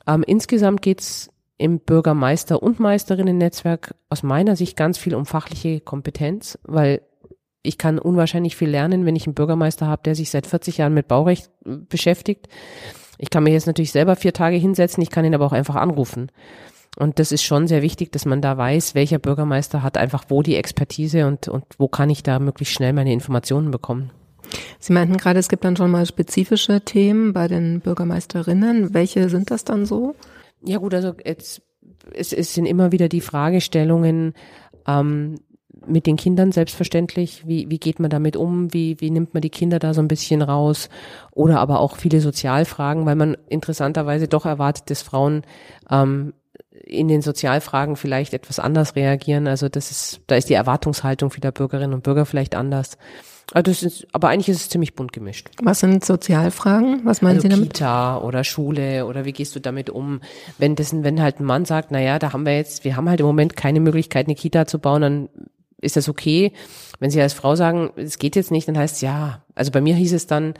Ähm, 0.07 0.23
insgesamt 0.25 0.81
geht 0.81 1.01
es 1.01 1.29
im 1.57 1.79
Bürgermeister- 1.79 2.61
und 2.61 2.79
Meisterinnen-Netzwerk 2.79 3.95
aus 4.09 4.23
meiner 4.23 4.55
Sicht 4.55 4.75
ganz 4.75 4.97
viel 4.97 5.13
um 5.13 5.25
fachliche 5.25 5.79
Kompetenz, 5.79 6.57
weil 6.63 7.01
ich 7.63 7.77
kann 7.77 7.99
unwahrscheinlich 7.99 8.55
viel 8.55 8.69
lernen, 8.69 9.05
wenn 9.05 9.15
ich 9.15 9.27
einen 9.27 9.35
Bürgermeister 9.35 9.85
habe, 9.85 10.01
der 10.03 10.15
sich 10.15 10.31
seit 10.31 10.47
40 10.47 10.77
Jahren 10.77 10.95
mit 10.95 11.07
Baurecht 11.07 11.51
äh, 11.65 11.77
beschäftigt 11.77 12.47
ich 13.21 13.29
kann 13.29 13.43
mir 13.43 13.51
jetzt 13.51 13.67
natürlich 13.67 13.91
selber 13.91 14.15
vier 14.15 14.33
Tage 14.33 14.55
hinsetzen, 14.55 15.03
ich 15.03 15.11
kann 15.11 15.25
ihn 15.25 15.35
aber 15.35 15.45
auch 15.45 15.51
einfach 15.51 15.75
anrufen. 15.75 16.31
Und 16.97 17.19
das 17.19 17.31
ist 17.31 17.43
schon 17.43 17.67
sehr 17.67 17.83
wichtig, 17.83 18.11
dass 18.11 18.25
man 18.25 18.41
da 18.41 18.57
weiß, 18.57 18.95
welcher 18.95 19.19
Bürgermeister 19.19 19.83
hat 19.83 19.95
einfach 19.95 20.25
wo 20.29 20.41
die 20.41 20.55
Expertise 20.55 21.27
und, 21.27 21.47
und 21.47 21.63
wo 21.77 21.87
kann 21.87 22.09
ich 22.09 22.23
da 22.23 22.39
möglichst 22.39 22.73
schnell 22.73 22.93
meine 22.93 23.13
Informationen 23.13 23.69
bekommen. 23.69 24.09
Sie 24.79 24.93
meinten 24.93 25.17
gerade, 25.17 25.39
es 25.39 25.49
gibt 25.49 25.63
dann 25.63 25.77
schon 25.77 25.91
mal 25.91 26.05
spezifische 26.05 26.81
Themen 26.81 27.33
bei 27.33 27.47
den 27.47 27.79
Bürgermeisterinnen. 27.79 28.93
Welche 28.93 29.29
sind 29.29 29.51
das 29.51 29.63
dann 29.63 29.85
so? 29.85 30.15
Ja 30.63 30.77
gut, 30.77 30.93
also 30.93 31.13
jetzt, 31.23 31.61
es, 32.13 32.33
es 32.33 32.53
sind 32.53 32.65
immer 32.65 32.91
wieder 32.91 33.09
die 33.09 33.21
Fragestellungen, 33.21 34.33
ähm, 34.87 35.35
mit 35.87 36.05
den 36.05 36.15
Kindern 36.15 36.51
selbstverständlich. 36.51 37.47
Wie, 37.47 37.69
wie 37.69 37.79
geht 37.79 37.99
man 37.99 38.09
damit 38.09 38.35
um? 38.35 38.73
Wie, 38.73 38.99
wie 38.99 39.09
nimmt 39.09 39.33
man 39.33 39.41
die 39.41 39.49
Kinder 39.49 39.79
da 39.79 39.93
so 39.93 40.01
ein 40.01 40.07
bisschen 40.07 40.41
raus? 40.41 40.89
Oder 41.31 41.59
aber 41.59 41.79
auch 41.79 41.95
viele 41.95 42.21
Sozialfragen, 42.21 43.05
weil 43.05 43.15
man 43.15 43.35
interessanterweise 43.49 44.27
doch 44.27 44.45
erwartet, 44.45 44.89
dass 44.89 45.01
Frauen 45.01 45.43
ähm, 45.89 46.33
in 46.85 47.07
den 47.07 47.21
Sozialfragen 47.21 47.95
vielleicht 47.95 48.33
etwas 48.33 48.59
anders 48.59 48.95
reagieren. 48.95 49.47
Also 49.47 49.69
das 49.69 49.91
ist, 49.91 50.21
da 50.27 50.35
ist 50.35 50.49
die 50.49 50.53
Erwartungshaltung 50.55 51.31
vieler 51.31 51.51
Bürgerinnen 51.51 51.93
und 51.93 52.03
Bürger 52.03 52.25
vielleicht 52.25 52.55
anders. 52.55 52.97
Also 53.53 53.63
das 53.63 53.83
ist, 53.83 54.07
aber 54.13 54.29
eigentlich 54.29 54.49
ist 54.49 54.61
es 54.61 54.69
ziemlich 54.69 54.95
bunt 54.95 55.11
gemischt. 55.11 55.49
Was 55.61 55.81
sind 55.81 56.05
Sozialfragen? 56.05 57.01
Was 57.03 57.21
meinen 57.21 57.35
also 57.35 57.47
Sie 57.47 57.49
damit? 57.49 57.73
Kita 57.73 58.17
oder 58.19 58.43
Schule 58.43 59.05
oder 59.05 59.25
wie 59.25 59.33
gehst 59.33 59.55
du 59.55 59.59
damit 59.59 59.89
um? 59.89 60.21
Wenn 60.57 60.75
dessen, 60.75 61.03
wenn 61.03 61.21
halt 61.21 61.39
ein 61.39 61.45
Mann 61.45 61.65
sagt, 61.65 61.91
na 61.91 61.99
ja, 61.99 62.17
da 62.17 62.31
haben 62.31 62.45
wir 62.45 62.55
jetzt, 62.55 62.85
wir 62.85 62.95
haben 62.95 63.09
halt 63.09 63.19
im 63.19 63.25
Moment 63.25 63.55
keine 63.57 63.81
Möglichkeit, 63.81 64.27
eine 64.27 64.35
Kita 64.35 64.67
zu 64.67 64.79
bauen, 64.79 65.01
dann 65.01 65.29
ist 65.81 65.97
das 65.97 66.07
okay? 66.07 66.53
Wenn 66.99 67.09
Sie 67.09 67.21
als 67.21 67.33
Frau 67.33 67.55
sagen, 67.55 67.91
es 67.95 68.19
geht 68.19 68.35
jetzt 68.35 68.51
nicht, 68.51 68.67
dann 68.67 68.77
heißt 68.77 68.95
es 68.95 69.01
ja. 69.01 69.43
Also 69.55 69.71
bei 69.71 69.81
mir 69.81 69.95
hieß 69.95 70.13
es 70.13 70.27
dann, 70.27 70.53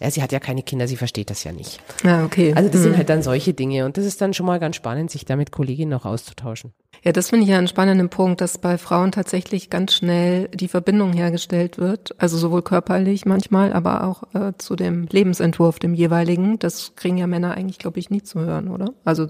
ja, 0.00 0.10
sie 0.10 0.22
hat 0.22 0.32
ja 0.32 0.40
keine 0.40 0.62
Kinder, 0.62 0.88
sie 0.88 0.96
versteht 0.96 1.28
das 1.28 1.44
ja 1.44 1.52
nicht. 1.52 1.80
Ah, 2.04 2.24
okay. 2.24 2.54
Also 2.54 2.70
das 2.70 2.80
mhm. 2.80 2.84
sind 2.84 2.96
halt 2.96 3.10
dann 3.10 3.22
solche 3.22 3.52
Dinge 3.52 3.84
und 3.84 3.98
das 3.98 4.06
ist 4.06 4.20
dann 4.20 4.32
schon 4.32 4.46
mal 4.46 4.58
ganz 4.58 4.76
spannend, 4.76 5.10
sich 5.10 5.26
da 5.26 5.36
mit 5.36 5.52
Kolleginnen 5.52 5.92
auch 5.92 6.06
auszutauschen. 6.06 6.72
Ja, 7.02 7.12
das 7.12 7.28
finde 7.28 7.44
ich 7.44 7.50
ja 7.50 7.58
einen 7.58 7.68
spannenden 7.68 8.08
Punkt, 8.08 8.40
dass 8.40 8.58
bei 8.58 8.78
Frauen 8.78 9.12
tatsächlich 9.12 9.68
ganz 9.68 9.94
schnell 9.94 10.48
die 10.48 10.68
Verbindung 10.68 11.12
hergestellt 11.12 11.78
wird, 11.78 12.14
also 12.18 12.38
sowohl 12.38 12.62
körperlich 12.62 13.26
manchmal, 13.26 13.72
aber 13.72 14.04
auch 14.04 14.22
äh, 14.34 14.52
zu 14.56 14.74
dem 14.74 15.06
Lebensentwurf, 15.10 15.78
dem 15.78 15.92
jeweiligen. 15.92 16.58
Das 16.58 16.94
kriegen 16.96 17.18
ja 17.18 17.26
Männer 17.26 17.54
eigentlich, 17.54 17.78
glaube 17.78 17.98
ich, 17.98 18.08
nie 18.08 18.22
zu 18.22 18.40
hören, 18.40 18.68
oder? 18.68 18.94
Also 19.04 19.28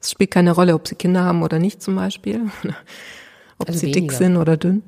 es 0.00 0.10
spielt 0.10 0.30
keine 0.30 0.52
Rolle, 0.52 0.74
ob 0.74 0.88
sie 0.88 0.94
Kinder 0.94 1.22
haben 1.22 1.42
oder 1.42 1.58
nicht 1.58 1.82
zum 1.82 1.96
Beispiel. 1.96 2.42
Ob 3.58 3.68
also 3.68 3.78
sie 3.78 3.86
weniger. 3.86 4.00
dick 4.00 4.12
sind 4.12 4.36
oder 4.36 4.56
dünn? 4.56 4.82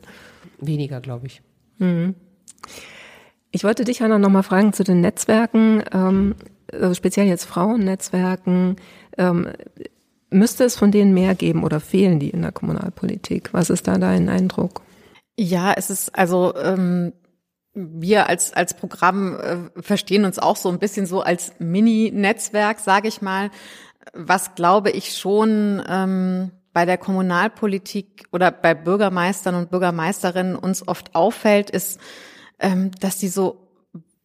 Weniger, 0.58 1.00
glaube 1.00 1.28
ich. 1.28 1.42
Mhm. 1.78 2.16
Ich 3.54 3.62
wollte 3.62 3.84
dich, 3.84 4.02
Hanna, 4.02 4.18
nochmal 4.18 4.42
fragen 4.42 4.72
zu 4.72 4.82
den 4.82 5.00
Netzwerken, 5.00 5.84
ähm, 5.92 6.34
also 6.72 6.92
speziell 6.92 7.28
jetzt 7.28 7.44
Frauennetzwerken. 7.44 8.76
Ähm, 9.16 9.46
müsste 10.28 10.64
es 10.64 10.74
von 10.74 10.90
denen 10.90 11.14
mehr 11.14 11.36
geben 11.36 11.62
oder 11.62 11.78
fehlen 11.78 12.18
die 12.18 12.30
in 12.30 12.42
der 12.42 12.50
Kommunalpolitik? 12.50 13.50
Was 13.52 13.70
ist 13.70 13.86
da 13.86 13.96
dein 13.96 14.28
Eindruck? 14.28 14.82
Ja, 15.38 15.72
es 15.72 15.88
ist 15.88 16.18
also 16.18 16.52
ähm, 16.56 17.12
wir 17.74 18.28
als 18.28 18.52
als 18.52 18.74
Programm 18.74 19.38
äh, 19.38 19.80
verstehen 19.80 20.24
uns 20.24 20.40
auch 20.40 20.56
so 20.56 20.68
ein 20.68 20.80
bisschen 20.80 21.06
so 21.06 21.20
als 21.20 21.52
Mini-Netzwerk, 21.60 22.80
sage 22.80 23.06
ich 23.06 23.22
mal. 23.22 23.52
Was 24.12 24.56
glaube 24.56 24.90
ich 24.90 25.16
schon 25.16 25.80
ähm, 25.88 26.50
bei 26.72 26.86
der 26.86 26.98
Kommunalpolitik 26.98 28.24
oder 28.32 28.50
bei 28.50 28.74
Bürgermeistern 28.74 29.54
und 29.54 29.70
Bürgermeisterinnen 29.70 30.56
uns 30.56 30.88
oft 30.88 31.14
auffällt, 31.14 31.70
ist, 31.70 32.00
dass 33.00 33.18
die 33.18 33.28
so 33.28 33.64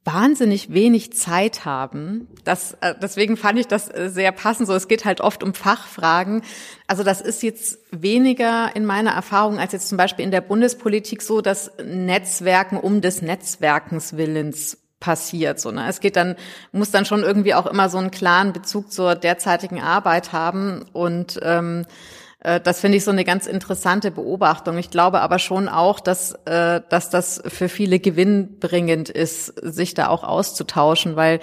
wahnsinnig 0.06 0.74
wenig 0.74 1.14
Zeit 1.14 1.66
haben. 1.66 2.28
Das, 2.44 2.74
äh, 2.82 2.96
deswegen 3.02 3.38
fand 3.38 3.60
ich 3.60 3.68
das 3.68 3.90
äh, 3.90 4.10
sehr 4.10 4.32
passend. 4.32 4.68
So, 4.68 4.74
es 4.74 4.88
geht 4.88 5.06
halt 5.06 5.22
oft 5.22 5.44
um 5.44 5.54
Fachfragen. 5.54 6.42
Also 6.88 7.04
das 7.04 7.22
ist 7.22 7.44
jetzt 7.44 7.80
weniger 7.92 8.76
in 8.76 8.86
meiner 8.86 9.12
Erfahrung 9.12 9.60
als 9.60 9.74
jetzt 9.74 9.90
zum 9.90 9.98
Beispiel 9.98 10.26
in 10.26 10.32
der 10.32 10.42
Bundespolitik 10.42 11.22
so, 11.22 11.42
dass 11.42 11.72
Netzwerken 11.84 12.78
um 12.78 13.02
des 13.02 13.22
Netzwerkens 13.22 14.18
Willens 14.18 14.78
passiert. 15.00 15.60
So, 15.60 15.72
ne? 15.72 15.88
Es 15.88 16.00
geht 16.00 16.16
dann, 16.16 16.36
muss 16.72 16.92
dann 16.92 17.06
schon 17.06 17.22
irgendwie 17.22 17.54
auch 17.54 17.68
immer 17.68 17.90
so 17.90 17.98
einen 17.98 18.12
klaren 18.12 18.52
Bezug 18.54 18.92
zur 18.92 19.16
derzeitigen 19.16 19.82
Arbeit 19.82 20.34
haben 20.34 20.86
und 20.94 21.40
ähm, 21.44 21.82
äh, 21.82 22.19
das 22.42 22.80
finde 22.80 22.98
ich 22.98 23.04
so 23.04 23.12
eine 23.12 23.26
ganz 23.26 23.48
interessante 23.48 24.12
Beobachtung. 24.12 24.78
Ich 24.78 24.90
glaube 24.90 25.20
aber 25.22 25.40
schon 25.40 25.68
auch, 25.68 26.00
dass, 26.00 26.32
äh, 26.46 26.82
dass 26.88 27.10
das 27.10 27.42
für 27.46 27.68
viele 27.68 28.00
gewinnbringend 28.00 29.10
ist, 29.10 29.48
sich 29.48 29.94
da 29.94 30.08
auch 30.08 30.24
auszutauschen, 30.24 31.16
weil 31.16 31.40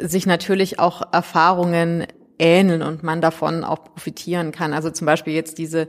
sich 0.00 0.26
natürlich 0.26 0.78
auch 0.78 1.02
Erfahrungen 1.12 2.06
ähneln 2.38 2.82
und 2.82 3.02
man 3.02 3.20
davon 3.20 3.64
auch 3.64 3.82
profitieren 3.84 4.52
kann. 4.52 4.72
Also 4.72 4.90
zum 4.90 5.06
Beispiel 5.06 5.34
jetzt 5.34 5.58
diese 5.58 5.88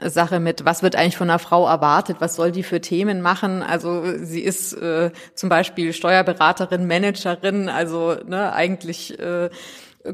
Sache 0.00 0.40
mit, 0.40 0.64
was 0.64 0.82
wird 0.82 0.96
eigentlich 0.96 1.16
von 1.16 1.30
einer 1.30 1.38
Frau 1.38 1.68
erwartet, 1.68 2.16
was 2.18 2.34
soll 2.34 2.50
die 2.50 2.64
für 2.64 2.80
Themen 2.80 3.22
machen? 3.22 3.62
Also 3.62 4.02
sie 4.16 4.40
ist 4.40 4.72
äh, 4.72 5.12
zum 5.34 5.48
Beispiel 5.48 5.92
Steuerberaterin, 5.92 6.86
Managerin, 6.86 7.68
also 7.68 8.16
ne, 8.26 8.52
eigentlich 8.52 9.18
äh, 9.20 9.50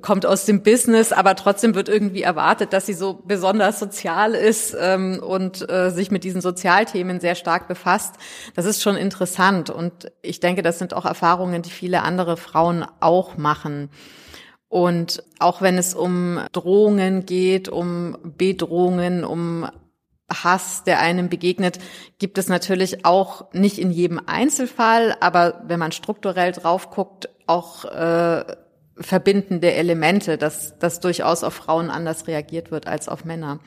kommt 0.03 0.25
aus 0.25 0.45
dem 0.45 0.63
Business, 0.63 1.13
aber 1.13 1.35
trotzdem 1.35 1.75
wird 1.75 1.89
irgendwie 1.89 2.23
erwartet, 2.23 2.73
dass 2.73 2.87
sie 2.87 2.95
so 2.95 3.23
besonders 3.25 3.81
sozial 3.81 4.35
ist 4.35 4.77
ähm, 4.79 5.21
und 5.21 5.69
äh, 5.69 5.91
sich 5.91 6.13
mit 6.13 6.23
diesen 6.23 6.41
Sozialthemen 6.41 7.19
sehr 7.19 7.35
stark 7.35 7.67
befasst. 7.67 8.15
Das 8.55 8.67
ist 8.67 8.83
schon 8.83 8.97
interessant 8.97 9.69
und 9.69 10.13
ich 10.23 10.39
denke, 10.39 10.63
das 10.63 10.79
sind 10.79 10.95
auch 10.95 11.07
Erfahrungen, 11.07 11.63
die 11.63 11.71
viele 11.71 12.03
andere 12.03 12.37
Frauen 12.37 12.87
auch 13.01 13.37
machen. 13.37 13.91
Und 14.69 15.25
auch 15.41 15.61
wenn 15.61 15.77
es 15.77 15.95
um 15.95 16.39
Drohungen 16.53 17.27
geht, 17.27 17.69
um 17.69 18.17
Bedrohungen, 18.23 19.25
um 19.25 19.69
Hass, 20.33 20.85
der 20.85 21.01
einem 21.01 21.29
begegnet, 21.29 21.81
gibt 22.21 22.39
es 22.39 22.47
natürlich 22.47 23.05
auch 23.05 23.53
nicht 23.53 23.81
in 23.81 23.91
jedem 23.91 24.21
Einzelfall, 24.25 25.17
aber 25.19 25.63
wenn 25.67 25.81
man 25.81 25.91
strukturell 25.91 26.53
drauf 26.53 26.91
guckt, 26.91 27.29
auch 27.49 27.85
äh, 27.87 28.45
verbindende 29.01 29.73
Elemente, 29.73 30.39
dass, 30.39 30.79
dass 30.79 31.01
durchaus 31.01 31.45
auf 31.45 31.55
Frauen 31.55 31.91
anders 31.91 32.27
reagiert 32.27 32.71
wird 32.71 32.87
als 32.87 33.09
auf 33.09 33.25
Männer. 33.25 33.61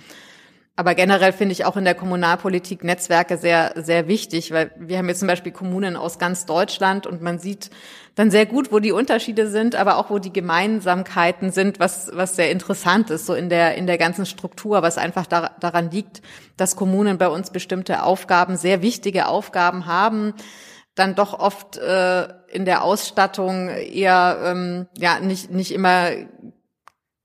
Aber 0.76 0.96
generell 0.96 1.34
finde 1.34 1.54
ich 1.54 1.66
auch 1.66 1.78
in 1.78 1.84
der 1.84 1.94
Kommunalpolitik 1.94 2.84
Netzwerke 2.84 3.38
sehr, 3.38 3.74
sehr 3.76 4.08
wichtig, 4.08 4.52
weil 4.52 4.72
wir 4.76 4.98
haben 4.98 5.08
jetzt 5.08 5.20
zum 5.20 5.28
Beispiel 5.28 5.52
Kommunen 5.52 5.96
aus 5.96 6.18
ganz 6.18 6.48
Deutschland 6.48 7.06
und 7.06 7.22
man 7.22 7.38
sieht 7.38 7.70
dann 8.16 8.32
sehr 8.32 8.48
gut, 8.48 8.72
wo 8.72 8.80
die 8.80 8.92
Unterschiede 8.92 9.50
sind, 9.50 9.76
aber 9.76 9.98
auch 9.98 10.10
wo 10.10 10.18
die 10.18 10.34
Gemeinsamkeiten 10.34 11.52
sind, 11.52 11.80
was, 11.80 12.10
was 12.14 12.36
sehr 12.36 12.50
interessant 12.50 13.12
ist, 13.12 13.28
so 13.28 13.36
in 13.36 13.50
der, 13.50 13.76
in 13.76 13.86
der 13.86 14.00
ganzen 14.00 14.26
Struktur, 14.26 14.82
was 14.82 14.98
einfach 14.98 15.28
da, 15.28 15.52
daran 15.60 15.92
liegt, 15.92 16.24
dass 16.58 16.76
Kommunen 16.76 17.20
bei 17.20 17.28
uns 17.28 17.52
bestimmte 17.52 18.02
Aufgaben, 18.02 18.58
sehr 18.58 18.82
wichtige 18.82 19.28
Aufgaben 19.28 19.86
haben, 19.86 20.34
dann 20.96 21.14
doch 21.14 21.38
oft 21.38 21.78
äh, 21.78 22.28
in 22.54 22.66
der 22.66 22.84
Ausstattung 22.84 23.70
eher 23.70 24.40
ähm, 24.44 24.88
ja 24.98 25.20
nicht 25.20 25.52
nicht 25.52 25.72
immer 25.72 26.12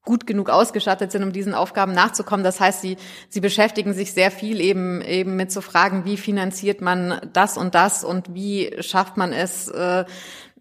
gut 0.09 0.27
genug 0.27 0.49
ausgestattet 0.49 1.13
sind, 1.13 1.23
um 1.23 1.33
diesen 1.33 1.53
Aufgaben 1.53 1.93
nachzukommen. 1.93 2.43
Das 2.43 2.61
heißt, 2.61 2.81
sie, 2.81 2.97
sie 3.29 3.41
beschäftigen 3.41 3.93
sich 3.93 4.15
sehr 4.15 4.31
viel 4.31 4.59
eben, 4.59 5.03
eben 5.03 5.37
mit 5.37 5.53
so 5.53 5.61
Fragen, 5.61 6.07
wie 6.07 6.17
finanziert 6.17 6.81
man 6.81 7.21
das 7.35 7.59
und 7.59 7.75
das 7.75 8.05
und 8.05 8.33
wie 8.33 8.75
schafft 8.81 9.19
man 9.19 9.35
es, 9.35 9.69
äh, 9.69 10.07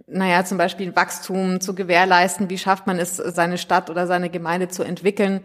naja, 0.05 0.43
zum 0.43 0.57
Beispiel 0.57 0.97
Wachstum 0.97 1.61
zu 1.61 1.75
gewährleisten, 1.75 2.49
wie 2.49 2.57
schafft 2.57 2.87
man 2.87 2.99
es, 2.99 3.15
seine 3.15 3.57
Stadt 3.57 3.89
oder 3.89 4.05
seine 4.05 4.29
Gemeinde 4.29 4.67
zu 4.67 4.83
entwickeln. 4.83 5.39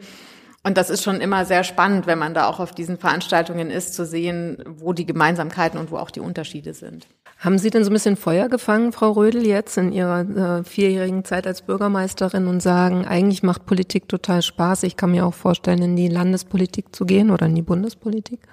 Und 0.64 0.76
das 0.76 0.90
ist 0.90 1.02
schon 1.02 1.20
immer 1.20 1.44
sehr 1.44 1.64
spannend, 1.64 2.06
wenn 2.06 2.18
man 2.18 2.34
da 2.34 2.48
auch 2.48 2.60
auf 2.60 2.72
diesen 2.72 2.96
Veranstaltungen 2.96 3.70
ist, 3.70 3.94
zu 3.94 4.06
sehen, 4.06 4.62
wo 4.64 4.92
die 4.92 5.06
Gemeinsamkeiten 5.06 5.78
und 5.78 5.90
wo 5.90 5.96
auch 5.96 6.10
die 6.10 6.20
Unterschiede 6.20 6.72
sind. 6.72 7.08
Haben 7.38 7.58
Sie 7.58 7.70
denn 7.70 7.82
so 7.82 7.90
ein 7.90 7.94
bisschen 7.94 8.14
Feuer 8.14 8.48
gefangen, 8.48 8.92
Frau 8.92 9.10
Rödel, 9.10 9.44
jetzt 9.44 9.76
in 9.76 9.90
Ihrer 9.90 10.60
äh, 10.60 10.64
vierjährigen 10.64 11.24
Zeit 11.24 11.48
als 11.48 11.62
Bürgermeisterin 11.62 12.46
und 12.46 12.62
sagen, 12.62 13.04
eigentlich 13.04 13.42
macht 13.42 13.66
Politik 13.66 14.08
total 14.08 14.42
Spaß. 14.42 14.84
Ich 14.84 14.96
kann 14.96 15.10
mir 15.10 15.26
auch 15.26 15.34
vorstellen, 15.34 15.82
in 15.82 15.96
die 15.96 16.06
Landespolitik 16.06 16.94
zu 16.94 17.04
gehen 17.04 17.30
oder 17.32 17.46
in 17.46 17.56
die 17.56 17.62
Bundespolitik? 17.62 18.46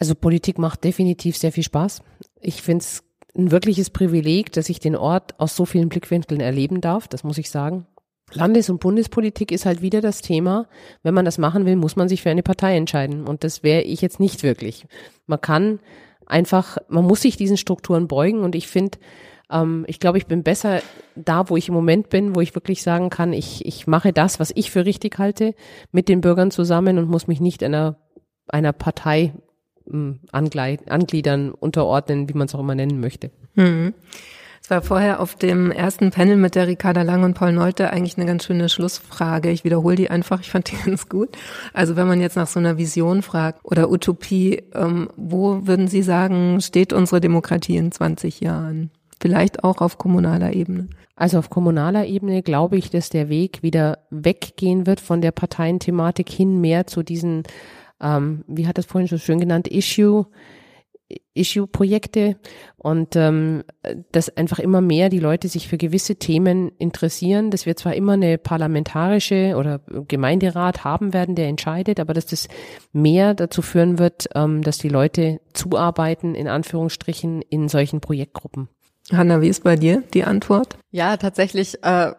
Also 0.00 0.16
Politik 0.16 0.58
macht 0.58 0.82
definitiv 0.82 1.36
sehr 1.36 1.52
viel 1.52 1.62
Spaß. 1.62 2.02
Ich 2.40 2.62
finde 2.62 2.82
es 2.82 3.04
ein 3.36 3.52
wirkliches 3.52 3.90
Privileg, 3.90 4.50
dass 4.50 4.68
ich 4.68 4.80
den 4.80 4.96
Ort 4.96 5.38
aus 5.38 5.54
so 5.54 5.64
vielen 5.64 5.88
Blickwinkeln 5.88 6.40
erleben 6.40 6.80
darf, 6.80 7.06
das 7.06 7.22
muss 7.22 7.38
ich 7.38 7.48
sagen. 7.48 7.86
Landes- 8.32 8.70
und 8.70 8.80
Bundespolitik 8.80 9.52
ist 9.52 9.66
halt 9.66 9.82
wieder 9.82 10.00
das 10.00 10.20
Thema. 10.22 10.66
Wenn 11.02 11.14
man 11.14 11.24
das 11.24 11.38
machen 11.38 11.66
will, 11.66 11.76
muss 11.76 11.96
man 11.96 12.08
sich 12.08 12.22
für 12.22 12.30
eine 12.30 12.42
Partei 12.42 12.76
entscheiden. 12.76 13.26
Und 13.26 13.44
das 13.44 13.62
wäre 13.62 13.82
ich 13.82 14.00
jetzt 14.00 14.18
nicht 14.18 14.42
wirklich. 14.42 14.86
Man 15.26 15.40
kann 15.40 15.80
einfach, 16.26 16.78
man 16.88 17.04
muss 17.04 17.22
sich 17.22 17.36
diesen 17.36 17.56
Strukturen 17.56 18.08
beugen 18.08 18.40
und 18.40 18.54
ich 18.54 18.66
finde, 18.66 18.98
ähm, 19.50 19.84
ich 19.88 20.00
glaube, 20.00 20.18
ich 20.18 20.26
bin 20.26 20.42
besser 20.42 20.80
da, 21.14 21.48
wo 21.48 21.56
ich 21.56 21.68
im 21.68 21.74
Moment 21.74 22.08
bin, 22.08 22.34
wo 22.34 22.40
ich 22.40 22.54
wirklich 22.54 22.82
sagen 22.82 23.10
kann, 23.10 23.32
ich, 23.32 23.64
ich 23.66 23.86
mache 23.86 24.12
das, 24.12 24.40
was 24.40 24.52
ich 24.54 24.70
für 24.70 24.84
richtig 24.84 25.18
halte, 25.18 25.54
mit 25.92 26.08
den 26.08 26.20
Bürgern 26.20 26.50
zusammen 26.50 26.98
und 26.98 27.08
muss 27.08 27.26
mich 27.26 27.40
nicht 27.40 27.62
einer, 27.62 27.96
einer 28.48 28.72
Partei 28.72 29.34
ähm, 29.90 30.20
angliedern, 30.32 31.50
unterordnen, 31.52 32.28
wie 32.28 32.34
man 32.34 32.46
es 32.46 32.54
auch 32.54 32.60
immer 32.60 32.74
nennen 32.74 33.00
möchte. 33.00 33.30
Mhm. 33.54 33.94
Es 34.64 34.70
war 34.70 34.80
vorher 34.80 35.20
auf 35.20 35.34
dem 35.34 35.70
ersten 35.70 36.10
Panel 36.10 36.36
mit 36.38 36.54
der 36.54 36.66
Ricarda 36.66 37.02
Lang 37.02 37.22
und 37.22 37.34
Paul 37.34 37.52
Nolte 37.52 37.90
eigentlich 37.90 38.16
eine 38.16 38.24
ganz 38.24 38.46
schöne 38.46 38.70
Schlussfrage. 38.70 39.50
Ich 39.50 39.62
wiederhole 39.62 39.94
die 39.94 40.08
einfach, 40.08 40.40
ich 40.40 40.50
fand 40.50 40.72
die 40.72 40.76
ganz 40.86 41.10
gut. 41.10 41.36
Also 41.74 41.96
wenn 41.96 42.08
man 42.08 42.18
jetzt 42.18 42.36
nach 42.36 42.46
so 42.46 42.60
einer 42.60 42.78
Vision 42.78 43.20
fragt 43.20 43.62
oder 43.62 43.90
Utopie, 43.90 44.62
ähm, 44.74 45.10
wo 45.16 45.66
würden 45.66 45.86
Sie 45.86 46.00
sagen, 46.00 46.62
steht 46.62 46.94
unsere 46.94 47.20
Demokratie 47.20 47.76
in 47.76 47.92
20 47.92 48.40
Jahren? 48.40 48.90
Vielleicht 49.20 49.64
auch 49.64 49.82
auf 49.82 49.98
kommunaler 49.98 50.54
Ebene. 50.54 50.88
Also 51.14 51.38
auf 51.40 51.50
kommunaler 51.50 52.06
Ebene 52.06 52.42
glaube 52.42 52.78
ich, 52.78 52.88
dass 52.88 53.10
der 53.10 53.28
Weg 53.28 53.62
wieder 53.62 53.98
weggehen 54.08 54.86
wird 54.86 55.00
von 55.00 55.20
der 55.20 55.32
Parteienthematik 55.32 56.30
hin 56.30 56.62
mehr 56.62 56.86
zu 56.86 57.02
diesen, 57.02 57.42
ähm, 58.00 58.44
wie 58.46 58.66
hat 58.66 58.78
das 58.78 58.86
vorhin 58.86 59.08
so 59.08 59.18
schön 59.18 59.40
genannt, 59.40 59.68
Issue, 59.68 60.24
Issue-Projekte 61.34 62.36
und 62.76 63.16
ähm, 63.16 63.64
dass 64.12 64.34
einfach 64.36 64.58
immer 64.58 64.80
mehr 64.80 65.08
die 65.08 65.18
Leute 65.18 65.48
sich 65.48 65.68
für 65.68 65.76
gewisse 65.76 66.16
Themen 66.16 66.70
interessieren, 66.78 67.50
dass 67.50 67.66
wir 67.66 67.76
zwar 67.76 67.94
immer 67.94 68.12
eine 68.12 68.38
parlamentarische 68.38 69.56
oder 69.56 69.80
Gemeinderat 70.08 70.84
haben 70.84 71.12
werden, 71.12 71.34
der 71.34 71.48
entscheidet, 71.48 72.00
aber 72.00 72.14
dass 72.14 72.26
das 72.26 72.48
mehr 72.92 73.34
dazu 73.34 73.62
führen 73.62 73.98
wird, 73.98 74.28
ähm, 74.34 74.62
dass 74.62 74.78
die 74.78 74.88
Leute 74.88 75.40
zuarbeiten, 75.52 76.34
in 76.34 76.48
Anführungsstrichen, 76.48 77.42
in 77.42 77.68
solchen 77.68 78.00
Projektgruppen. 78.00 78.68
Hanna, 79.12 79.42
wie 79.42 79.48
ist 79.48 79.62
bei 79.62 79.76
dir 79.76 80.02
die 80.14 80.24
Antwort? 80.24 80.78
Ja, 80.90 81.18
tatsächlich 81.18 81.84
äh, 81.84 82.12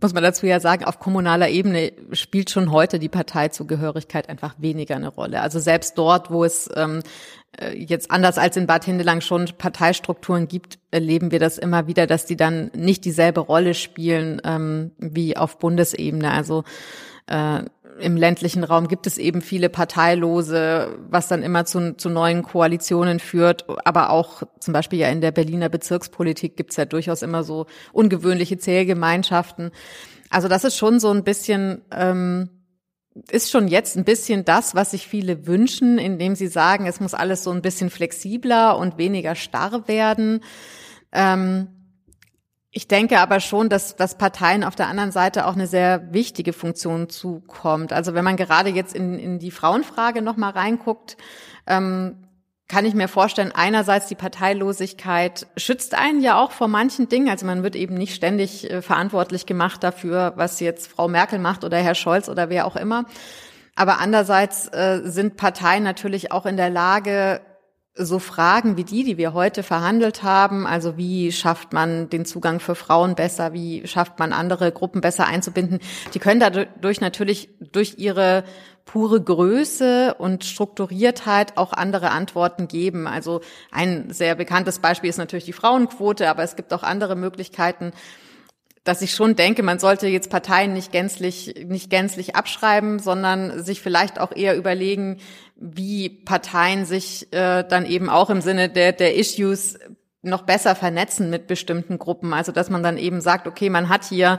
muss 0.00 0.14
man 0.14 0.22
dazu 0.22 0.46
ja 0.46 0.58
sagen, 0.58 0.84
auf 0.84 0.98
kommunaler 0.98 1.50
Ebene 1.50 1.92
spielt 2.12 2.48
schon 2.48 2.72
heute 2.72 2.98
die 2.98 3.10
Parteizugehörigkeit 3.10 4.28
einfach 4.28 4.54
weniger 4.56 4.96
eine 4.96 5.08
Rolle. 5.08 5.42
Also 5.42 5.58
selbst 5.58 5.98
dort, 5.98 6.30
wo 6.30 6.44
es 6.44 6.70
ähm, 6.74 7.02
äh, 7.60 7.76
jetzt 7.76 8.10
anders 8.10 8.38
als 8.38 8.56
in 8.56 8.66
Bad 8.66 8.84
Hindelang 8.84 9.20
schon 9.20 9.50
Parteistrukturen 9.58 10.48
gibt, 10.48 10.78
erleben 10.90 11.30
wir 11.30 11.40
das 11.40 11.58
immer 11.58 11.86
wieder, 11.86 12.06
dass 12.06 12.24
die 12.24 12.36
dann 12.36 12.70
nicht 12.74 13.04
dieselbe 13.04 13.40
Rolle 13.40 13.74
spielen 13.74 14.40
ähm, 14.42 14.92
wie 14.98 15.36
auf 15.36 15.58
Bundesebene. 15.58 16.30
Also 16.30 16.64
äh, 17.26 17.64
im 18.00 18.16
ländlichen 18.16 18.64
Raum 18.64 18.88
gibt 18.88 19.06
es 19.06 19.18
eben 19.18 19.42
viele 19.42 19.68
Parteilose, 19.68 20.98
was 21.08 21.28
dann 21.28 21.42
immer 21.42 21.64
zu, 21.64 21.96
zu 21.96 22.08
neuen 22.08 22.42
Koalitionen 22.42 23.20
führt. 23.20 23.64
Aber 23.84 24.10
auch 24.10 24.42
zum 24.58 24.72
Beispiel 24.72 24.98
ja 24.98 25.08
in 25.08 25.20
der 25.20 25.32
Berliner 25.32 25.68
Bezirkspolitik 25.68 26.56
gibt 26.56 26.70
es 26.70 26.76
ja 26.76 26.84
durchaus 26.84 27.22
immer 27.22 27.44
so 27.44 27.66
ungewöhnliche 27.92 28.58
Zählgemeinschaften. 28.58 29.70
Also 30.30 30.48
das 30.48 30.64
ist 30.64 30.76
schon 30.76 31.00
so 31.00 31.10
ein 31.10 31.24
bisschen, 31.24 31.82
ähm, 31.92 32.50
ist 33.30 33.50
schon 33.50 33.68
jetzt 33.68 33.96
ein 33.96 34.04
bisschen 34.04 34.44
das, 34.44 34.74
was 34.74 34.92
sich 34.92 35.06
viele 35.06 35.46
wünschen, 35.46 35.98
indem 35.98 36.36
sie 36.36 36.46
sagen, 36.46 36.86
es 36.86 37.00
muss 37.00 37.14
alles 37.14 37.42
so 37.42 37.50
ein 37.50 37.62
bisschen 37.62 37.90
flexibler 37.90 38.78
und 38.78 38.98
weniger 38.98 39.34
starr 39.34 39.88
werden. 39.88 40.40
Ähm, 41.12 41.79
ich 42.72 42.86
denke 42.86 43.18
aber 43.18 43.40
schon, 43.40 43.68
dass, 43.68 43.96
dass 43.96 44.16
Parteien 44.16 44.62
auf 44.62 44.76
der 44.76 44.86
anderen 44.86 45.10
Seite 45.10 45.46
auch 45.46 45.54
eine 45.54 45.66
sehr 45.66 46.12
wichtige 46.12 46.52
Funktion 46.52 47.08
zukommt. 47.08 47.92
Also 47.92 48.14
wenn 48.14 48.24
man 48.24 48.36
gerade 48.36 48.70
jetzt 48.70 48.94
in, 48.94 49.18
in 49.18 49.38
die 49.40 49.50
Frauenfrage 49.50 50.22
nochmal 50.22 50.52
reinguckt, 50.52 51.16
ähm, 51.66 52.28
kann 52.68 52.84
ich 52.84 52.94
mir 52.94 53.08
vorstellen, 53.08 53.50
einerseits 53.52 54.06
die 54.06 54.14
Parteilosigkeit 54.14 55.48
schützt 55.56 55.96
einen 55.96 56.22
ja 56.22 56.40
auch 56.40 56.52
vor 56.52 56.68
manchen 56.68 57.08
Dingen. 57.08 57.28
Also 57.28 57.44
man 57.44 57.64
wird 57.64 57.74
eben 57.74 57.94
nicht 57.94 58.14
ständig 58.14 58.70
äh, 58.70 58.80
verantwortlich 58.80 59.44
gemacht 59.44 59.82
dafür, 59.82 60.34
was 60.36 60.60
jetzt 60.60 60.86
Frau 60.86 61.08
Merkel 61.08 61.40
macht 61.40 61.64
oder 61.64 61.78
Herr 61.78 61.96
Scholz 61.96 62.28
oder 62.28 62.48
wer 62.50 62.66
auch 62.66 62.76
immer. 62.76 63.06
Aber 63.74 63.98
andererseits 63.98 64.68
äh, 64.68 65.00
sind 65.02 65.36
Parteien 65.36 65.82
natürlich 65.82 66.30
auch 66.30 66.46
in 66.46 66.56
der 66.56 66.70
Lage, 66.70 67.40
so 68.04 68.18
Fragen 68.18 68.76
wie 68.76 68.84
die, 68.84 69.04
die 69.04 69.18
wir 69.18 69.34
heute 69.34 69.62
verhandelt 69.62 70.22
haben, 70.22 70.66
also 70.66 70.96
wie 70.96 71.32
schafft 71.32 71.72
man 71.72 72.08
den 72.08 72.24
Zugang 72.24 72.60
für 72.60 72.74
Frauen 72.74 73.14
besser, 73.14 73.52
wie 73.52 73.86
schafft 73.86 74.18
man 74.18 74.32
andere 74.32 74.72
Gruppen 74.72 75.00
besser 75.00 75.26
einzubinden, 75.26 75.80
die 76.14 76.18
können 76.18 76.40
dadurch 76.40 77.00
natürlich 77.00 77.50
durch 77.60 77.94
ihre 77.98 78.44
pure 78.84 79.22
Größe 79.22 80.14
und 80.18 80.44
Strukturiertheit 80.44 81.56
auch 81.56 81.72
andere 81.72 82.10
Antworten 82.10 82.66
geben. 82.66 83.06
Also 83.06 83.40
ein 83.70 84.10
sehr 84.10 84.34
bekanntes 84.34 84.80
Beispiel 84.80 85.10
ist 85.10 85.18
natürlich 85.18 85.44
die 85.44 85.52
Frauenquote, 85.52 86.28
aber 86.28 86.42
es 86.42 86.56
gibt 86.56 86.72
auch 86.72 86.82
andere 86.82 87.14
Möglichkeiten, 87.14 87.92
dass 88.82 89.02
ich 89.02 89.14
schon 89.14 89.36
denke, 89.36 89.62
man 89.62 89.78
sollte 89.78 90.08
jetzt 90.08 90.30
Parteien 90.30 90.72
nicht 90.72 90.90
gänzlich, 90.90 91.66
nicht 91.66 91.90
gänzlich 91.90 92.34
abschreiben, 92.34 92.98
sondern 92.98 93.62
sich 93.62 93.80
vielleicht 93.80 94.18
auch 94.18 94.34
eher 94.34 94.56
überlegen, 94.56 95.18
wie 95.60 96.08
Parteien 96.08 96.86
sich 96.86 97.32
äh, 97.32 97.62
dann 97.62 97.84
eben 97.86 98.08
auch 98.08 98.30
im 98.30 98.40
Sinne 98.40 98.70
der, 98.70 98.92
der 98.92 99.14
Issues 99.14 99.78
noch 100.22 100.42
besser 100.42 100.74
vernetzen 100.74 101.30
mit 101.30 101.46
bestimmten 101.46 101.98
Gruppen. 101.98 102.32
Also 102.32 102.52
dass 102.52 102.70
man 102.70 102.82
dann 102.82 102.98
eben 102.98 103.20
sagt, 103.20 103.46
okay, 103.46 103.70
man 103.70 103.88
hat 103.88 104.04
hier 104.04 104.38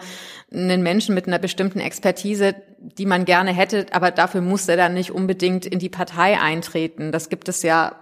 einen 0.51 0.84
Menschen 0.84 1.15
mit 1.15 1.28
einer 1.28 1.39
bestimmten 1.39 1.80
Expertise, 1.80 2.55
die 2.80 3.05
man 3.05 3.26
gerne 3.26 3.51
hätte, 3.51 3.86
aber 3.91 4.11
dafür 4.11 4.41
muss 4.41 4.67
er 4.67 4.78
dann 4.78 4.93
nicht 4.93 5.11
unbedingt 5.11 5.65
in 5.65 5.80
die 5.80 5.89
Partei 5.89 6.39
eintreten. 6.39 7.11
Das 7.11 7.30
gibt 7.30 7.49
es 7.49 7.63
ja 7.63 7.95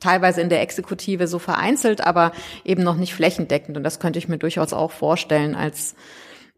teilweise 0.00 0.40
in 0.40 0.48
der 0.48 0.62
Exekutive 0.62 1.26
so 1.26 1.38
vereinzelt, 1.38 2.00
aber 2.00 2.32
eben 2.64 2.82
noch 2.82 2.96
nicht 2.96 3.14
flächendeckend. 3.14 3.76
Und 3.76 3.84
das 3.84 4.00
könnte 4.00 4.18
ich 4.18 4.28
mir 4.28 4.38
durchaus 4.38 4.72
auch 4.72 4.90
vorstellen 4.90 5.54
als 5.54 5.94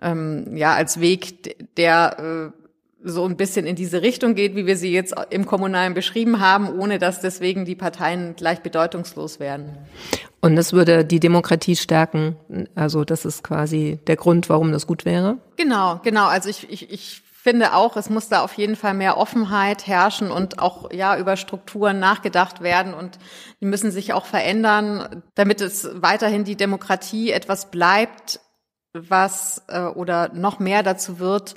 ähm, 0.03 0.57
ja 0.57 0.75
als 0.75 1.01
Weg, 1.01 1.77
der 1.77 2.53
äh, 2.53 2.66
so 3.03 3.25
ein 3.25 3.37
bisschen 3.37 3.67
in 3.67 3.77
diese 3.77 4.03
Richtung 4.03 4.35
geht, 4.35 4.57
wie 4.57 4.67
wir 4.67 4.77
sie 4.77 4.93
jetzt 4.93 5.15
im 5.31 5.47
Kommunalen 5.47 5.95
beschrieben 5.95 6.41
haben, 6.41 6.79
ohne 6.79 6.99
dass 6.99 7.21
deswegen 7.21 7.65
die 7.65 7.77
Parteien 7.77 8.35
gleich 8.37 8.61
bedeutungslos 8.61 9.39
werden. 9.39 9.77
Und 10.41 10.57
das 10.57 10.73
würde 10.73 11.05
die 11.05 11.21
Demokratie 11.21 11.77
stärken. 11.77 12.37
Also 12.75 13.05
das 13.05 13.25
ist 13.25 13.43
quasi 13.43 13.99
der 14.07 14.17
Grund, 14.17 14.49
warum 14.49 14.73
das 14.73 14.87
gut 14.87 15.05
wäre. 15.05 15.39
Genau, 15.57 16.01
genau. 16.03 16.27
Also 16.27 16.49
ich, 16.49 16.71
ich, 16.71 16.91
ich 16.91 17.23
finde 17.47 17.75
auch, 17.75 17.97
es 17.97 18.11
muss 18.11 18.29
da 18.29 18.43
auf 18.43 18.55
jeden 18.55 18.75
Fall 18.75 18.95
mehr 18.95 19.19
Offenheit 19.19 19.87
herrschen 19.87 20.33
und 20.33 20.59
auch 20.59 20.91
ja 20.93 21.17
über 21.17 21.37
Strukturen 21.37 22.01
nachgedacht 22.01 22.61
werden 22.61 22.93
und 22.93 23.21
die 23.61 23.67
müssen 23.67 23.93
sich 23.93 24.13
auch 24.13 24.27
verändern, 24.27 25.23
damit 25.37 25.61
es 25.61 25.89
weiterhin 25.95 26.43
die 26.43 26.57
Demokratie 26.57 27.31
etwas 27.31 27.71
bleibt, 27.71 28.41
was 28.93 29.63
äh, 29.69 29.83
oder 29.83 30.33
noch 30.35 30.59
mehr 30.59 30.83
dazu 30.83 31.21
wird, 31.21 31.55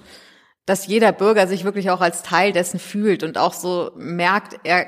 dass 0.70 0.86
jeder 0.86 1.12
Bürger 1.12 1.48
sich 1.48 1.64
wirklich 1.64 1.90
auch 1.90 2.00
als 2.00 2.22
Teil 2.22 2.52
dessen 2.52 2.80
fühlt 2.80 3.24
und 3.24 3.40
auch 3.40 3.54
so 3.54 3.92
merkt, 3.96 4.60
er 4.64 4.86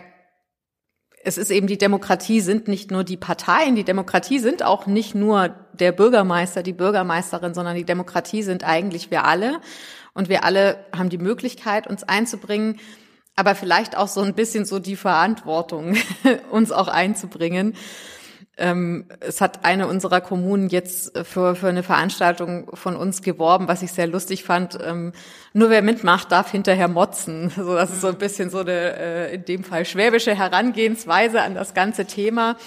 es 1.24 1.38
ist 1.38 1.52
eben 1.52 1.68
die 1.68 1.78
Demokratie 1.78 2.40
sind 2.40 2.68
nicht 2.68 2.90
nur 2.92 3.04
die 3.04 3.18
Parteien, 3.18 3.76
die 3.76 3.84
Demokratie 3.84 4.40
sind 4.40 4.64
auch 4.64 4.86
nicht 4.86 5.16
nur 5.16 5.50
der 5.74 5.92
Bürgermeister, 5.92 6.64
die 6.64 6.74
Bürgermeisterin, 6.74 7.54
sondern 7.54 7.76
die 7.76 7.84
Demokratie 7.84 8.44
sind 8.44 8.64
eigentlich 8.64 9.12
wir 9.12 9.26
alle 9.26 9.60
und 10.14 10.30
wir 10.30 10.44
alle 10.44 10.86
haben 10.96 11.10
die 11.10 11.18
Möglichkeit, 11.18 11.88
uns 11.88 12.04
einzubringen, 12.04 12.80
aber 13.36 13.56
vielleicht 13.56 13.98
auch 13.98 14.08
so 14.08 14.22
ein 14.22 14.36
bisschen 14.36 14.66
so 14.66 14.78
die 14.78 14.96
Verantwortung, 14.96 15.96
uns 16.52 16.72
auch 16.72 16.90
einzubringen. 16.90 17.76
Ähm, 18.58 19.06
es 19.22 19.40
hat 19.40 19.64
eine 19.64 19.88
unserer 19.88 20.22
Kommunen 20.22 20.70
jetzt 20.70 21.18
für, 21.26 21.56
für 21.56 21.70
eine 21.70 21.84
Veranstaltung 21.84 22.70
von 22.76 22.96
uns 22.96 23.22
geworben, 23.22 23.68
was 23.68 23.82
ich 23.82 23.92
sehr 23.92 24.08
lustig 24.08 24.44
fand. 24.44 24.78
Ähm, 24.84 25.14
nur 25.54 25.70
wer 25.70 25.82
mitmacht, 25.82 26.32
darf 26.32 26.52
hinterher 26.52 26.88
motzen. 26.88 27.52
So, 27.62 27.76
das 27.76 27.92
ist 27.92 28.02
so 28.02 28.08
ein 28.08 28.18
bisschen 28.18 28.50
so 28.50 28.60
eine, 28.60 28.72
äh, 28.72 29.36
in 29.36 29.46
dem 29.46 29.64
Fall 29.64 29.86
schwäbische 29.86 30.36
Herangehensweise 30.36 31.42
an 31.42 31.56
das 31.56 31.74
ganze 31.74 32.06
Thema. 32.06 32.58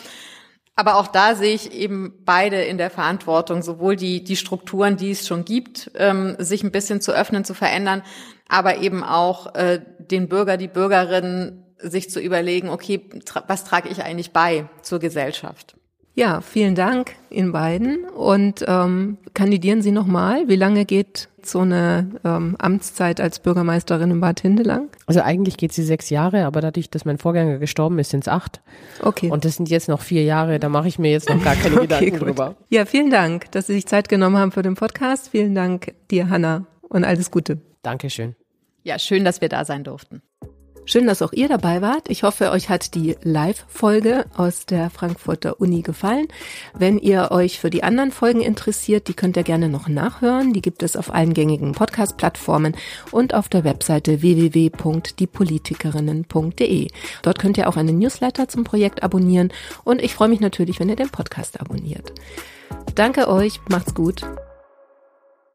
Aber 0.77 0.97
auch 0.97 1.07
da 1.07 1.35
sehe 1.35 1.55
ich 1.55 1.73
eben 1.73 2.15
beide 2.25 2.63
in 2.63 2.79
der 2.79 2.91
Verantwortung, 2.91 3.63
sowohl 3.63 3.95
die, 3.97 4.25
die 4.25 4.37
Strukturen, 4.37 4.97
die 4.97 5.13
es 5.13 5.27
schon 5.27 5.45
gibt, 5.45 5.91
ähm, 5.95 6.35
sich 6.39 6.65
ein 6.65 6.73
bisschen 6.73 7.01
zu 7.01 7.13
öffnen, 7.13 7.45
zu 7.45 7.55
verändern, 7.55 8.03
aber 8.49 8.79
eben 8.79 9.05
auch 9.05 9.55
äh, 9.55 9.81
den 9.99 10.29
Bürger, 10.29 10.57
die 10.57 10.69
Bürgerinnen 10.69 11.64
sich 11.79 12.11
zu 12.11 12.21
überlegen, 12.21 12.69
okay, 12.69 13.01
tra 13.25 13.45
was 13.47 13.65
trage 13.65 13.89
ich 13.89 14.03
eigentlich 14.03 14.33
bei 14.33 14.69
zur 14.83 14.99
Gesellschaft? 14.99 15.77
Ja, 16.17 16.41
vielen 16.41 16.77
Dank 16.77 17.17
Ihnen 17.29 17.51
beiden. 17.51 18.05
Und 18.05 18.65
ähm, 18.69 19.19
kandidieren 19.35 19.83
Sie 19.83 19.91
nochmal? 19.91 20.47
Wie 20.49 20.55
lange 20.55 20.85
geht 20.85 21.29
so 21.43 21.61
eine 21.61 22.09
ähm, 22.25 22.55
Amtszeit 22.59 23.21
als 23.21 23.41
Bürgermeisterin 23.41 24.13
in 24.13 24.21
Bad 24.21 24.41
Hindelang? 24.41 24.89
Also 25.07 25.23
eigentlich 25.23 25.57
geht 25.57 25.73
sie 25.73 25.83
sechs 25.83 26.11
Jahre, 26.11 26.47
aber 26.47 26.61
dadurch, 26.61 26.89
dass 26.89 27.05
mein 27.05 27.19
Vorgänger 27.19 27.59
gestorben 27.59 27.99
ist, 27.99 28.11
sind 28.11 28.25
es 28.25 28.29
acht. 28.29 28.61
Okay. 29.03 29.29
Und 29.29 29.45
das 29.45 29.57
sind 29.57 29.69
jetzt 29.69 29.89
noch 29.89 30.01
vier 30.01 30.23
Jahre, 30.23 30.61
da 30.61 30.69
mache 30.69 30.87
ich 30.87 31.01
mir 31.01 31.11
jetzt 31.11 31.29
noch 31.29 31.43
gar 31.43 31.57
keine 31.57 31.75
okay, 31.79 31.83
Gedanken 31.83 32.11
gut. 32.11 32.21
drüber. 32.21 32.55
Ja, 32.69 32.85
vielen 32.87 33.11
Dank, 33.11 33.51
dass 33.51 33.67
Sie 33.67 33.75
sich 33.75 33.87
Zeit 33.87 34.09
genommen 34.09 34.39
haben 34.39 34.53
für 34.53 34.63
den 34.63 34.77
Podcast. 34.77 35.31
Vielen 35.31 35.55
Dank 35.57 35.95
dir, 36.13 36.31
Hanna, 36.31 36.67
und 36.89 37.05
alles 37.05 37.33
Gute. 37.33 37.59
Dankeschön. 37.83 38.37
Ja, 38.85 38.99
schön, 38.99 39.25
dass 39.25 39.41
wir 39.41 39.49
da 39.49 39.65
sein 39.65 39.83
durften. 39.83 40.23
Schön, 40.87 41.07
dass 41.07 41.23
auch 41.23 41.33
ihr 41.33 41.49
dabei 41.49 41.81
wart. 41.81 42.11
Ich 42.11 42.25
hoffe, 42.25 42.51
euch 42.51 42.69
hat 42.69 42.95
die 42.95 43.17
Live-Folge 43.23 44.27
aus 44.37 44.67
der 44.67 44.91
Frankfurter 44.91 45.59
Uni 45.61 45.81
gefallen. 45.81 46.29
Wenn 46.75 46.99
ihr 46.99 47.31
euch 47.31 47.59
für 47.59 47.71
die 47.71 47.83
anderen 47.83 48.13
Folgen 48.13 48.43
interessiert, 48.43 49.09
die 49.09 49.15
könnt 49.15 49.39
ihr 49.39 49.45
gerne 49.45 49.71
noch 49.71 49.89
nachhören. 49.89 50.53
Die 50.53 50.61
gibt 50.61 50.83
es 50.83 50.95
auf 50.97 51.15
allen 51.15 51.33
gängigen 51.33 51.73
Podcast-Plattformen 51.73 52.77
und 53.11 53.33
auf 53.33 53.49
der 53.49 53.65
Webseite 53.65 54.21
www.diepolitikerinnen.de. 54.21 56.89
Dort 57.23 57.39
könnt 57.39 57.57
ihr 57.57 57.67
auch 57.69 57.77
einen 57.77 57.99
Newsletter 57.99 58.49
zum 58.49 58.65
Projekt 58.65 59.03
abonnieren 59.03 59.51
und 59.85 60.03
ich 60.03 60.15
freue 60.15 60.29
mich 60.29 60.41
natürlich, 60.41 60.81
wenn 60.81 60.91
ihr 60.91 60.97
den 60.97 61.11
Podcast 61.11 61.61
abonniert. 61.61 62.13
Danke 62.95 63.29
euch, 63.29 63.61
macht's 63.71 63.95
gut. 63.95 64.27